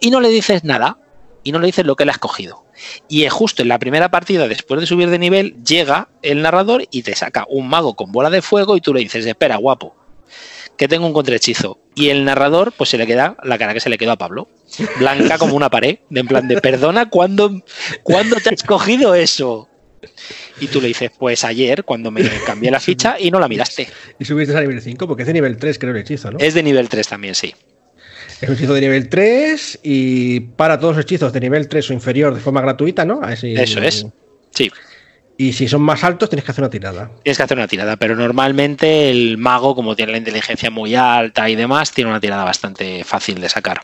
y 0.00 0.10
no 0.10 0.20
le 0.20 0.28
dices 0.28 0.64
nada 0.64 0.98
y 1.44 1.52
no 1.52 1.58
le 1.58 1.66
dices 1.66 1.86
lo 1.86 1.96
que 1.96 2.04
le 2.04 2.10
has 2.10 2.18
cogido. 2.18 2.64
Y 3.08 3.24
es 3.24 3.32
justo 3.32 3.62
en 3.62 3.68
la 3.68 3.78
primera 3.78 4.10
partida, 4.10 4.48
después 4.48 4.80
de 4.80 4.86
subir 4.86 5.10
de 5.10 5.18
nivel, 5.18 5.56
llega 5.64 6.08
el 6.22 6.42
narrador 6.42 6.84
y 6.90 7.02
te 7.02 7.14
saca 7.14 7.46
un 7.48 7.68
mago 7.68 7.94
con 7.94 8.12
bola 8.12 8.30
de 8.30 8.42
fuego 8.42 8.76
y 8.76 8.80
tú 8.80 8.94
le 8.94 9.00
dices, 9.00 9.26
espera, 9.26 9.56
guapo, 9.56 9.94
que 10.76 10.88
tengo 10.88 11.06
un 11.06 11.12
contrahechizo. 11.12 11.78
Y 11.94 12.08
el 12.08 12.24
narrador, 12.24 12.72
pues 12.72 12.90
se 12.90 12.98
le 12.98 13.06
queda 13.06 13.36
la 13.42 13.58
cara 13.58 13.74
que 13.74 13.80
se 13.80 13.90
le 13.90 13.98
quedó 13.98 14.12
a 14.12 14.16
Pablo, 14.16 14.48
blanca 14.98 15.38
como 15.38 15.54
una 15.54 15.70
pared, 15.70 15.98
de 16.08 16.20
en 16.20 16.26
plan 16.26 16.48
de, 16.48 16.60
perdona, 16.60 17.08
¿cuándo, 17.08 17.62
¿cuándo 18.02 18.36
te 18.36 18.54
has 18.54 18.62
cogido 18.62 19.14
eso? 19.14 19.68
Y 20.60 20.66
tú 20.68 20.80
le 20.80 20.88
dices, 20.88 21.10
pues 21.16 21.44
ayer, 21.44 21.84
cuando 21.84 22.10
me 22.10 22.28
cambié 22.46 22.70
la 22.70 22.80
ficha 22.80 23.16
y 23.18 23.30
no 23.30 23.38
la 23.38 23.48
miraste. 23.48 23.88
Y 24.18 24.24
subiste 24.24 24.56
a 24.56 24.60
nivel 24.60 24.80
5, 24.80 25.06
porque 25.06 25.22
es 25.22 25.26
de 25.26 25.32
nivel 25.34 25.56
3, 25.56 25.78
creo, 25.78 25.92
el 25.92 25.98
hechizo, 25.98 26.30
¿no? 26.30 26.38
Es 26.38 26.54
de 26.54 26.62
nivel 26.62 26.88
3 26.88 27.06
también, 27.06 27.34
sí. 27.34 27.54
Es 28.42 28.48
un 28.48 28.54
hechizo 28.56 28.74
de 28.74 28.80
nivel 28.80 29.08
3 29.08 29.78
y 29.82 30.40
para 30.40 30.78
todos 30.78 30.96
los 30.96 31.04
hechizos 31.04 31.32
de 31.32 31.40
nivel 31.40 31.68
3 31.68 31.88
o 31.90 31.92
inferior 31.94 32.34
de 32.34 32.40
forma 32.40 32.60
gratuita, 32.60 33.04
¿no? 33.04 33.20
Así- 33.22 33.54
Eso 33.54 33.80
es. 33.80 34.06
Sí. 34.50 34.70
Y 35.38 35.52
si 35.54 35.66
son 35.68 35.80
más 35.82 36.04
altos, 36.04 36.28
tienes 36.28 36.44
que 36.44 36.50
hacer 36.50 36.62
una 36.62 36.70
tirada. 36.70 37.10
Tienes 37.22 37.36
que 37.38 37.42
hacer 37.44 37.56
una 37.56 37.66
tirada, 37.68 37.96
pero 37.96 38.14
normalmente 38.14 39.10
el 39.10 39.38
mago, 39.38 39.74
como 39.74 39.96
tiene 39.96 40.12
la 40.12 40.18
inteligencia 40.18 40.70
muy 40.70 40.94
alta 40.94 41.48
y 41.48 41.54
demás, 41.56 41.92
tiene 41.92 42.10
una 42.10 42.20
tirada 42.20 42.44
bastante 42.44 43.02
fácil 43.04 43.40
de 43.40 43.48
sacar. 43.48 43.80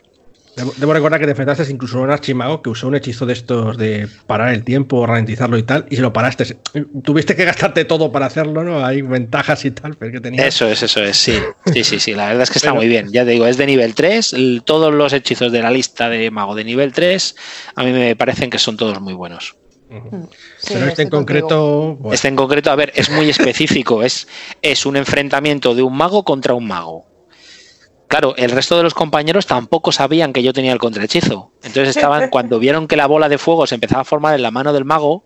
Debo, 0.58 0.72
debo 0.76 0.92
recordar 0.92 1.18
que 1.20 1.26
te 1.26 1.30
enfrentaste 1.30 1.72
incluso 1.72 1.98
a 1.98 2.02
un 2.02 2.10
archimago 2.10 2.60
que 2.62 2.68
usó 2.70 2.88
un 2.88 2.96
hechizo 2.96 3.24
de 3.26 3.32
estos 3.32 3.76
de 3.78 4.08
parar 4.26 4.52
el 4.52 4.64
tiempo, 4.64 5.06
ralentizarlo 5.06 5.56
y 5.56 5.62
tal, 5.62 5.86
y 5.88 5.96
se 5.96 6.02
lo 6.02 6.12
paraste. 6.12 6.58
Tuviste 7.02 7.34
que 7.36 7.44
gastarte 7.44 7.84
todo 7.84 8.10
para 8.12 8.26
hacerlo, 8.26 8.64
¿no? 8.64 8.84
Hay 8.84 9.02
ventajas 9.02 9.64
y 9.64 9.70
tal, 9.70 9.94
pero 9.96 10.12
que 10.12 10.20
tenía. 10.20 10.46
Eso 10.46 10.66
es, 10.68 10.82
eso 10.82 11.02
es, 11.02 11.16
sí. 11.16 11.38
Sí, 11.72 11.84
sí, 11.84 12.00
sí, 12.00 12.14
la 12.14 12.26
verdad 12.26 12.42
es 12.42 12.50
que 12.50 12.58
está 12.58 12.70
Pero- 12.70 12.76
muy 12.80 12.88
bien. 12.88 13.08
Ya 13.12 13.24
te 13.24 13.30
digo, 13.30 13.46
es 13.46 13.56
de 13.56 13.66
nivel 13.66 13.94
3. 13.94 14.32
el- 14.34 14.62
Todos 14.64 14.92
los 14.92 15.12
hechizos 15.12 15.52
de 15.52 15.62
la 15.62 15.70
lista 15.70 16.08
de 16.08 16.30
mago 16.30 16.54
de 16.54 16.64
nivel 16.64 16.92
3, 16.92 17.36
a 17.76 17.84
mí 17.84 17.92
me 17.92 18.16
parecen 18.16 18.50
que 18.50 18.58
son 18.58 18.76
todos 18.76 19.00
muy 19.00 19.14
buenos. 19.14 19.56
Sí, 20.58 20.74
pero 20.74 20.86
este 20.86 21.02
en 21.02 21.08
contigo. 21.08 21.10
concreto. 21.48 21.96
bueno, 21.98 22.14
Este 22.14 22.28
en 22.28 22.36
concreto, 22.36 22.70
a 22.70 22.76
ver, 22.76 22.92
es 22.94 23.08
muy 23.10 23.30
específico. 23.30 24.02
Es, 24.02 24.28
es 24.60 24.84
un 24.84 24.96
enfrentamiento 24.96 25.74
de 25.74 25.82
un 25.82 25.96
mago 25.96 26.24
contra 26.24 26.52
un 26.52 26.66
mago. 26.66 27.06
Claro, 28.08 28.34
el 28.36 28.50
resto 28.50 28.76
de 28.76 28.82
los 28.82 28.94
compañeros 28.94 29.46
tampoco 29.46 29.92
sabían 29.92 30.32
que 30.32 30.42
yo 30.42 30.52
tenía 30.52 30.72
el 30.72 30.78
contrahechizo. 30.78 31.52
Entonces 31.62 31.94
estaban, 31.96 32.28
cuando 32.30 32.58
vieron 32.58 32.88
que 32.88 32.96
la 32.96 33.06
bola 33.06 33.28
de 33.28 33.38
fuego 33.38 33.66
se 33.66 33.74
empezaba 33.76 34.00
a 34.00 34.04
formar 34.04 34.34
en 34.34 34.42
la 34.42 34.50
mano 34.50 34.72
del 34.72 34.84
mago, 34.86 35.24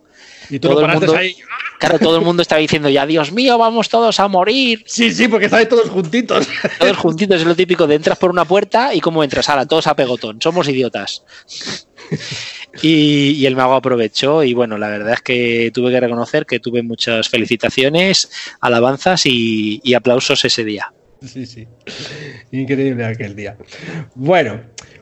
y 0.51 0.59
tú 0.59 0.69
todo 0.69 0.81
lo 0.81 0.87
el 0.89 0.93
mundo- 0.95 1.17
ahí. 1.17 1.37
claro, 1.79 1.99
todo 2.01 2.17
el 2.19 2.25
mundo 2.25 2.43
estaba 2.43 2.61
diciendo 2.61 2.89
ya, 2.91 3.07
Dios 3.07 3.31
mío, 3.33 3.57
vamos 3.57 3.89
todos 3.89 4.19
a 4.19 4.27
morir. 4.29 4.83
Sí, 4.87 5.13
sí, 5.13 5.29
porque 5.29 5.47
estáis 5.47 5.69
todos 5.69 5.89
juntitos. 5.91 6.47
Todos 6.81 6.97
juntitos, 6.97 7.41
es 7.41 7.47
lo 7.47 7.55
típico 7.55 7.87
de 7.87 7.95
entras 7.95 8.19
por 8.19 8.31
una 8.31 8.45
puerta 8.45 8.93
y 8.95 9.01
cómo 9.01 9.23
entras, 9.23 9.49
ala, 9.49 9.65
todos 9.67 9.87
a 9.87 9.95
pegotón, 9.95 10.43
somos 10.43 10.69
idiotas. 10.69 11.25
Y, 12.83 13.33
y 13.33 13.47
el 13.47 13.55
mago 13.55 13.75
aprovechó 13.75 14.43
y 14.43 14.55
bueno, 14.55 14.77
la 14.79 14.89
verdad 14.89 15.15
es 15.15 15.21
que 15.23 15.71
tuve 15.73 15.91
que 15.91 16.01
reconocer 16.01 16.47
que 16.47 16.59
tuve 16.59 16.83
muchas 16.83 17.29
felicitaciones, 17.29 18.31
alabanzas 18.61 19.27
y, 19.27 19.81
y 19.85 19.95
aplausos 19.95 20.45
ese 20.45 20.65
día. 20.65 20.93
Sí, 21.27 21.47
sí. 21.47 21.69
Increíble 22.51 23.05
aquel 23.05 23.37
día. 23.37 23.57
Bueno, 24.15 24.61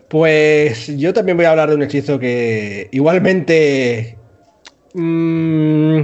pues 0.08 0.88
yo 0.98 1.12
también 1.12 1.36
voy 1.36 1.46
a 1.46 1.50
hablar 1.50 1.70
de 1.70 1.76
un 1.76 1.82
hechizo 1.82 2.18
que 2.18 2.88
igualmente 2.92 4.18
mm, 4.94 6.00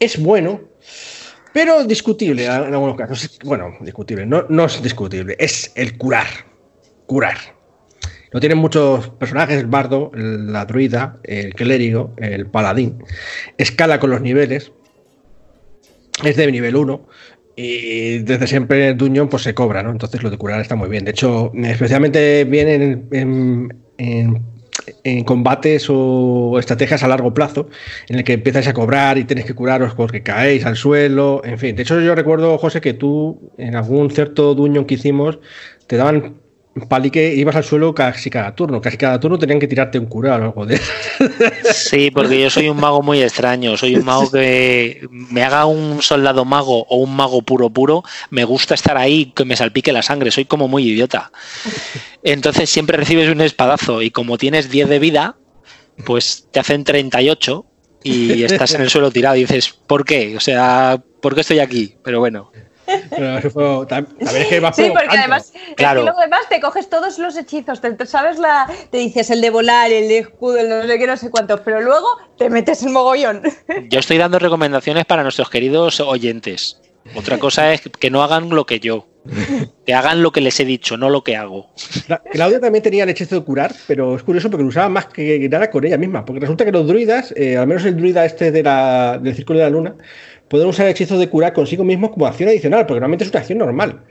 es 0.00 0.20
bueno, 0.20 0.60
pero 1.52 1.84
discutible 1.84 2.46
en 2.46 2.50
algunos 2.50 2.96
casos. 2.96 3.38
Bueno, 3.44 3.76
discutible, 3.80 4.26
no, 4.26 4.44
no 4.48 4.64
es 4.64 4.82
discutible, 4.82 5.36
es 5.38 5.72
el 5.74 5.96
curar. 5.98 6.26
Curar. 7.06 7.36
No 8.32 8.40
tienen 8.40 8.58
muchos 8.58 9.08
personajes, 9.10 9.58
el 9.58 9.66
bardo, 9.66 10.10
la 10.14 10.66
druida, 10.66 11.18
el 11.24 11.54
clérigo, 11.54 12.12
el 12.18 12.46
paladín. 12.46 13.02
Escala 13.56 13.98
con 13.98 14.10
los 14.10 14.20
niveles. 14.20 14.72
Es 16.24 16.36
de 16.36 16.50
nivel 16.52 16.76
1. 16.76 17.06
Y 17.60 18.18
desde 18.18 18.46
siempre 18.46 18.90
el 18.90 18.96
Dungeon 18.96 19.28
pues 19.28 19.42
se 19.42 19.52
cobra, 19.52 19.82
¿no? 19.82 19.90
Entonces 19.90 20.22
lo 20.22 20.30
de 20.30 20.38
curar 20.38 20.60
está 20.60 20.76
muy 20.76 20.88
bien. 20.88 21.04
De 21.04 21.10
hecho, 21.10 21.50
especialmente 21.56 22.44
bien 22.44 23.08
en, 23.10 25.24
combates 25.24 25.88
o 25.90 26.56
estrategias 26.60 27.02
a 27.02 27.08
largo 27.08 27.34
plazo, 27.34 27.68
en 28.08 28.18
el 28.18 28.24
que 28.24 28.34
empiezas 28.34 28.68
a 28.68 28.72
cobrar 28.72 29.18
y 29.18 29.24
tienes 29.24 29.44
que 29.44 29.54
curaros 29.54 29.92
porque 29.94 30.22
caéis 30.22 30.64
al 30.66 30.76
suelo, 30.76 31.42
en 31.44 31.58
fin. 31.58 31.74
De 31.74 31.82
hecho, 31.82 32.00
yo 32.00 32.14
recuerdo, 32.14 32.58
José, 32.58 32.80
que 32.80 32.94
tú 32.94 33.50
en 33.58 33.74
algún 33.74 34.12
cierto 34.12 34.54
Dungeon 34.54 34.84
que 34.84 34.94
hicimos 34.94 35.40
te 35.88 35.96
daban 35.96 36.34
palique 36.86 37.34
ibas 37.34 37.56
al 37.56 37.64
suelo 37.64 37.94
casi 37.94 38.30
cada 38.30 38.54
turno. 38.54 38.80
Casi 38.80 38.96
cada 38.96 39.18
turno 39.18 39.38
tenían 39.38 39.58
que 39.58 39.66
tirarte 39.66 39.98
un 39.98 40.06
cura 40.06 40.32
o 40.32 40.34
algo 40.34 40.66
de 40.66 40.80
Sí, 41.72 42.10
porque 42.10 42.40
yo 42.40 42.50
soy 42.50 42.68
un 42.68 42.78
mago 42.78 43.02
muy 43.02 43.22
extraño. 43.22 43.76
Soy 43.76 43.96
un 43.96 44.04
mago 44.04 44.30
que 44.30 45.06
me 45.10 45.42
haga 45.42 45.66
un 45.66 46.02
soldado 46.02 46.44
mago 46.44 46.86
o 46.88 46.96
un 46.96 47.14
mago 47.14 47.42
puro 47.42 47.70
puro. 47.70 48.02
Me 48.30 48.44
gusta 48.44 48.74
estar 48.74 48.96
ahí, 48.96 49.32
que 49.34 49.44
me 49.44 49.56
salpique 49.56 49.92
la 49.92 50.02
sangre. 50.02 50.30
Soy 50.30 50.44
como 50.44 50.68
muy 50.68 50.84
idiota. 50.84 51.32
Entonces 52.22 52.70
siempre 52.70 52.96
recibes 52.96 53.30
un 53.30 53.40
espadazo 53.40 54.02
y 54.02 54.10
como 54.10 54.38
tienes 54.38 54.70
10 54.70 54.88
de 54.88 54.98
vida, 54.98 55.36
pues 56.04 56.48
te 56.50 56.60
hacen 56.60 56.84
38 56.84 57.66
y 58.02 58.42
estás 58.44 58.74
en 58.74 58.82
el 58.82 58.90
suelo 58.90 59.10
tirado 59.10 59.36
y 59.36 59.40
dices, 59.40 59.70
¿por 59.86 60.04
qué? 60.04 60.36
O 60.36 60.40
sea, 60.40 61.02
¿por 61.20 61.34
qué 61.34 61.40
estoy 61.42 61.58
aquí? 61.58 61.96
Pero 62.02 62.20
bueno. 62.20 62.50
Pero 63.10 63.86
también 63.86 64.16
es 64.20 64.46
que 64.46 64.60
va 64.60 64.72
Sí, 64.72 64.90
porque 64.90 65.16
además, 65.18 65.52
claro. 65.76 66.02
luego 66.02 66.18
además 66.18 66.40
te 66.48 66.60
coges 66.60 66.88
todos 66.88 67.18
los 67.18 67.36
hechizos, 67.36 67.80
te, 67.80 68.06
sabes 68.06 68.38
la, 68.38 68.70
te 68.90 68.98
dices 68.98 69.30
el 69.30 69.40
de 69.40 69.50
volar, 69.50 69.90
el 69.90 70.08
de 70.08 70.18
escudo, 70.18 70.58
el 70.58 70.68
no 70.68 70.82
sé 70.86 70.98
qué, 70.98 71.06
no 71.06 71.16
sé 71.16 71.30
cuántos, 71.30 71.60
pero 71.60 71.80
luego 71.80 72.08
te 72.36 72.50
metes 72.50 72.82
en 72.82 72.92
mogollón. 72.92 73.42
Yo 73.88 74.00
estoy 74.00 74.18
dando 74.18 74.38
recomendaciones 74.38 75.04
para 75.04 75.22
nuestros 75.22 75.50
queridos 75.50 76.00
oyentes. 76.00 76.80
Otra 77.14 77.38
cosa 77.38 77.72
es 77.72 77.82
que 77.98 78.10
no 78.10 78.22
hagan 78.22 78.50
lo 78.50 78.66
que 78.66 78.80
yo. 78.80 79.06
Que 79.84 79.94
hagan 79.94 80.22
lo 80.22 80.32
que 80.32 80.40
les 80.40 80.58
he 80.60 80.64
dicho, 80.64 80.96
no 80.96 81.10
lo 81.10 81.22
que 81.22 81.36
hago. 81.36 81.70
Claudia 82.32 82.60
también 82.60 82.82
tenía 82.82 83.04
el 83.04 83.10
hechizo 83.10 83.36
de 83.36 83.44
curar, 83.44 83.74
pero 83.86 84.16
es 84.16 84.22
curioso 84.22 84.50
porque 84.50 84.62
lo 84.62 84.68
usaba 84.68 84.88
más 84.88 85.06
que 85.06 85.46
nada 85.50 85.70
con 85.70 85.84
ella 85.84 85.98
misma. 85.98 86.24
Porque 86.24 86.40
resulta 86.40 86.64
que 86.64 86.72
los 86.72 86.86
druidas, 86.86 87.32
eh, 87.36 87.56
al 87.56 87.66
menos 87.66 87.84
el 87.84 87.96
druida 87.96 88.24
este 88.24 88.50
de 88.50 88.62
la, 88.62 89.18
del 89.18 89.34
Círculo 89.34 89.58
de 89.58 89.64
la 89.64 89.70
Luna, 89.70 89.94
pueden 90.48 90.68
usar 90.68 90.86
el 90.86 90.92
hechizo 90.92 91.18
de 91.18 91.28
curar 91.28 91.52
consigo 91.52 91.84
mismo 91.84 92.10
como 92.10 92.26
acción 92.26 92.48
adicional, 92.48 92.86
porque 92.86 93.00
normalmente 93.00 93.24
es 93.24 93.30
una 93.30 93.40
acción 93.40 93.58
normal. 93.58 94.02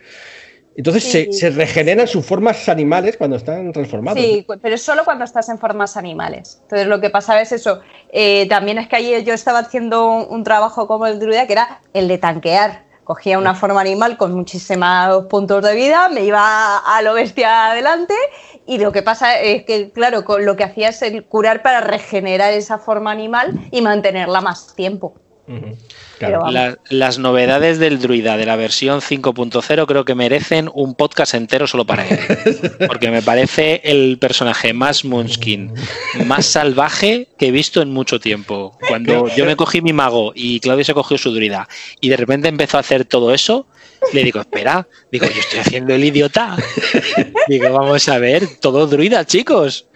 Entonces 0.78 1.28
se, 1.32 1.50
regeneran 1.50 2.08
sus 2.08 2.24
formas 2.24 2.70
animales 2.70 3.18
cuando 3.18 3.36
están 3.36 3.72
transformados. 3.72 4.22
Sí, 4.22 4.46
pero 4.62 4.76
es 4.76 4.82
solo 4.84 5.04
cuando 5.04 5.26
estás 5.26 5.50
en 5.50 5.58
formas 5.58 5.98
animales. 5.98 6.60
Entonces 6.62 6.88
lo 6.88 7.02
que 7.02 7.10
pasa 7.10 7.42
es 7.42 7.52
eso. 7.52 7.82
Eh, 8.10 8.48
también 8.48 8.78
es 8.78 8.88
que 8.88 8.96
ayer 8.96 9.24
yo 9.24 9.34
estaba 9.34 9.58
haciendo 9.58 10.06
un, 10.06 10.44
trabajo 10.44 10.88
como 10.88 11.08
el 11.08 11.18
druida 11.20 11.48
que 11.48 11.54
era 11.54 11.82
el 11.94 12.08
de 12.08 12.20
tanquear. 12.20 12.86
Cogía 13.04 13.40
una 13.40 13.56
forma 13.56 13.82
animal 13.82 14.18
con 14.18 14.34
muchísimos 14.34 15.26
puntos 15.30 15.64
de 15.64 15.74
vida, 15.74 16.10
me 16.10 16.26
iba 16.26 16.78
a 16.78 17.02
lo 17.02 17.14
bestia 17.14 17.72
adelante 17.72 18.14
y 18.68 18.78
lo 18.78 18.92
que 18.92 19.02
pasa 19.02 19.40
es 19.40 19.64
que, 19.64 19.92
claro, 19.92 20.26
lo 20.40 20.56
que 20.58 20.66
hacía 20.66 20.90
es 20.90 21.02
el 21.02 21.24
curar 21.24 21.64
para 21.64 21.80
regenerar 21.80 22.54
esa 22.54 22.78
forma 22.78 23.12
animal 23.12 23.54
y 23.72 23.82
mantenerla 23.82 24.42
más 24.42 24.76
tiempo 24.76 25.16
las 26.89 27.20
novedades 27.20 27.80
del 27.80 28.00
druida 28.00 28.38
de 28.38 28.45
la 28.45 28.56
versión 28.56 29.02
5.0 29.02 29.86
creo 29.86 30.06
que 30.06 30.16
merecen 30.16 30.70
un 30.74 30.95
podcast 30.95 31.34
entero 31.34 31.68
solo 31.68 31.86
para 31.86 32.08
él. 32.08 32.20
Porque 32.88 33.10
me 33.10 33.22
parece 33.22 33.82
el 33.84 34.18
personaje 34.20 34.74
más 34.74 35.06
Moonskin, 35.06 35.74
más 36.26 36.45
salvaje 36.45 37.28
que 37.38 37.48
he 37.48 37.52
visto 37.52 37.82
en 37.82 37.91
mucho 37.91 38.20
tiempo. 38.20 38.78
Cuando 38.88 39.28
yo 39.36 39.45
me 39.45 39.56
cogí 39.56 39.82
mi 39.82 39.93
mago 39.93 40.32
y 40.36 40.60
Claudio 40.60 40.84
se 40.84 40.93
cogió 40.93 41.18
su 41.18 41.32
druida 41.32 41.68
y 42.02 42.10
de 42.10 42.18
repente 42.18 42.48
empezó 42.48 42.78
a 42.78 42.82
hacer 42.82 43.06
todo 43.06 43.34
eso, 43.34 43.68
le 44.14 44.24
digo, 44.24 44.39
espera, 44.39 44.88
digo, 45.12 45.26
yo 45.26 45.39
estoy 45.39 45.60
haciendo 45.60 45.93
el 45.93 46.03
idiota. 46.03 46.55
Digo, 47.47 47.72
vamos 47.72 48.08
a 48.10 48.18
ver, 48.20 48.43
todo 48.60 48.88
druida, 48.88 49.26
chicos. 49.26 49.88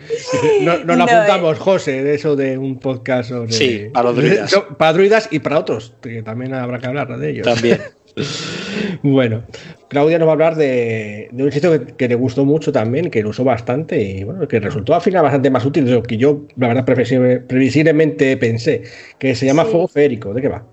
No, 0.62 0.78
nos 0.84 0.98
lo 0.98 1.04
apuntamos, 1.04 1.60
José, 1.60 2.04
de 2.04 2.16
eso 2.16 2.36
de 2.36 2.58
un 2.58 2.80
podcast 2.80 3.30
sobre. 3.30 3.52
Sí, 3.52 3.88
para 3.94 4.10
los 4.10 4.18
druidas. 4.18 4.56
Para 4.78 4.94
druidas 4.94 5.28
y 5.32 5.40
para 5.40 5.60
otros, 5.60 5.94
que 6.02 6.24
también 6.24 6.54
habrá 6.54 6.80
que 6.80 6.88
hablar 6.88 7.18
de 7.18 7.30
ellos. 7.30 7.46
También. 7.46 7.82
bueno, 9.04 9.44
Claudia 9.88 10.20
nos 10.20 10.28
va 10.28 10.32
a 10.32 10.34
hablar 10.34 10.56
de, 10.56 11.30
un 11.32 11.48
hechizo 11.48 11.72
que, 11.98 12.08
le 12.08 12.16
gustó 12.16 12.46
mucho 12.46 12.72
también, 12.72 13.10
que 13.10 13.24
lo 13.24 13.30
usó 13.30 13.44
bastante 13.44 14.02
y 14.02 14.24
bueno, 14.24 14.48
que 14.48 14.60
resultó 14.60 14.96
al 14.96 15.02
final 15.02 15.24
bastante 15.24 15.50
más 15.50 15.66
útil 15.66 15.86
de 15.86 15.92
lo 15.92 16.04
que 16.04 16.18
yo, 16.18 16.46
la 16.58 16.70
verdad, 16.70 16.86
previsiblemente 16.86 18.38
pensé, 18.38 18.84
que 19.18 19.36
se 19.36 19.46
llama 19.46 19.66
Fuego 19.66 19.88
Férico. 19.88 20.34
¿De 20.34 20.42
qué 20.42 20.48
va? 20.50 20.66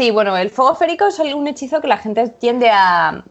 Sí, 0.00 0.10
bueno, 0.10 0.34
el 0.38 0.48
fuego 0.48 0.74
férico 0.74 1.08
es 1.08 1.18
un 1.18 1.46
hechizo 1.46 1.82
que 1.82 1.86
la 1.86 1.98
gente 1.98 2.26
tiende 2.30 2.70
a, 2.72 3.22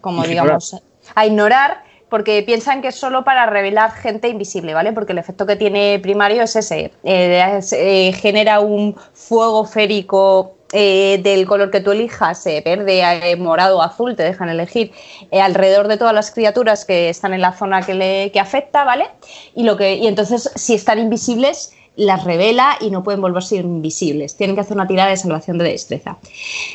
como 0.00 0.22
digamos, 0.22 0.80
a 1.16 1.26
ignorar 1.26 1.82
porque 2.08 2.44
piensan 2.44 2.80
que 2.80 2.88
es 2.88 2.94
solo 2.94 3.24
para 3.24 3.46
revelar 3.46 3.90
gente 3.90 4.28
invisible, 4.28 4.72
¿vale? 4.72 4.92
Porque 4.92 5.14
el 5.14 5.18
efecto 5.18 5.44
que 5.44 5.56
tiene 5.56 5.98
primario 6.00 6.44
es 6.44 6.54
ese, 6.54 6.92
eh, 7.02 7.60
eh, 7.72 8.12
genera 8.12 8.60
un 8.60 8.94
fuego 9.14 9.64
férico 9.64 10.58
eh, 10.72 11.18
del 11.20 11.44
color 11.44 11.72
que 11.72 11.80
tú 11.80 11.90
elijas, 11.90 12.44
verde, 12.64 13.34
morado 13.36 13.82
azul, 13.82 14.14
te 14.14 14.22
dejan 14.22 14.48
elegir, 14.48 14.92
alrededor 15.32 15.88
de 15.88 15.96
todas 15.96 16.14
las 16.14 16.30
criaturas 16.30 16.84
que 16.84 17.08
están 17.08 17.34
en 17.34 17.40
la 17.40 17.52
zona 17.52 17.82
que, 17.82 17.94
le, 17.94 18.30
que 18.30 18.38
afecta, 18.38 18.84
¿vale? 18.84 19.08
Y, 19.56 19.64
lo 19.64 19.76
que, 19.76 19.96
y 19.96 20.06
entonces, 20.06 20.52
si 20.54 20.74
están 20.74 21.00
invisibles, 21.00 21.72
las 21.96 22.24
revela 22.24 22.76
y 22.80 22.90
no 22.90 23.02
pueden 23.02 23.20
volverse 23.20 23.56
invisibles. 23.56 24.36
Tienen 24.36 24.54
que 24.54 24.60
hacer 24.60 24.76
una 24.76 24.86
tirada 24.86 25.10
de 25.10 25.16
salvación 25.16 25.58
de 25.58 25.64
destreza. 25.64 26.18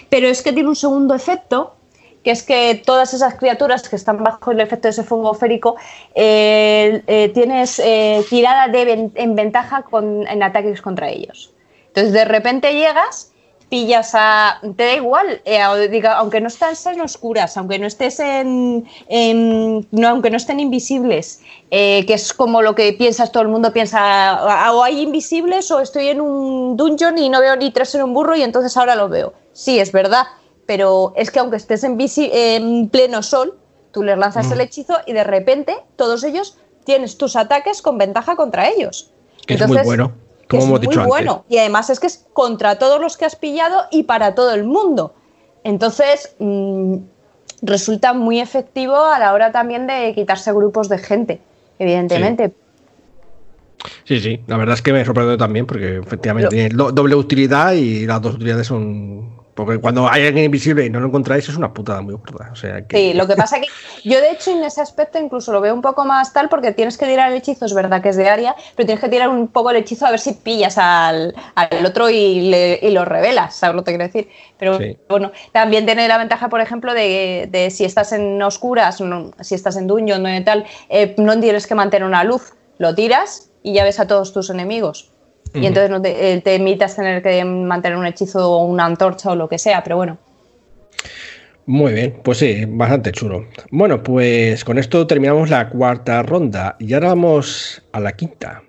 Pero 0.09 0.27
es 0.27 0.41
que 0.41 0.51
tiene 0.51 0.69
un 0.69 0.75
segundo 0.75 1.13
efecto, 1.13 1.75
que 2.23 2.31
es 2.31 2.43
que 2.43 2.81
todas 2.85 3.13
esas 3.13 3.35
criaturas 3.35 3.87
que 3.87 3.95
están 3.95 4.23
bajo 4.23 4.51
el 4.51 4.59
efecto 4.59 4.87
de 4.87 4.91
ese 4.91 5.03
fungo 5.03 5.33
férico, 5.33 5.75
eh, 6.15 7.03
eh, 7.07 7.29
tienes 7.33 7.79
eh, 7.79 8.23
tirada 8.29 8.67
de 8.67 9.11
en 9.15 9.35
ventaja 9.35 9.85
en 9.91 10.43
ataques 10.43 10.81
contra 10.81 11.09
ellos. 11.09 11.53
Entonces 11.87 12.13
de 12.13 12.25
repente 12.25 12.73
llegas 12.73 13.30
pillas 13.71 14.11
a. 14.13 14.59
Te 14.75 14.83
da 14.83 14.93
igual, 14.93 15.41
eh, 15.45 15.61
aunque 15.61 16.41
no 16.41 16.49
estés 16.49 16.85
en 16.85 16.99
oscuras, 16.99 17.55
aunque 17.55 17.79
no 17.79 17.87
estés 17.87 18.19
en. 18.19 18.85
no, 19.91 20.07
aunque 20.07 20.29
no 20.29 20.37
estén 20.37 20.59
invisibles, 20.59 21.41
eh, 21.71 22.05
que 22.05 22.13
es 22.13 22.33
como 22.33 22.61
lo 22.61 22.75
que 22.75 22.91
piensas, 22.93 23.31
todo 23.31 23.43
el 23.43 23.49
mundo 23.49 23.71
piensa, 23.71 24.73
o 24.73 24.83
hay 24.83 25.01
invisibles 25.01 25.71
o 25.71 25.79
estoy 25.79 26.09
en 26.09 26.19
un 26.19 26.75
dungeon 26.75 27.17
y 27.17 27.29
no 27.29 27.39
veo 27.39 27.55
ni 27.55 27.71
tres 27.71 27.95
en 27.95 28.03
un 28.03 28.13
burro 28.13 28.35
y 28.35 28.43
entonces 28.43 28.75
ahora 28.75 28.95
lo 28.95 29.07
veo. 29.07 29.33
Sí, 29.53 29.79
es 29.79 29.93
verdad, 29.93 30.25
pero 30.65 31.13
es 31.15 31.31
que 31.31 31.39
aunque 31.39 31.55
estés 31.55 31.85
en, 31.85 31.97
en 31.99 32.89
pleno 32.89 33.23
sol, 33.23 33.57
tú 33.91 34.03
les 34.03 34.17
lanzas 34.17 34.47
mm. 34.47 34.51
el 34.51 34.61
hechizo 34.61 34.97
y 35.07 35.13
de 35.13 35.23
repente 35.23 35.77
todos 35.95 36.25
ellos 36.25 36.57
tienes 36.83 37.17
tus 37.17 37.37
ataques 37.37 37.81
con 37.81 37.97
ventaja 37.97 38.35
contra 38.35 38.67
ellos. 38.67 39.11
Que 39.47 39.53
es 39.53 39.65
muy 39.65 39.77
bueno 39.83 40.11
es 40.57 40.65
muy 40.65 41.05
bueno. 41.05 41.45
Y 41.49 41.57
además 41.57 41.89
es 41.89 41.99
que 41.99 42.07
es 42.07 42.25
contra 42.33 42.77
todos 42.79 42.99
los 42.99 43.17
que 43.17 43.25
has 43.25 43.35
pillado 43.35 43.83
y 43.91 44.03
para 44.03 44.35
todo 44.35 44.53
el 44.53 44.63
mundo. 44.63 45.13
Entonces, 45.63 46.35
mm, 46.39 46.95
resulta 47.61 48.13
muy 48.13 48.39
efectivo 48.39 48.95
a 48.95 49.19
la 49.19 49.33
hora 49.33 49.51
también 49.51 49.87
de 49.87 50.13
quitarse 50.15 50.51
grupos 50.53 50.89
de 50.89 50.97
gente, 50.97 51.39
evidentemente. 51.79 52.49
Sí. 52.49 54.19
Sí, 54.19 54.41
la 54.45 54.57
verdad 54.57 54.75
es 54.75 54.81
que 54.81 54.93
me 54.93 55.03
sorprendió 55.03 55.37
también 55.37 55.65
porque 55.65 55.97
efectivamente 55.97 56.49
tiene 56.49 56.69
doble 56.69 57.15
utilidad 57.15 57.73
y 57.73 58.05
las 58.05 58.21
dos 58.21 58.35
utilidades 58.35 58.67
son 58.67 59.40
porque 59.53 59.79
cuando 59.79 60.09
hay 60.09 60.25
alguien 60.27 60.45
invisible 60.45 60.85
y 60.85 60.89
no 60.89 60.99
lo 60.99 61.07
encontráis 61.07 61.47
es 61.49 61.57
una 61.57 61.73
putada 61.73 62.01
muy 62.01 62.15
gorda. 62.15 62.49
O 62.51 62.55
sea 62.55 62.83
Sí, 62.89 63.13
lo 63.13 63.27
que 63.27 63.35
pasa 63.35 63.57
es 63.57 63.63
que 63.63 64.09
yo 64.09 64.19
de 64.19 64.31
hecho 64.31 64.51
en 64.51 64.63
ese 64.63 64.81
aspecto 64.81 65.19
incluso 65.19 65.51
lo 65.51 65.61
veo 65.61 65.73
un 65.73 65.81
poco 65.81 66.05
más 66.05 66.33
tal 66.33 66.49
porque 66.49 66.71
tienes 66.71 66.97
que 66.97 67.05
tirar 67.05 67.31
el 67.31 67.37
hechizo, 67.37 67.65
es 67.65 67.73
verdad 67.73 68.01
que 68.01 68.09
es 68.09 68.15
de 68.15 68.29
área, 68.29 68.55
pero 68.75 68.85
tienes 68.85 69.03
que 69.03 69.09
tirar 69.09 69.29
un 69.29 69.47
poco 69.49 69.71
el 69.71 69.77
hechizo 69.77 70.05
a 70.05 70.11
ver 70.11 70.19
si 70.19 70.33
pillas 70.33 70.77
al, 70.77 71.35
otro 71.85 72.09
y, 72.09 72.51
lo 72.91 73.05
revelas, 73.05 73.55
¿sabes 73.55 73.75
lo 73.75 73.83
que 73.83 73.91
quiero 73.91 74.05
decir? 74.05 74.29
Pero 74.57 74.79
bueno, 75.09 75.31
también 75.51 75.85
tiene 75.85 76.07
la 76.07 76.17
ventaja, 76.17 76.49
por 76.49 76.61
ejemplo, 76.61 76.93
de, 76.93 77.67
si 77.71 77.85
estás 77.85 78.13
en 78.13 78.41
oscuras, 78.41 79.01
si 79.41 79.55
estás 79.55 79.75
en 79.75 79.87
dungeon 79.87 80.27
y 80.27 80.43
tal, 80.43 80.65
eh, 80.89 81.15
no 81.17 81.39
tienes 81.39 81.67
que 81.67 81.75
mantener 81.75 82.07
una 82.07 82.23
luz, 82.23 82.53
lo 82.77 82.95
tiras 82.95 83.51
y 83.63 83.73
ya 83.73 83.83
ves 83.83 83.99
a 83.99 84.07
todos 84.07 84.33
tus 84.33 84.49
enemigos 84.49 85.10
y 85.53 85.65
entonces 85.65 85.89
no 85.89 86.01
te, 86.01 86.33
eh, 86.33 86.41
te 86.41 86.55
emitas 86.55 86.95
tener 86.95 87.21
que 87.21 87.43
mantener 87.43 87.97
un 87.97 88.05
hechizo 88.05 88.51
o 88.51 88.65
una 88.65 88.85
antorcha 88.85 89.31
o 89.31 89.35
lo 89.35 89.49
que 89.49 89.57
sea, 89.57 89.83
pero 89.83 89.97
bueno. 89.97 90.17
Muy 91.65 91.93
bien, 91.93 92.19
pues 92.23 92.39
sí, 92.39 92.65
bastante 92.67 93.11
chulo. 93.11 93.45
Bueno, 93.69 94.01
pues 94.01 94.63
con 94.65 94.77
esto 94.77 95.05
terminamos 95.05 95.49
la 95.49 95.69
cuarta 95.69 96.23
ronda 96.23 96.75
y 96.79 96.93
ahora 96.93 97.09
vamos 97.09 97.81
a 97.91 97.99
la 97.99 98.13
quinta. 98.13 98.63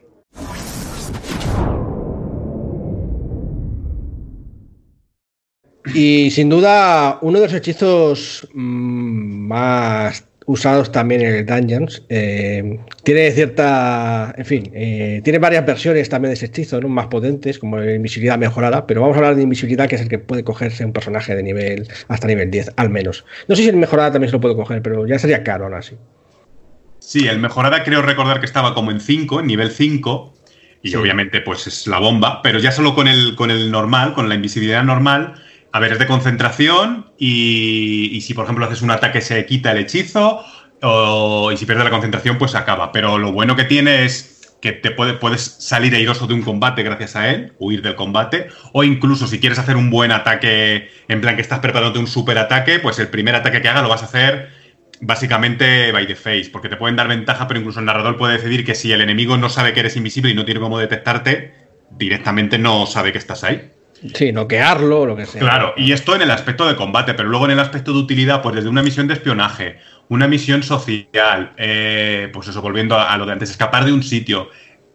Y 5.95 6.31
sin 6.31 6.49
duda, 6.49 7.19
uno 7.23 7.41
de 7.41 7.47
los 7.47 7.55
hechizos 7.55 8.49
mm, 8.55 9.49
más 9.49 10.25
usados 10.47 10.93
también 10.93 11.23
en 11.23 11.35
el 11.35 11.47
Dungeons. 11.47 12.03
Eh, 12.09 12.79
tiene 13.05 13.31
cierta, 13.33 14.35
en 14.37 14.45
fin, 14.45 14.71
eh, 14.75 15.21
tiene 15.25 15.39
varias 15.39 15.65
versiones 15.67 16.09
también 16.09 16.31
de 16.31 16.35
ese 16.35 16.47
hechizo, 16.47 16.81
¿no? 16.81 16.89
más 16.89 17.07
potentes, 17.07 17.59
como 17.59 17.83
invisibilidad 17.83 18.39
mejorada, 18.39 18.87
pero 18.87 19.01
vamos 19.01 19.17
a 19.17 19.19
hablar 19.19 19.37
de 19.37 19.43
invisibilidad, 19.43 19.89
que 19.89 19.97
es 19.97 20.03
el 20.03 20.09
que 20.09 20.19
puede 20.19 20.45
cogerse 20.45 20.85
un 20.85 20.93
personaje 20.93 21.35
de 21.35 21.43
nivel 21.43 21.89
hasta 22.09 22.27
nivel 22.27 22.51
10, 22.51 22.73
al 22.77 22.91
menos. 22.91 23.25
No 23.49 23.57
sé 23.57 23.63
si 23.63 23.69
el 23.69 23.77
mejorada 23.77 24.13
también 24.13 24.31
se 24.31 24.37
lo 24.37 24.41
puede 24.41 24.57
coger, 24.57 24.83
pero 24.83 25.07
ya 25.07 25.19
sería 25.19 25.43
caro 25.43 25.65
aún 25.65 25.75
así. 25.75 25.97
Sí, 26.99 27.27
el 27.27 27.41
mejorada 27.41 27.83
creo 27.83 28.01
recordar 28.03 28.41
que 28.41 28.47
estaba 28.47 28.75
como 28.75 28.91
en 28.91 29.01
5, 29.01 29.41
en 29.41 29.47
nivel 29.47 29.71
5, 29.71 30.35
y 30.83 30.95
obviamente 30.97 31.41
pues 31.41 31.67
es 31.67 31.87
la 31.87 31.99
bomba, 31.99 32.43
pero 32.43 32.59
ya 32.59 32.73
solo 32.73 32.95
con 32.95 33.09
el, 33.09 33.35
con 33.37 33.51
el 33.51 33.71
normal, 33.71 34.15
con 34.15 34.29
la 34.29 34.35
invisibilidad 34.35 34.83
normal, 34.83 35.35
a 35.73 35.81
ver, 35.81 35.93
es 35.93 35.99
de 35.99 36.07
concentración 36.07 37.11
y, 37.19 38.21
si 38.23 38.35
por 38.35 38.45
ejemplo 38.45 38.67
haces 38.67 38.83
un 38.83 38.91
ataque 38.91 39.21
se 39.21 39.45
quita 39.47 39.73
el 39.73 39.79
hechizo 39.79 40.45
y 41.53 41.57
si 41.57 41.67
pierdes 41.67 41.85
la 41.85 41.91
concentración 41.91 42.39
pues 42.39 42.55
acaba. 42.55 42.93
Pero 42.93 43.19
lo 43.19 43.33
bueno 43.33 43.57
que 43.57 43.65
tiene 43.65 44.05
es 44.05 44.57
que 44.61 44.73
te 44.73 44.93
puede, 44.93 45.15
puedes 45.15 45.43
salir 45.43 45.95
airoso 45.95 46.27
de 46.27 46.35
un 46.35 46.43
combate 46.43 46.83
gracias 46.83 47.17
a 47.17 47.31
él, 47.31 47.53
huir 47.59 47.83
del 47.83 47.97
combate, 47.97 48.49
o 48.73 48.85
incluso 48.85 49.27
si 49.27 49.41
quieres 49.41 49.59
hacer 49.59 49.77
un 49.77 49.91
buen 49.91 50.13
ataque, 50.13 50.89
en 51.09 51.21
plan 51.21 51.35
que 51.35 51.43
estás 51.43 51.59
preparándote 51.59 51.99
un 51.99 52.07
super 52.07 52.39
ataque, 52.39 52.79
pues 52.79 53.01
el 53.01 53.09
primer 53.09 53.35
ataque 53.35 53.61
que 53.61 53.69
haga 53.69 53.83
lo 53.83 53.89
vas 53.89 54.03
a 54.03 54.07
hacer 54.07 54.51
básicamente 55.01 55.91
by 55.91 56.07
the 56.07 56.15
face, 56.15 56.49
porque 56.53 56.69
te 56.69 56.77
pueden 56.77 56.95
dar 56.95 57.09
ventaja, 57.09 57.49
pero 57.49 57.59
incluso 57.59 57.81
el 57.81 57.87
narrador 57.87 58.17
puede 58.17 58.35
decidir 58.35 58.65
que 58.65 58.77
si 58.77 58.93
el 58.93 59.01
enemigo 59.01 59.37
no 59.37 59.49
sabe 59.49 59.73
que 59.73 59.81
eres 59.81 59.97
invisible 59.97 60.31
y 60.31 60.35
no 60.35 60.45
tiene 60.45 60.61
cómo 60.61 60.79
detectarte, 60.79 61.55
directamente 61.91 62.57
no 62.57 62.87
sabe 62.87 63.11
que 63.11 63.19
estás 63.19 63.43
ahí. 63.43 63.72
Sí, 64.15 64.33
noquearlo, 64.33 65.07
lo 65.07 65.17
que 65.17 65.27
sea. 65.27 65.41
Claro, 65.41 65.75
y 65.77 65.93
esto 65.93 66.15
en 66.15 66.23
el 66.23 66.31
aspecto 66.31 66.67
de 66.67 66.77
combate, 66.77 67.15
pero 67.15 67.29
luego 67.29 67.45
en 67.45 67.53
el 67.53 67.61
aspecto 67.61 67.93
de 67.93 67.99
utilidad, 67.99 68.43
pues 68.43 68.57
desde 68.57 68.69
una 68.69 68.83
misión 68.83 69.07
de 69.07 69.15
espionaje, 69.15 69.79
una 70.09 70.27
misión 70.29 70.63
social, 70.63 71.53
eh, 71.57 72.29
pues 72.33 72.49
eso, 72.49 72.61
volviendo 72.61 72.99
a, 72.99 73.17
lo 73.17 73.27
de 73.27 73.33
antes, 73.33 73.51
escapar 73.51 73.85
de 73.85 73.93
un 73.93 74.03
sitio, 74.03 74.51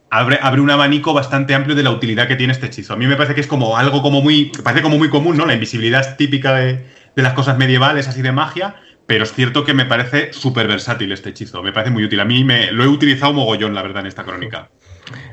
abre, 0.10 0.40
abre 0.42 0.62
un 0.62 0.70
abanico 0.70 1.14
bastante 1.14 1.56
amplio 1.56 1.76
de 1.76 1.84
la 1.84 1.92
utilidad 1.92 2.28
que 2.28 2.36
tiene 2.36 2.54
este 2.54 2.68
hechizo. 2.68 2.94
A 2.94 2.98
mí 2.98 3.08
me 3.08 3.16
parece 3.16 3.34
que 3.34 3.42
es 3.42 3.48
como 3.48 3.78
algo 3.78 4.02
como 4.02 4.22
muy, 4.22 4.52
parece 4.64 4.82
como 4.82 4.98
muy 4.98 5.10
común, 5.10 5.38
¿no? 5.38 5.46
La 5.46 5.54
invisibilidad 5.54 6.18
típica 6.18 6.54
de, 6.56 6.86
de 7.16 7.24
las 7.24 7.34
cosas 7.34 7.58
medievales, 7.58 8.08
así 8.08 8.22
de 8.22 8.32
magia, 8.32 8.76
pero 9.08 9.24
es 9.24 9.34
cierto 9.34 9.64
que 9.64 9.74
me 9.74 9.86
parece 9.86 10.34
súper 10.34 10.68
versátil 10.68 11.12
este 11.14 11.30
hechizo, 11.30 11.64
me 11.64 11.72
parece 11.72 11.92
muy 11.92 12.04
útil. 12.04 12.20
A 12.20 12.26
mí 12.26 12.44
me, 12.44 12.72
lo 12.74 12.84
he 12.84 12.88
utilizado 12.88 13.34
mogollón, 13.34 13.74
la 13.74 13.82
verdad, 13.82 14.02
en 14.02 14.08
esta 14.08 14.24
crónica. 14.24 14.70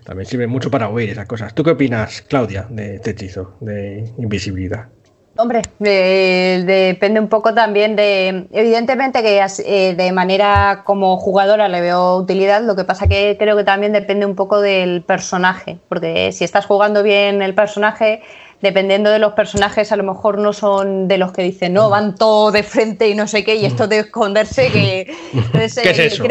También 0.05 0.27
sirve 0.27 0.47
mucho 0.47 0.71
para 0.71 0.89
huir 0.89 1.11
esas 1.11 1.27
cosas. 1.27 1.55
¿Tú 1.55 1.63
qué 1.63 1.71
opinas, 1.71 2.23
Claudia, 2.23 2.67
de 2.71 2.97
este 2.97 3.11
hechizo 3.11 3.57
de 3.61 4.13
invisibilidad? 4.19 4.89
Hombre, 5.37 5.63
depende 5.81 7.19
un 7.19 7.29
poco 7.29 7.55
también 7.55 7.97
de. 7.97 8.47
Evidentemente 8.53 9.21
que 9.21 9.45
eh, 9.67 9.95
de 9.97 10.13
manera 10.13 10.83
como 10.85 11.17
jugadora 11.17 11.67
le 11.67 11.81
veo 11.81 12.17
utilidad, 12.19 12.63
lo 12.63 12.77
que 12.77 12.85
pasa 12.85 13.09
que 13.09 13.37
creo 13.37 13.57
que 13.57 13.65
también 13.65 13.93
depende 13.93 14.27
un 14.27 14.37
poco 14.37 14.61
del 14.61 15.03
personaje, 15.03 15.79
porque 15.89 16.31
si 16.31 16.45
estás 16.45 16.67
jugando 16.67 17.03
bien 17.03 17.43
el 17.43 17.53
personaje, 17.53 18.23
dependiendo 18.65 19.11
de 19.11 19.21
los 19.21 19.35
personajes, 19.35 19.93
a 19.93 19.97
lo 19.97 20.03
mejor 20.03 20.39
no 20.39 20.53
son 20.53 21.07
de 21.07 21.19
los 21.19 21.31
que 21.31 21.43
dicen, 21.43 21.73
no, 21.73 21.89
van 21.91 22.17
todo 22.17 22.51
de 22.51 22.65
frente 22.65 23.09
y 23.09 23.15
no 23.15 23.29
sé 23.29 23.45
qué, 23.45 23.55
y 23.55 23.67
esto 23.67 23.87
de 23.87 24.01
esconderse, 24.01 24.73
que. 24.73 25.15
¿Qué 25.53 25.65
es 25.65 25.79
eh, 25.79 26.07
eso? 26.07 26.25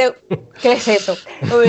¿Qué 0.62 0.74
es 0.74 0.88
eso? 0.88 1.16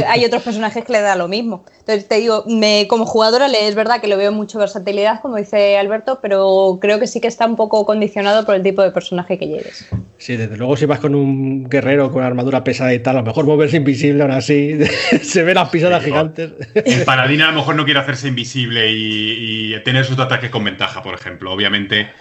Hay 0.09 0.25
otros 0.25 0.43
personajes 0.43 0.85
que 0.85 0.93
le 0.93 1.01
da 1.01 1.15
lo 1.15 1.29
mismo. 1.29 1.65
Entonces 1.87 2.09
te 2.09 2.15
digo, 2.17 2.45
me, 2.47 2.87
como 2.89 3.05
jugadora 3.05 3.47
es 3.47 3.75
verdad 3.75 4.01
que 4.01 4.09
le 4.09 4.17
veo 4.17 4.33
mucho 4.33 4.59
versatilidad, 4.59 5.21
como 5.21 5.37
dice 5.37 5.77
Alberto, 5.77 6.19
pero 6.23 6.79
creo 6.81 6.99
que 6.99 7.07
sí 7.07 7.21
que 7.21 7.29
está 7.29 7.47
un 7.47 7.57
poco 7.57 7.85
condicionado 7.85 8.47
por 8.47 8.55
el 8.55 8.62
tipo 8.62 8.81
de 8.81 8.91
personaje 8.91 9.39
que 9.39 9.47
lleves. 9.47 9.87
Sí, 10.17 10.37
desde 10.37 10.57
luego 10.57 10.79
si 10.79 10.87
vas 10.87 10.99
con 10.99 11.15
un 11.15 11.69
guerrero 11.69 12.11
con 12.11 12.25
armadura 12.25 12.65
pesada 12.65 12.95
y 12.95 13.01
tal, 13.01 13.17
a 13.17 13.21
lo 13.21 13.27
mejor 13.27 13.45
moverse 13.45 13.77
invisible 13.77 14.23
aún 14.23 14.33
así, 14.33 14.79
se 15.23 15.43
ven 15.43 15.57
las 15.57 15.69
pisadas 15.69 16.03
gigantes. 16.03 16.53
El 16.75 17.05
paladín 17.05 17.43
a 17.43 17.51
lo 17.51 17.57
mejor 17.57 17.77
no 17.77 17.85
quiere 17.85 18.01
hacerse 18.01 18.29
invisible 18.29 18.91
y, 18.91 19.75
tener 19.85 20.07
sus 20.07 20.19
ataques 20.19 20.51
con 20.55 20.64
ventaja, 20.64 21.02
por 21.02 21.14
ejemplo. 21.14 21.52
Obviamente 21.52 22.12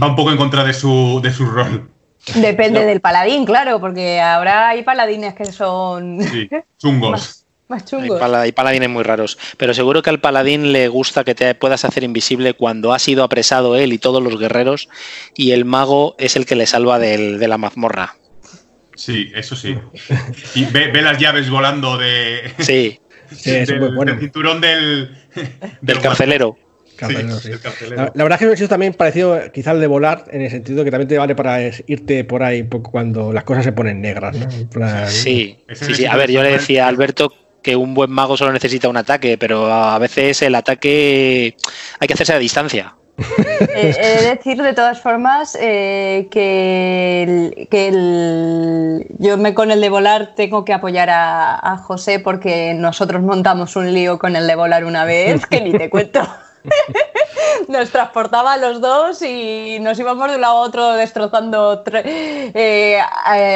va 0.00 0.08
un 0.08 0.16
poco 0.16 0.30
en 0.30 0.36
contra 0.36 0.64
de 0.64 0.74
su, 0.74 1.20
de 1.22 1.32
su 1.32 1.46
rol. 1.46 1.90
Depende 2.34 2.84
del 2.84 3.00
paladín, 3.00 3.46
claro, 3.46 3.80
porque 3.80 4.20
ahora 4.20 4.68
hay 4.68 4.82
paladines 4.82 5.34
que 5.34 5.46
son... 5.46 6.20
Sí, 6.22 6.46
chungos. 6.78 7.46
Más 7.68 7.86
chungos. 7.86 8.20
Hay, 8.20 8.52
paladines 8.52 8.90
muy 8.90 9.02
raros. 9.02 9.38
Pero 9.56 9.72
seguro 9.72 10.02
que 10.02 10.10
al 10.10 10.20
paladín 10.20 10.72
le 10.72 10.88
gusta 10.88 11.24
que 11.24 11.34
te 11.34 11.54
puedas 11.54 11.86
hacer 11.86 12.04
invisible 12.04 12.52
cuando 12.52 12.92
ha 12.92 12.98
sido 12.98 13.24
apresado 13.24 13.76
él 13.76 13.94
y 13.94 13.98
todos 13.98 14.22
los 14.22 14.38
guerreros 14.38 14.90
y 15.34 15.52
el 15.52 15.64
mago 15.64 16.16
es 16.18 16.36
el 16.36 16.44
que 16.44 16.54
le 16.54 16.66
salva 16.66 16.98
de 16.98 17.48
la 17.48 17.56
mazmorra. 17.58 18.14
Sí, 18.98 19.30
eso 19.34 19.54
sí. 19.54 19.78
Y 20.56 20.64
ve, 20.66 20.90
las 21.00 21.18
llaves 21.18 21.48
volando 21.48 21.96
de. 21.96 22.52
Sí. 22.58 22.98
del, 23.44 23.66
cinturón 24.18 24.60
del. 24.60 25.16
Del, 25.80 26.00
carcelero. 26.00 26.58
La, 27.00 28.10
verdad 28.14 28.32
es 28.32 28.38
que 28.38 28.46
me 28.46 28.64
ha 28.64 28.68
también 28.68 28.94
parecido 28.94 29.40
quizá 29.52 29.72
el 29.72 29.80
de 29.80 29.86
volar, 29.86 30.24
en 30.30 30.42
el 30.42 30.50
sentido 30.50 30.84
que 30.84 30.90
también 30.90 31.08
te 31.08 31.18
vale 31.18 31.34
para 31.34 31.60
irte 31.86 32.24
por 32.24 32.42
ahí 32.42 32.62
un 32.62 32.68
poco 32.68 32.90
cuando 32.90 33.32
las 33.32 33.44
cosas 33.44 33.64
se 33.64 33.72
ponen 33.72 34.00
negras, 34.00 34.36
¿no? 34.36 35.08
Sí, 35.08 35.58
sí, 35.72 35.94
sí. 35.94 36.06
A 36.06 36.16
ver, 36.16 36.30
yo 36.30 36.42
le 36.42 36.52
decía 36.52 36.86
a 36.86 36.88
Alberto 36.88 37.32
que 37.62 37.76
un 37.76 37.94
buen 37.94 38.10
mago 38.10 38.36
solo 38.36 38.52
necesita 38.52 38.88
un 38.88 38.96
ataque, 38.96 39.36
pero 39.38 39.72
a 39.72 39.98
veces 39.98 40.42
el 40.42 40.54
ataque 40.54 41.56
hay 41.98 42.08
que 42.08 42.14
hacerse 42.14 42.32
a 42.32 42.38
distancia. 42.38 42.94
Eh, 43.74 43.94
he 43.98 44.22
de 44.22 44.36
decir 44.36 44.62
de 44.62 44.72
todas 44.74 45.00
formas 45.00 45.58
eh, 45.60 46.28
que, 46.30 47.66
yo 49.18 49.36
me 49.36 49.54
con 49.54 49.72
el 49.72 49.80
de 49.80 49.88
volar 49.88 50.34
tengo 50.36 50.64
que 50.64 50.72
apoyar 50.72 51.10
a, 51.10 51.58
a 51.72 51.78
José 51.78 52.20
porque 52.20 52.74
nosotros 52.74 53.22
montamos 53.22 53.74
un 53.74 53.92
lío 53.92 54.18
con 54.20 54.36
el 54.36 54.46
de 54.46 54.54
volar 54.54 54.84
una 54.84 55.04
vez 55.04 55.44
que 55.46 55.60
ni 55.60 55.72
te 55.72 55.90
cuento. 55.90 56.20
nos 57.68 57.90
transportaba 57.90 58.54
a 58.54 58.56
los 58.58 58.80
dos 58.80 59.22
y 59.22 59.78
nos 59.80 59.98
íbamos 59.98 60.28
de 60.28 60.36
un 60.36 60.40
lado 60.40 60.58
a 60.58 60.60
otro 60.60 60.92
destrozando 60.94 61.82
eh, 61.92 62.50
eh, 62.54 63.00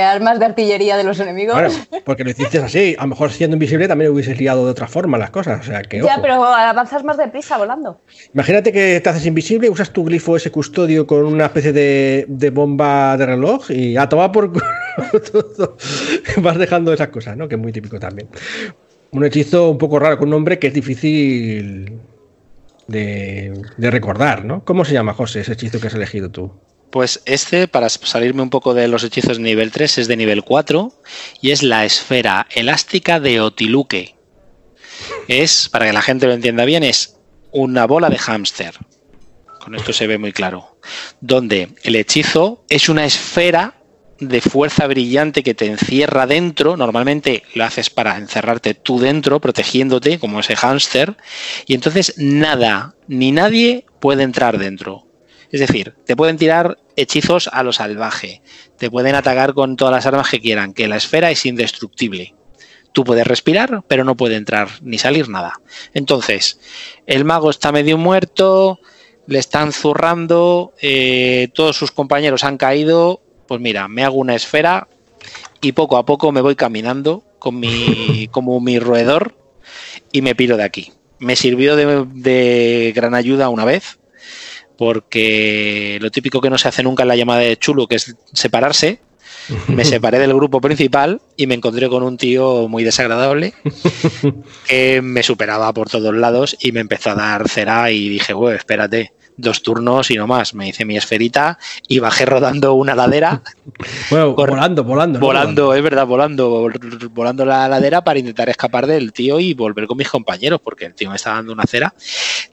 armas 0.02 0.38
de 0.38 0.46
artillería 0.46 0.96
de 0.96 1.04
los 1.04 1.18
enemigos. 1.20 1.88
porque 2.04 2.24
lo 2.24 2.30
hiciste 2.30 2.58
así. 2.58 2.94
A 2.98 3.02
lo 3.02 3.08
mejor 3.08 3.30
siendo 3.30 3.56
invisible 3.56 3.88
también 3.88 4.10
hubieses 4.10 4.38
liado 4.38 4.64
de 4.64 4.70
otra 4.70 4.86
forma 4.86 5.18
las 5.18 5.30
cosas. 5.30 5.60
O 5.60 5.64
sea, 5.64 5.82
que, 5.82 6.02
ya, 6.02 6.18
pero 6.20 6.44
avanzas 6.44 7.04
más 7.04 7.16
deprisa 7.16 7.56
volando. 7.58 8.00
Imagínate 8.34 8.72
que 8.72 9.00
te 9.00 9.08
haces 9.08 9.26
invisible, 9.26 9.70
usas 9.70 9.90
tu 9.90 10.04
glifo 10.04 10.36
ese 10.36 10.50
custodio 10.50 11.06
con 11.06 11.24
una 11.24 11.46
especie 11.46 11.72
de, 11.72 12.50
bomba 12.52 13.16
de 13.16 13.26
reloj 13.26 13.70
y 13.70 13.96
a 13.96 14.08
tomar 14.08 14.32
por. 14.32 14.52
vas 16.38 16.58
dejando 16.58 16.92
esas 16.92 17.08
cosas, 17.08 17.36
¿no? 17.36 17.48
Que 17.48 17.54
es 17.54 17.60
muy 17.60 17.72
típico 17.72 17.98
también. 17.98 18.28
Un 19.12 19.24
hechizo 19.24 19.70
un 19.70 19.78
poco 19.78 19.98
raro 19.98 20.18
con 20.18 20.28
un 20.28 20.32
nombre 20.32 20.58
que 20.58 20.68
es 20.68 20.74
difícil 20.74 21.98
de, 22.92 23.90
recordar, 23.90 24.44
¿no? 24.44 24.64
¿Cómo 24.64 24.84
se 24.84 24.92
llama, 24.92 25.14
José, 25.14 25.40
ese 25.40 25.54
hechizo 25.54 25.80
que 25.80 25.88
has 25.88 25.94
elegido 25.94 26.30
tú? 26.30 26.52
Pues 26.90 27.22
este, 27.24 27.68
para 27.68 27.88
salirme 27.88 28.42
un 28.42 28.50
poco 28.50 28.74
de 28.74 28.86
los 28.86 29.02
hechizos 29.02 29.38
de 29.38 29.42
nivel 29.42 29.72
3, 29.72 29.98
es 29.98 30.08
de 30.08 30.16
nivel 30.16 30.44
4 30.44 30.92
y 31.40 31.50
es 31.50 31.62
la 31.62 31.84
esfera 31.84 32.46
elástica 32.54 33.18
de 33.18 33.40
Otiluque. 33.40 34.14
Es, 35.26 35.68
para 35.68 35.86
que 35.86 35.92
la 35.92 36.02
gente 36.02 36.26
lo 36.26 36.34
entienda 36.34 36.64
bien, 36.64 36.84
es 36.84 37.16
una 37.50 37.86
bola 37.86 38.10
de 38.10 38.18
hámster. 38.18 38.74
Con 39.58 39.74
esto 39.74 39.92
se 39.92 40.06
ve 40.06 40.18
muy 40.18 40.32
claro. 40.32 40.76
Donde 41.20 41.68
el 41.82 41.96
hechizo 41.96 42.64
es 42.68 42.88
una 42.88 43.04
esfera 43.04 43.81
de 44.28 44.40
fuerza 44.40 44.86
brillante 44.86 45.42
que 45.42 45.54
te 45.54 45.66
encierra 45.66 46.26
dentro. 46.26 46.76
Normalmente 46.76 47.42
lo 47.54 47.64
haces 47.64 47.90
para 47.90 48.16
encerrarte 48.16 48.74
tú 48.74 49.00
dentro, 49.00 49.40
protegiéndote, 49.40 50.18
como 50.18 50.40
ese 50.40 50.56
hámster. 50.56 51.16
Y 51.66 51.74
entonces 51.74 52.14
nada 52.16 52.94
ni 53.08 53.32
nadie 53.32 53.84
puede 54.00 54.22
entrar 54.22 54.58
dentro. 54.58 55.06
Es 55.50 55.60
decir, 55.60 55.94
te 56.06 56.16
pueden 56.16 56.38
tirar 56.38 56.78
hechizos 56.96 57.48
a 57.52 57.62
lo 57.62 57.72
salvaje. 57.72 58.42
Te 58.78 58.90
pueden 58.90 59.14
atacar 59.14 59.54
con 59.54 59.76
todas 59.76 59.92
las 59.92 60.06
armas 60.06 60.30
que 60.30 60.40
quieran, 60.40 60.72
que 60.72 60.88
la 60.88 60.96
esfera 60.96 61.30
es 61.30 61.44
indestructible. 61.44 62.34
Tú 62.92 63.04
puedes 63.04 63.26
respirar, 63.26 63.82
pero 63.88 64.04
no 64.04 64.16
puede 64.16 64.36
entrar 64.36 64.68
ni 64.82 64.98
salir 64.98 65.28
nada. 65.28 65.60
Entonces, 65.94 66.60
el 67.06 67.24
mago 67.24 67.50
está 67.50 67.72
medio 67.72 67.98
muerto, 67.98 68.78
le 69.26 69.38
están 69.38 69.72
zurrando, 69.72 70.72
eh, 70.80 71.48
todos 71.54 71.76
sus 71.76 71.90
compañeros 71.90 72.44
han 72.44 72.58
caído, 72.58 73.22
pues 73.52 73.60
mira, 73.60 73.86
me 73.86 74.02
hago 74.02 74.16
una 74.16 74.34
esfera 74.34 74.88
y 75.60 75.72
poco 75.72 75.98
a 75.98 76.06
poco 76.06 76.32
me 76.32 76.40
voy 76.40 76.56
caminando 76.56 77.22
con 77.38 77.60
mi, 77.60 78.26
como 78.32 78.58
mi 78.62 78.78
roedor 78.78 79.36
y 80.10 80.22
me 80.22 80.34
piro 80.34 80.56
de 80.56 80.62
aquí. 80.62 80.90
Me 81.18 81.36
sirvió 81.36 81.76
de, 81.76 82.92
gran 82.96 83.14
ayuda 83.14 83.50
una 83.50 83.66
vez, 83.66 83.98
porque 84.78 85.98
lo 86.00 86.10
típico 86.10 86.40
que 86.40 86.48
no 86.48 86.56
se 86.56 86.68
hace 86.68 86.82
nunca 86.82 87.02
en 87.02 87.08
la 87.08 87.16
llamada 87.16 87.40
de 87.40 87.58
chulo, 87.58 87.86
que 87.86 87.96
es 87.96 88.16
separarse, 88.32 89.00
me 89.68 89.84
separé 89.84 90.18
del 90.18 90.32
grupo 90.32 90.62
principal 90.62 91.20
y 91.36 91.46
me 91.46 91.54
encontré 91.54 91.90
con 91.90 92.04
un 92.04 92.16
tío 92.16 92.68
muy 92.68 92.84
desagradable 92.84 93.52
que 94.66 95.02
me 95.02 95.22
superaba 95.22 95.74
por 95.74 95.90
todos 95.90 96.14
lados 96.14 96.56
y 96.58 96.72
me 96.72 96.80
empezó 96.80 97.10
a 97.10 97.16
dar 97.16 97.50
cera 97.50 97.90
y 97.90 98.08
dije, 98.08 98.32
bueno, 98.32 98.56
espérate, 98.56 99.12
dos 99.36 99.62
turnos 99.62 100.10
y 100.10 100.16
no 100.16 100.26
más. 100.26 100.54
Me 100.54 100.68
hice 100.68 100.84
mi 100.84 100.96
esferita 100.96 101.58
y 101.88 101.98
bajé 101.98 102.26
rodando 102.26 102.74
una 102.74 102.94
ladera. 102.94 103.42
bueno, 104.10 104.34
volando, 104.34 104.84
volando. 104.84 105.18
Volando, 105.18 105.74
es 105.74 105.82
verdad, 105.82 106.06
volando, 106.06 106.68
volando 107.10 107.44
la 107.44 107.68
ladera 107.68 108.02
para 108.02 108.18
intentar 108.18 108.48
escapar 108.48 108.86
del 108.86 109.12
tío 109.12 109.40
y 109.40 109.54
volver 109.54 109.86
con 109.86 109.96
mis 109.96 110.08
compañeros, 110.08 110.60
porque 110.62 110.86
el 110.86 110.94
tío 110.94 111.10
me 111.10 111.16
está 111.16 111.32
dando 111.32 111.52
una 111.52 111.64
cera. 111.64 111.94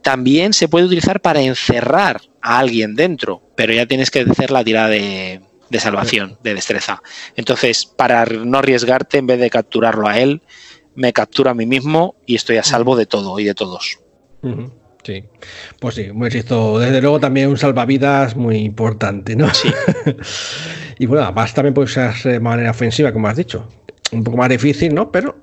También 0.01 0.53
se 0.53 0.67
puede 0.67 0.85
utilizar 0.85 1.21
para 1.21 1.41
encerrar 1.41 2.21
a 2.41 2.59
alguien 2.59 2.95
dentro, 2.95 3.41
pero 3.55 3.73
ya 3.73 3.85
tienes 3.85 4.11
que 4.11 4.21
hacer 4.21 4.51
la 4.51 4.63
tirada 4.63 4.89
de, 4.89 5.41
de 5.69 5.79
salvación, 5.79 6.37
de 6.43 6.53
destreza. 6.53 7.01
Entonces, 7.35 7.85
para 7.85 8.25
no 8.25 8.57
arriesgarte, 8.57 9.17
en 9.17 9.27
vez 9.27 9.39
de 9.39 9.49
capturarlo 9.49 10.07
a 10.07 10.19
él, 10.19 10.41
me 10.95 11.13
captura 11.13 11.51
a 11.51 11.53
mí 11.53 11.65
mismo 11.65 12.15
y 12.25 12.35
estoy 12.35 12.57
a 12.57 12.63
salvo 12.63 12.95
de 12.95 13.05
todo 13.05 13.39
y 13.39 13.45
de 13.45 13.53
todos. 13.53 13.99
Sí, 15.09 15.23
pues 15.79 15.95
sí, 15.95 16.07
un 16.11 16.23
hechizo, 16.23 16.77
desde 16.77 17.01
luego 17.01 17.19
también 17.19 17.49
un 17.49 17.57
salvavidas 17.57 18.35
muy 18.35 18.57
importante, 18.57 19.35
¿no? 19.35 19.51
Sí. 19.51 19.73
y 20.99 21.07
bueno, 21.07 21.23
además 21.23 21.51
también 21.55 21.73
puede 21.73 21.85
usarse 21.85 22.29
de 22.29 22.39
manera 22.39 22.69
ofensiva, 22.69 23.11
como 23.11 23.27
has 23.27 23.37
dicho. 23.37 23.67
Un 24.11 24.23
poco 24.23 24.37
más 24.37 24.49
difícil, 24.49 24.93
¿no? 24.93 25.11
Pero 25.11 25.39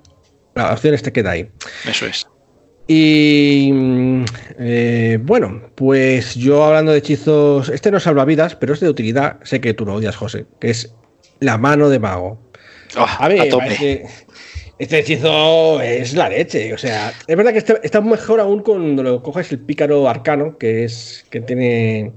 la 0.54 0.72
opción 0.72 0.94
este 0.94 1.10
queda 1.10 1.32
ahí. 1.32 1.50
Eso 1.84 2.06
es. 2.06 2.28
Y 2.86 3.72
eh, 4.60 5.18
bueno, 5.20 5.62
pues 5.74 6.36
yo 6.36 6.64
hablando 6.64 6.92
de 6.92 6.98
hechizos, 6.98 7.68
este 7.68 7.90
no 7.90 7.98
salva 7.98 8.24
vidas, 8.24 8.54
pero 8.54 8.72
es 8.72 8.78
de 8.78 8.88
utilidad, 8.88 9.40
sé 9.42 9.60
que 9.60 9.74
tú 9.74 9.84
lo 9.84 9.94
odias, 9.94 10.14
José, 10.14 10.46
que 10.60 10.70
es 10.70 10.94
la 11.40 11.58
mano 11.58 11.88
de 11.88 11.98
mago. 11.98 12.38
Oh, 12.96 13.06
a 13.18 13.26
ver, 13.26 13.52
este 14.78 14.98
hechizo 14.98 15.80
es 15.80 16.14
la 16.14 16.28
leche. 16.28 16.74
O 16.74 16.78
sea, 16.78 17.12
es 17.26 17.36
verdad 17.36 17.52
que 17.52 17.58
está, 17.58 18.00
mejor 18.00 18.40
aún 18.40 18.62
cuando 18.62 19.02
lo 19.02 19.22
coges 19.22 19.50
el 19.52 19.58
pícaro 19.58 20.08
arcano, 20.08 20.58
que 20.58 20.84
es 20.84 21.24
que 21.30 21.40
tiene 21.40 22.12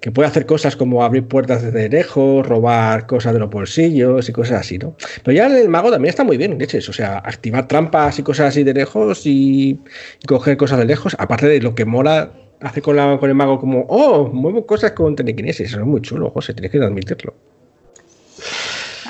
que 0.00 0.10
puede 0.10 0.28
hacer 0.28 0.46
cosas 0.46 0.74
como 0.74 1.04
abrir 1.04 1.26
puertas 1.28 1.62
desde 1.62 1.88
lejos, 1.88 2.46
robar 2.46 3.06
cosas 3.06 3.32
de 3.34 3.38
los 3.38 3.48
bolsillos 3.50 4.28
y 4.28 4.32
cosas 4.32 4.60
así, 4.60 4.76
¿no? 4.76 4.96
Pero 5.22 5.36
ya 5.36 5.46
el 5.46 5.68
mago 5.68 5.90
también 5.92 6.10
está 6.10 6.24
muy 6.24 6.36
bien, 6.36 6.58
leches. 6.58 6.88
O 6.88 6.92
sea, 6.92 7.18
activar 7.18 7.68
trampas 7.68 8.18
y 8.18 8.22
cosas 8.22 8.48
así 8.48 8.64
de 8.64 8.74
lejos 8.74 9.26
y, 9.26 9.80
y 10.20 10.26
coger 10.26 10.56
cosas 10.56 10.80
de 10.80 10.86
lejos. 10.86 11.16
Aparte 11.18 11.46
de 11.46 11.60
lo 11.60 11.74
que 11.74 11.84
mola 11.84 12.32
hace 12.60 12.82
con, 12.82 12.96
la, 12.96 13.16
con 13.18 13.28
el 13.28 13.34
mago 13.34 13.58
como, 13.58 13.86
oh, 13.88 14.28
muevo 14.28 14.66
cosas 14.66 14.92
con 14.92 15.16
telequinesis. 15.16 15.68
Eso 15.68 15.80
es 15.80 15.86
muy 15.86 16.00
chulo, 16.00 16.30
José, 16.30 16.54
tienes 16.54 16.72
que 16.72 16.78
admitirlo. 16.78 17.34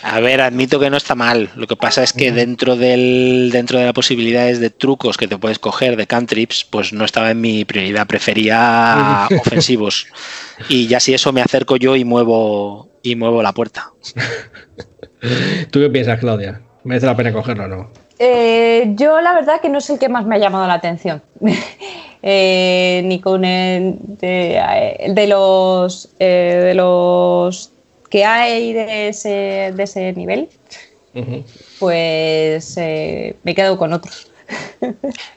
A 0.03 0.21
ver, 0.21 0.41
admito 0.41 0.81
que 0.81 0.91
no 0.91 0.97
está 0.97 1.15
mal. 1.15 1.51
Lo 1.55 1.67
que 1.67 1.77
pasa 1.77 2.03
es 2.03 2.13
que 2.13 2.33
dentro 2.33 2.77
del 2.77 3.51
dentro 3.53 3.79
de 3.79 3.85
las 3.85 3.95
posibilidades 3.95 4.59
de 4.59 4.71
trucos 4.71 5.17
que 5.17 5.29
te 5.29 5.39
puedes 5.39 5.59
coger 5.59 5.97
de 5.97 6.07
cantrips, 6.07 6.67
pues 6.69 6.93
no 6.93 7.05
estaba 7.05 7.31
en 7.31 7.41
mi 7.41 7.65
prioridad. 7.65 8.07
Prefería 8.07 9.29
ofensivos. 9.41 10.07
Y 10.69 10.89
ya 10.89 10.99
si 10.99 11.15
eso 11.15 11.33
me 11.33 11.41
acerco 11.41 11.77
yo 11.77 11.95
y 11.95 12.05
muevo 12.05 12.89
y 13.03 13.15
muevo 13.15 13.43
la 13.43 13.53
puerta. 13.53 13.93
¿Tú 15.71 15.81
qué 15.81 15.89
piensas, 15.89 16.19
Claudia? 16.19 16.61
¿Merece 16.85 17.07
la 17.07 17.17
pena 17.17 17.33
cogerlo 17.33 17.65
o 17.65 17.69
no? 17.69 17.91
Eh, 18.19 18.93
yo 18.97 19.21
la 19.21 19.35
verdad 19.35 19.61
que 19.61 19.69
no 19.69 19.79
es 19.79 19.91
el 19.91 19.99
que 19.99 20.09
más 20.09 20.27
me 20.27 20.35
ha 20.35 20.39
llamado 20.39 20.67
la 20.67 20.75
atención. 20.75 21.23
eh, 22.23 23.03
ni 23.05 23.21
con 23.21 23.45
el 23.45 23.97
de, 24.21 25.09
de 25.09 25.27
los 25.27 26.09
eh, 26.19 26.61
de 26.65 26.75
los 26.75 27.73
que 28.13 28.27
hay 28.27 28.75
de 28.75 29.09
ese, 29.09 29.73
de 29.75 29.83
ese 29.85 30.13
nivel, 30.13 30.51
uh 31.15 31.19
-huh. 31.19 31.45
pues 31.79 32.77
eh, 32.77 33.37
me 33.43 33.55
quedo 33.55 33.79
con 33.79 33.95
otros. 33.95 34.31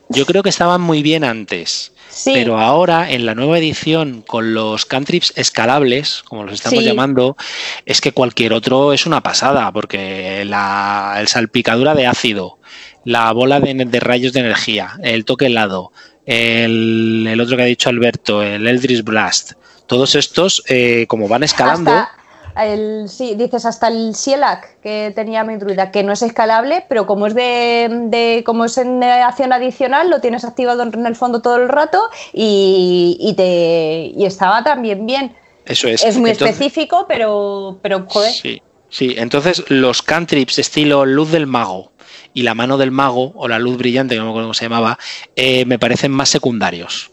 Yo 0.10 0.26
creo 0.26 0.44
que 0.44 0.50
estaban 0.50 0.82
muy 0.82 1.02
bien 1.02 1.24
antes. 1.24 1.94
Sí. 2.10 2.32
Pero 2.34 2.60
ahora, 2.60 3.10
en 3.10 3.26
la 3.26 3.34
nueva 3.34 3.60
edición, 3.60 4.24
con 4.28 4.54
los 4.54 4.86
cantrips 4.86 5.32
escalables, 5.38 6.22
como 6.28 6.44
los 6.44 6.56
estamos 6.56 6.80
sí. 6.80 6.86
llamando, 6.86 7.38
es 7.86 8.02
que 8.02 8.12
cualquier 8.12 8.52
otro 8.52 8.92
es 8.92 9.06
una 9.06 9.22
pasada, 9.22 9.72
porque 9.72 10.44
la 10.44 11.16
el 11.18 11.30
salpicadura 11.30 11.96
de 11.96 12.08
ácido, 12.08 12.60
la 13.06 13.32
bola 13.32 13.62
de, 13.62 13.74
de, 13.74 14.00
rayos 14.02 14.34
de 14.34 14.42
energía, 14.42 14.98
el 15.02 15.24
toque 15.24 15.46
helado, 15.46 15.94
el, 16.26 17.26
el, 17.30 17.40
otro 17.40 17.56
que 17.56 17.64
ha 17.64 17.68
dicho 17.68 17.88
Alberto, 17.88 18.44
el 18.44 18.68
Eldritch 18.68 19.04
Blast, 19.04 19.54
todos 19.88 20.16
estos, 20.16 20.62
eh, 20.68 21.06
como 21.08 21.30
van 21.30 21.44
escalando. 21.44 21.92
Hasta 21.92 22.25
el, 22.58 23.10
sí, 23.10 23.36
dices 23.36 23.66
hasta 23.66 23.88
el 23.90 24.16
Sielak 24.16 24.80
que 24.82 25.12
tenía 25.14 25.44
mi 25.44 25.58
druida, 25.58 25.92
que 25.92 26.04
no 26.04 26.14
es 26.14 26.22
escalable, 26.22 26.86
pero 26.88 27.06
como 27.06 27.28
es 27.28 27.36
de, 27.36 27.90
de 28.10 28.44
como 28.46 28.66
es 28.66 28.78
en 28.78 29.04
acción 29.04 29.52
adicional, 29.52 30.10
lo 30.10 30.22
tienes 30.22 30.46
activado 30.46 30.84
en 30.84 31.06
el 31.06 31.16
fondo 31.16 31.42
todo 31.42 31.58
el 31.58 31.68
rato 31.68 32.02
y, 32.34 33.18
y 33.20 33.34
te 33.34 34.12
y 34.16 34.26
estaba 34.26 34.64
también 34.64 35.06
bien. 35.06 35.36
Eso 35.66 35.88
es. 35.88 36.04
Es 36.04 36.18
muy 36.18 36.30
entonces, 36.30 36.56
específico, 36.56 37.06
pero, 37.08 37.80
pero 37.82 38.06
joder. 38.08 38.32
Sí, 38.32 38.62
sí. 38.90 39.16
Entonces 39.18 39.64
los 39.70 40.02
cantrips 40.02 40.60
estilo 40.60 41.06
luz 41.06 41.32
del 41.32 41.48
mago 41.48 41.92
y 42.34 42.44
la 42.44 42.54
mano 42.54 42.78
del 42.78 42.92
mago 42.92 43.32
o 43.36 43.48
la 43.48 43.60
luz 43.60 43.78
brillante, 43.78 44.16
que 44.16 44.20
no 44.20 44.26
me 44.26 44.30
acuerdo 44.32 44.48
cómo 44.48 44.54
se 44.54 44.66
llamaba, 44.66 44.98
eh, 45.36 45.66
me 45.66 45.80
parecen 45.80 46.12
más 46.12 46.30
secundarios. 46.30 47.12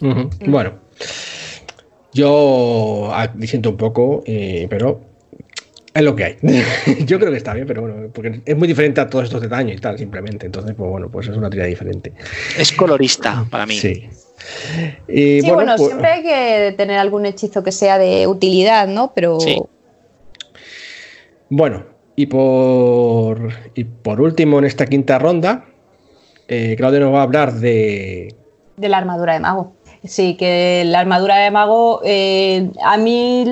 Uh 0.00 0.06
-huh. 0.06 0.30
Bueno. 0.46 0.72
Yo 2.12 3.10
disiento 3.34 3.70
un 3.70 3.76
poco, 3.76 4.22
eh, 4.26 4.66
pero 4.68 5.00
es 5.94 6.02
lo 6.02 6.16
que 6.16 6.24
hay. 6.24 6.36
Yo 7.06 7.18
creo 7.18 7.30
que 7.30 7.36
está 7.36 7.54
bien, 7.54 7.66
pero 7.66 7.82
bueno, 7.82 8.10
porque 8.12 8.40
es 8.44 8.56
muy 8.56 8.68
diferente 8.68 9.00
a 9.00 9.08
todos 9.08 9.24
estos 9.24 9.40
detalles 9.40 9.76
y 9.76 9.80
tal, 9.80 9.98
simplemente. 9.98 10.46
Entonces, 10.46 10.74
pues 10.76 10.90
bueno, 10.90 11.10
pues 11.10 11.28
es 11.28 11.36
una 11.36 11.50
tira 11.50 11.64
diferente. 11.64 12.12
Es 12.58 12.72
colorista 12.72 13.46
para 13.50 13.66
mí. 13.66 13.78
Sí. 13.78 14.08
Y, 15.08 15.40
sí, 15.40 15.42
bueno, 15.42 15.54
bueno 15.54 15.74
pues, 15.76 15.88
siempre 15.88 16.10
hay 16.10 16.22
que 16.22 16.74
tener 16.76 16.98
algún 16.98 17.26
hechizo 17.26 17.62
que 17.62 17.72
sea 17.72 17.98
de 17.98 18.26
utilidad, 18.26 18.88
¿no? 18.88 19.12
Pero. 19.14 19.38
Sí. 19.40 19.60
Bueno, 21.50 21.84
y 22.16 22.26
por, 22.26 23.52
y 23.74 23.84
por 23.84 24.20
último, 24.20 24.58
en 24.58 24.64
esta 24.64 24.86
quinta 24.86 25.18
ronda, 25.18 25.66
eh, 26.48 26.74
Claudio 26.76 27.00
nos 27.00 27.14
va 27.14 27.20
a 27.20 27.22
hablar 27.24 27.54
de. 27.54 28.34
De 28.76 28.88
la 28.88 28.98
armadura 28.98 29.34
de 29.34 29.40
mago. 29.40 29.74
Sí, 30.04 30.36
que 30.36 30.82
la 30.84 30.98
armadura 30.98 31.36
de 31.36 31.50
mago, 31.52 32.00
eh, 32.04 32.72
a 32.84 32.96
mí 32.96 33.44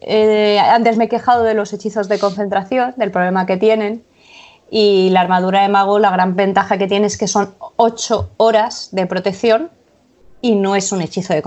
eh, 0.00 0.58
antes 0.58 0.96
me 0.96 1.04
he 1.04 1.08
quejado 1.08 1.42
de 1.42 1.52
los 1.52 1.72
hechizos 1.74 2.08
de 2.08 2.18
concentración, 2.18 2.94
del 2.96 3.10
problema 3.10 3.44
que 3.44 3.58
tienen, 3.58 4.02
y 4.70 5.10
la 5.10 5.20
armadura 5.20 5.60
de 5.60 5.68
mago, 5.68 5.98
la 5.98 6.10
gran 6.10 6.34
ventaja 6.34 6.78
que 6.78 6.86
tiene 6.86 7.06
es 7.06 7.18
que 7.18 7.28
son 7.28 7.54
8 7.76 8.30
horas 8.38 8.88
de 8.92 9.06
protección 9.06 9.70
y 10.40 10.54
no 10.54 10.76
es 10.76 10.92
un 10.92 11.02
hechizo 11.02 11.34
de, 11.34 11.42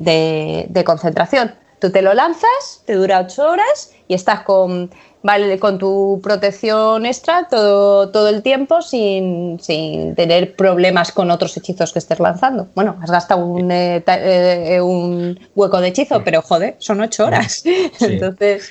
de, 0.00 0.66
de 0.68 0.84
concentración. 0.84 1.54
Tú 1.80 1.90
te 1.90 2.02
lo 2.02 2.12
lanzas, 2.12 2.82
te 2.84 2.94
dura 2.94 3.20
8 3.20 3.42
horas 3.42 3.94
y 4.06 4.12
estás 4.12 4.40
con 4.40 4.90
vale, 5.26 5.58
con 5.58 5.76
tu 5.76 6.20
protección 6.22 7.04
extra 7.04 7.48
todo, 7.50 8.10
todo 8.10 8.28
el 8.28 8.42
tiempo 8.42 8.80
sin, 8.80 9.58
sin, 9.60 10.14
tener 10.14 10.54
problemas 10.54 11.10
con 11.10 11.30
otros 11.32 11.56
hechizos 11.56 11.92
que 11.92 11.98
estés 11.98 12.20
lanzando. 12.20 12.68
Bueno, 12.76 12.96
has 13.02 13.10
gastado 13.10 13.44
un, 13.44 13.70
eh, 13.72 14.02
eh, 14.06 14.80
un 14.80 15.38
hueco 15.56 15.80
de 15.80 15.88
hechizo, 15.88 16.22
pero 16.24 16.42
joder, 16.42 16.76
son 16.78 17.00
ocho 17.00 17.26
horas. 17.26 17.54
Sí. 17.64 17.90
Entonces. 18.00 18.70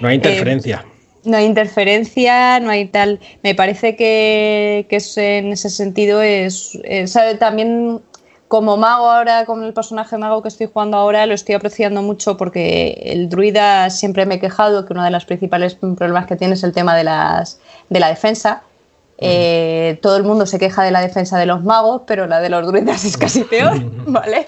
No 0.00 0.08
hay 0.08 0.14
interferencia. 0.14 0.84
Eh, 0.86 0.90
no 1.24 1.36
hay 1.36 1.44
interferencia, 1.44 2.60
no 2.60 2.70
hay 2.70 2.86
tal. 2.86 3.18
Me 3.42 3.56
parece 3.56 3.96
que, 3.96 4.86
que 4.88 4.96
es, 4.96 5.18
en 5.18 5.52
ese 5.52 5.70
sentido 5.70 6.22
es, 6.22 6.78
es 6.84 7.18
también 7.40 8.00
como 8.50 8.76
mago 8.76 9.08
ahora, 9.08 9.44
con 9.46 9.62
el 9.62 9.72
personaje 9.72 10.18
mago 10.18 10.42
que 10.42 10.48
estoy 10.48 10.66
jugando 10.66 10.96
ahora, 10.96 11.24
lo 11.24 11.34
estoy 11.34 11.54
apreciando 11.54 12.02
mucho 12.02 12.36
porque 12.36 13.00
el 13.04 13.28
druida 13.28 13.88
siempre 13.90 14.26
me 14.26 14.34
he 14.34 14.40
quejado 14.40 14.84
que 14.86 14.92
uno 14.92 15.04
de 15.04 15.12
los 15.12 15.24
principales 15.24 15.76
problemas 15.76 16.26
que 16.26 16.34
tiene 16.34 16.54
es 16.54 16.64
el 16.64 16.72
tema 16.72 16.96
de, 16.96 17.04
las, 17.04 17.60
de 17.90 18.00
la 18.00 18.08
defensa. 18.08 18.64
Eh, 19.22 19.98
todo 20.00 20.16
el 20.16 20.22
mundo 20.22 20.46
se 20.46 20.58
queja 20.58 20.82
de 20.82 20.90
la 20.90 21.02
defensa 21.02 21.38
de 21.38 21.44
los 21.44 21.62
magos, 21.62 22.02
pero 22.06 22.26
la 22.26 22.40
de 22.40 22.48
los 22.48 22.66
druidas 22.66 23.04
es 23.04 23.18
casi 23.18 23.44
peor, 23.44 23.78
¿vale? 24.06 24.46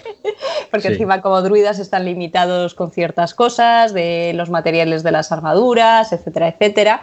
Porque 0.71 0.89
sí. 0.89 0.95
encima 0.95 1.21
como 1.21 1.43
druidas 1.43 1.79
están 1.79 2.07
limitados 2.07 2.75
con 2.75 2.91
ciertas 2.91 3.35
cosas, 3.35 3.93
de 3.93 4.33
los 4.35 4.49
materiales 4.49 5.03
de 5.03 5.13
las 5.13 5.31
armaduras, 5.31 6.13
etcétera, 6.15 6.49
etcétera. 6.49 7.03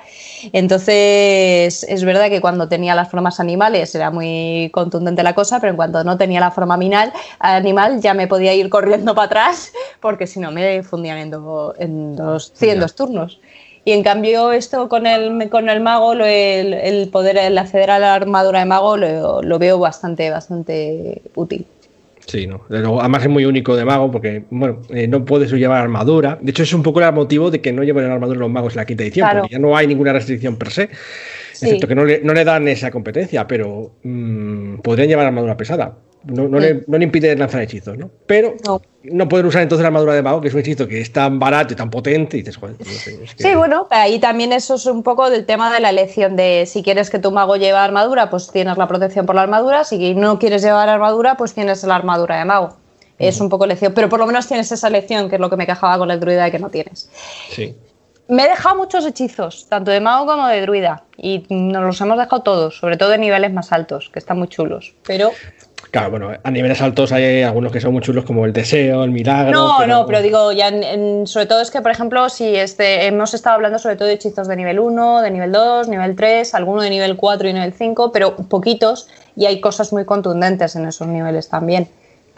Entonces, 0.52 1.84
es 1.84 2.04
verdad 2.04 2.30
que 2.30 2.42
cuando 2.42 2.68
tenía 2.68 2.96
las 2.96 3.12
formas 3.12 3.40
animales 3.40 3.94
era 3.94 4.10
muy 4.10 4.72
contundente 4.74 5.22
la 5.22 5.36
cosa, 5.36 5.60
pero 5.60 5.70
en 5.70 5.78
cuanto 5.78 6.04
no 6.04 6.18
tenía 6.18 6.40
la 6.40 6.50
forma 6.50 6.76
minal, 6.76 7.14
animal 7.38 8.02
ya 8.02 8.16
me 8.16 8.28
podía 8.28 8.56
ir 8.56 8.70
corriendo 8.70 9.14
para 9.14 9.28
atrás, 9.28 9.72
porque 10.00 10.26
si 10.26 10.40
no 10.40 10.52
me 10.52 10.82
fundían 10.82 11.20
en, 11.20 11.30
do, 11.30 11.76
en 11.78 12.16
dos, 12.16 12.52
sí, 12.56 12.70
en 12.70 12.80
dos 12.80 12.96
turnos. 12.96 13.40
Y 13.90 13.92
en 13.92 14.04
cambio 14.04 14.52
esto 14.52 14.88
con 14.88 15.08
el, 15.08 15.50
con 15.50 15.68
el 15.68 15.82
mago, 15.82 16.14
lo, 16.14 16.24
el, 16.24 16.76
el, 16.76 17.10
poder 17.10 17.38
el 17.38 17.58
acceder 17.58 17.90
a 17.90 17.98
la 17.98 18.14
armadura 18.14 18.60
de 18.60 18.66
mago 18.66 18.98
lo, 18.98 19.42
lo 19.42 19.58
veo 19.58 19.80
bastante, 19.80 20.30
bastante 20.30 21.24
útil. 21.34 21.66
Sí, 22.28 22.46
no. 22.46 22.62
Además 22.70 23.24
es 23.24 23.30
muy 23.30 23.46
único 23.46 23.76
de 23.76 23.86
mago 23.86 24.12
porque, 24.12 24.44
bueno, 24.52 24.84
eh, 24.90 25.08
no 25.08 25.26
puedes 25.26 25.52
llevar 25.52 25.82
armadura. 25.82 26.38
De 26.40 26.52
hecho, 26.52 26.62
es 26.62 26.72
un 26.72 26.84
poco 26.84 27.02
el 27.02 27.12
motivo 27.14 27.50
de 27.50 27.62
que 27.62 27.74
no 27.74 27.84
lleven 27.84 28.06
armadura 28.06 28.38
los 28.38 28.52
magos 28.52 28.74
en 28.74 28.78
la 28.78 28.86
quinta 28.86 29.02
edición, 29.02 29.26
claro. 29.26 29.40
porque 29.40 29.54
ya 29.54 29.60
no 29.60 29.76
hay 29.76 29.88
ninguna 29.88 30.14
restricción 30.14 30.56
per 30.56 30.70
se. 30.70 30.90
Sí. 31.60 31.66
Excepto 31.66 31.90
que 31.90 31.96
no 31.96 32.06
le, 32.06 32.22
no 32.22 32.34
le, 32.34 32.46
dan 32.46 32.70
esa 32.70 32.90
competencia, 32.90 33.46
pero 33.46 33.92
mmm, 34.04 34.78
podrían 34.78 35.10
llevar 35.10 35.26
armadura 35.26 35.58
pesada. 35.58 35.94
no, 36.24 36.48
le, 36.58 36.84
no, 36.88 36.98
le, 36.98 37.04
impide 37.04 37.36
lanzar 37.36 37.62
hechizos, 37.62 37.98
¿no? 37.98 38.10
Pero 38.28 38.56
no. 38.66 38.82
no 39.04 39.28
pueden 39.28 39.46
usar 39.46 39.64
entonces 39.64 39.82
la 39.82 39.88
armadura 39.88 40.14
de 40.14 40.22
mago, 40.22 40.40
que 40.40 40.48
es 40.48 40.54
un 40.54 40.62
hechizo 40.62 40.88
que 40.88 41.02
es 41.02 41.12
tan 41.12 41.38
barato 41.38 41.74
y 41.74 41.76
tan 41.76 41.90
potente, 41.90 42.38
y 42.38 42.44
dices, 42.44 42.56
joder, 42.56 42.78
Sí, 42.86 43.56
bueno, 43.56 43.88
ahí 43.90 44.20
también 44.20 44.54
eso 44.54 44.76
es 44.76 44.86
un 44.86 45.04
poco 45.04 45.30
del 45.30 45.46
tema 45.46 45.74
de 45.74 45.82
la 45.82 45.90
elección 45.90 46.38
de 46.38 46.64
si 46.66 46.82
quieres 46.82 47.10
que 47.10 47.20
tu 47.20 47.32
mago 47.32 47.58
lleve 47.58 47.78
armadura, 47.78 48.30
pues 48.30 48.50
tienes 48.52 48.78
la 48.78 48.88
protección 48.88 49.26
por 49.26 49.36
la 49.36 49.42
armadura, 49.42 49.84
si 49.84 50.16
no 50.16 50.40
quieres 50.40 50.62
llevar 50.62 50.88
armadura, 50.88 51.36
pues 51.36 51.54
tienes 51.54 51.84
la 51.84 51.96
armadura 51.96 52.40
de 52.40 52.46
mago. 52.46 52.78
Es 53.18 53.42
un 53.42 53.50
poco 53.50 53.66
elección, 53.66 53.94
pero 53.94 54.08
por 54.08 54.18
lo 54.20 54.26
menos 54.26 54.48
tienes 54.48 54.72
esa 54.72 54.88
elección, 54.88 55.28
que 55.28 55.36
es 55.36 55.42
lo 55.42 55.50
que 55.50 55.58
me 55.58 55.66
quejaba 55.66 55.98
con 55.98 56.10
el 56.10 56.22
druida 56.22 56.46
de 56.46 56.52
que 56.52 56.60
no 56.60 56.70
tienes. 56.70 57.10
Sí. 57.50 57.76
Me 58.30 58.46
he 58.46 58.48
dejado 58.48 58.76
muchos 58.76 59.06
hechizos, 59.06 59.68
tanto 59.68 59.90
de 59.90 60.00
mago 60.00 60.28
como 60.28 60.48
de 60.48 60.62
druida, 60.62 61.04
y 61.18 61.44
nos 61.50 61.84
los 61.84 62.00
hemos 62.00 62.18
dejado 62.18 62.44
todos, 62.44 62.78
sobre 62.78 62.96
todo 62.96 63.10
de 63.10 63.18
niveles 63.18 63.52
más 63.52 63.72
altos, 63.72 64.10
que 64.14 64.20
están 64.20 64.38
muy 64.38 64.48
chulos. 64.48 64.94
Pero 65.06 65.32
Claro, 65.92 66.12
bueno, 66.12 66.32
a 66.44 66.52
niveles 66.52 66.80
altos 66.82 67.12
hay 67.12 67.42
algunos 67.42 67.72
que 67.72 67.82
son 67.82 67.94
muy 67.94 68.02
chulos 68.04 68.24
como 68.24 68.46
el 68.46 68.54
deseo, 68.54 69.04
el 69.04 69.10
milagro. 69.10 69.52
No, 69.52 69.88
no, 69.88 70.06
pero 70.06 70.22
digo, 70.22 70.52
ya 70.52 70.70
sobre 71.26 71.48
todo 71.48 71.62
es 71.62 71.72
que, 71.72 71.82
por 71.82 71.90
ejemplo, 71.90 72.30
si 72.30 72.56
este, 72.56 73.08
hemos 73.08 73.34
estado 73.34 73.56
hablando 73.56 73.80
sobre 73.80 73.96
todo 73.96 74.08
de 74.08 74.14
hechizos 74.14 74.48
de 74.48 74.56
nivel 74.56 74.80
1, 74.80 75.22
de 75.22 75.32
nivel 75.32 75.52
2, 75.52 75.88
nivel 75.88 76.16
3, 76.16 76.54
alguno 76.54 76.84
de 76.84 76.92
nivel 76.92 77.18
4 77.18 77.50
y 77.50 77.54
nivel 77.54 77.74
5, 77.74 78.12
pero 78.12 78.36
poquitos, 78.36 79.08
y 79.36 79.46
hay 79.46 79.60
cosas 79.60 79.92
muy 79.92 80.06
contundentes 80.06 80.76
en 80.76 80.86
esos 80.86 81.08
niveles 81.08 81.50
también. 81.50 81.90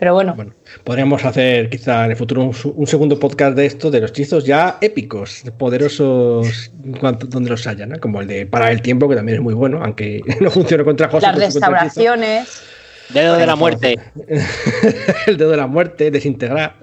Pero 0.01 0.15
bueno. 0.15 0.33
bueno. 0.33 0.53
Podríamos 0.83 1.23
hacer 1.25 1.69
quizá 1.69 2.05
en 2.05 2.09
el 2.09 2.17
futuro 2.17 2.41
un, 2.41 2.87
segundo 2.87 3.19
podcast 3.19 3.55
de 3.55 3.67
esto, 3.67 3.91
de 3.91 4.01
los 4.01 4.09
hechizos 4.09 4.45
ya 4.45 4.79
épicos, 4.81 5.43
poderosos 5.59 6.71
donde 6.73 7.51
los 7.51 7.67
haya, 7.67 7.85
¿no? 7.85 7.99
Como 7.99 8.19
el 8.19 8.25
de 8.25 8.47
Parar 8.47 8.71
el 8.71 8.81
Tiempo, 8.81 9.07
que 9.07 9.15
también 9.15 9.35
es 9.35 9.43
muy 9.43 9.53
bueno, 9.53 9.79
aunque 9.83 10.23
no 10.41 10.49
funciona 10.49 10.83
contra 10.83 11.07
José. 11.07 11.27
Las 11.27 11.37
restauraciones. 11.37 12.63
Dedo 13.09 13.35
de 13.35 13.45
la 13.45 13.55
muerte. 13.55 13.99
el 15.27 15.37
dedo 15.37 15.51
de 15.51 15.57
la 15.57 15.67
muerte, 15.67 16.09
desintegrar. 16.09 16.77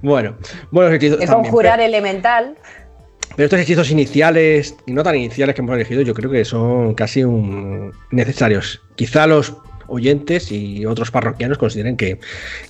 Bueno, 0.00 0.36
buenos 0.70 0.94
hechizos. 0.94 1.20
Es 1.20 1.30
conjurar 1.32 1.80
elemental. 1.80 2.54
Pero 3.34 3.46
estos 3.46 3.58
hechizos 3.58 3.90
iniciales 3.90 4.76
y 4.86 4.92
no 4.92 5.02
tan 5.02 5.16
iniciales 5.16 5.56
que 5.56 5.60
hemos 5.60 5.74
elegido, 5.74 6.02
yo 6.02 6.14
creo 6.14 6.30
que 6.30 6.44
son 6.44 6.94
casi 6.94 7.24
un 7.24 7.92
necesarios. 8.12 8.80
Quizá 8.94 9.26
los 9.26 9.54
oyentes 9.88 10.50
y 10.52 10.86
otros 10.86 11.10
parroquianos 11.10 11.58
consideren 11.58 11.96
que, 11.96 12.18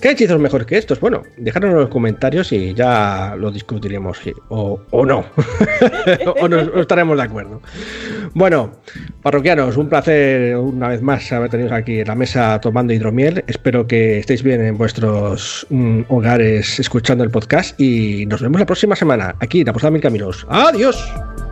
que 0.01 0.07
hay 0.07 0.13
hechizos 0.13 0.39
mejores 0.39 0.67
que 0.67 0.77
estos. 0.77 0.99
Bueno, 0.99 1.23
dejadnos 1.37 1.71
en 1.71 1.77
los 1.77 1.89
comentarios 1.89 2.51
y 2.51 2.73
ya 2.73 3.35
lo 3.37 3.51
discutiremos, 3.51 4.19
o, 4.49 4.79
no, 5.05 5.25
o 6.41 6.47
no, 6.47 6.81
estaremos 6.81 7.17
de 7.17 7.23
acuerdo. 7.23 7.61
Bueno, 8.33 8.71
parroquianos, 9.21 9.77
un 9.77 9.89
placer 9.89 10.57
una 10.57 10.89
vez 10.89 11.01
más 11.01 11.31
haber 11.31 11.49
tenido 11.49 11.73
aquí 11.73 11.99
en 11.99 12.07
la 12.07 12.15
mesa 12.15 12.59
tomando 12.59 12.93
hidromiel. 12.93 13.43
Espero 13.47 13.87
que 13.87 14.19
estéis 14.19 14.43
bien 14.43 14.61
en 14.61 14.77
vuestros 14.77 15.65
mm, 15.69 16.01
hogares 16.09 16.79
escuchando 16.79 17.23
el 17.23 17.31
podcast 17.31 17.79
y 17.79 18.25
nos 18.25 18.41
vemos 18.41 18.59
la 18.59 18.65
próxima 18.65 18.95
semana 18.95 19.35
aquí 19.39 19.61
en 19.61 19.67
la 19.67 19.73
Posada 19.73 19.91
Mil 19.91 20.01
Caminos. 20.01 20.45
¡Adiós! 20.49 21.44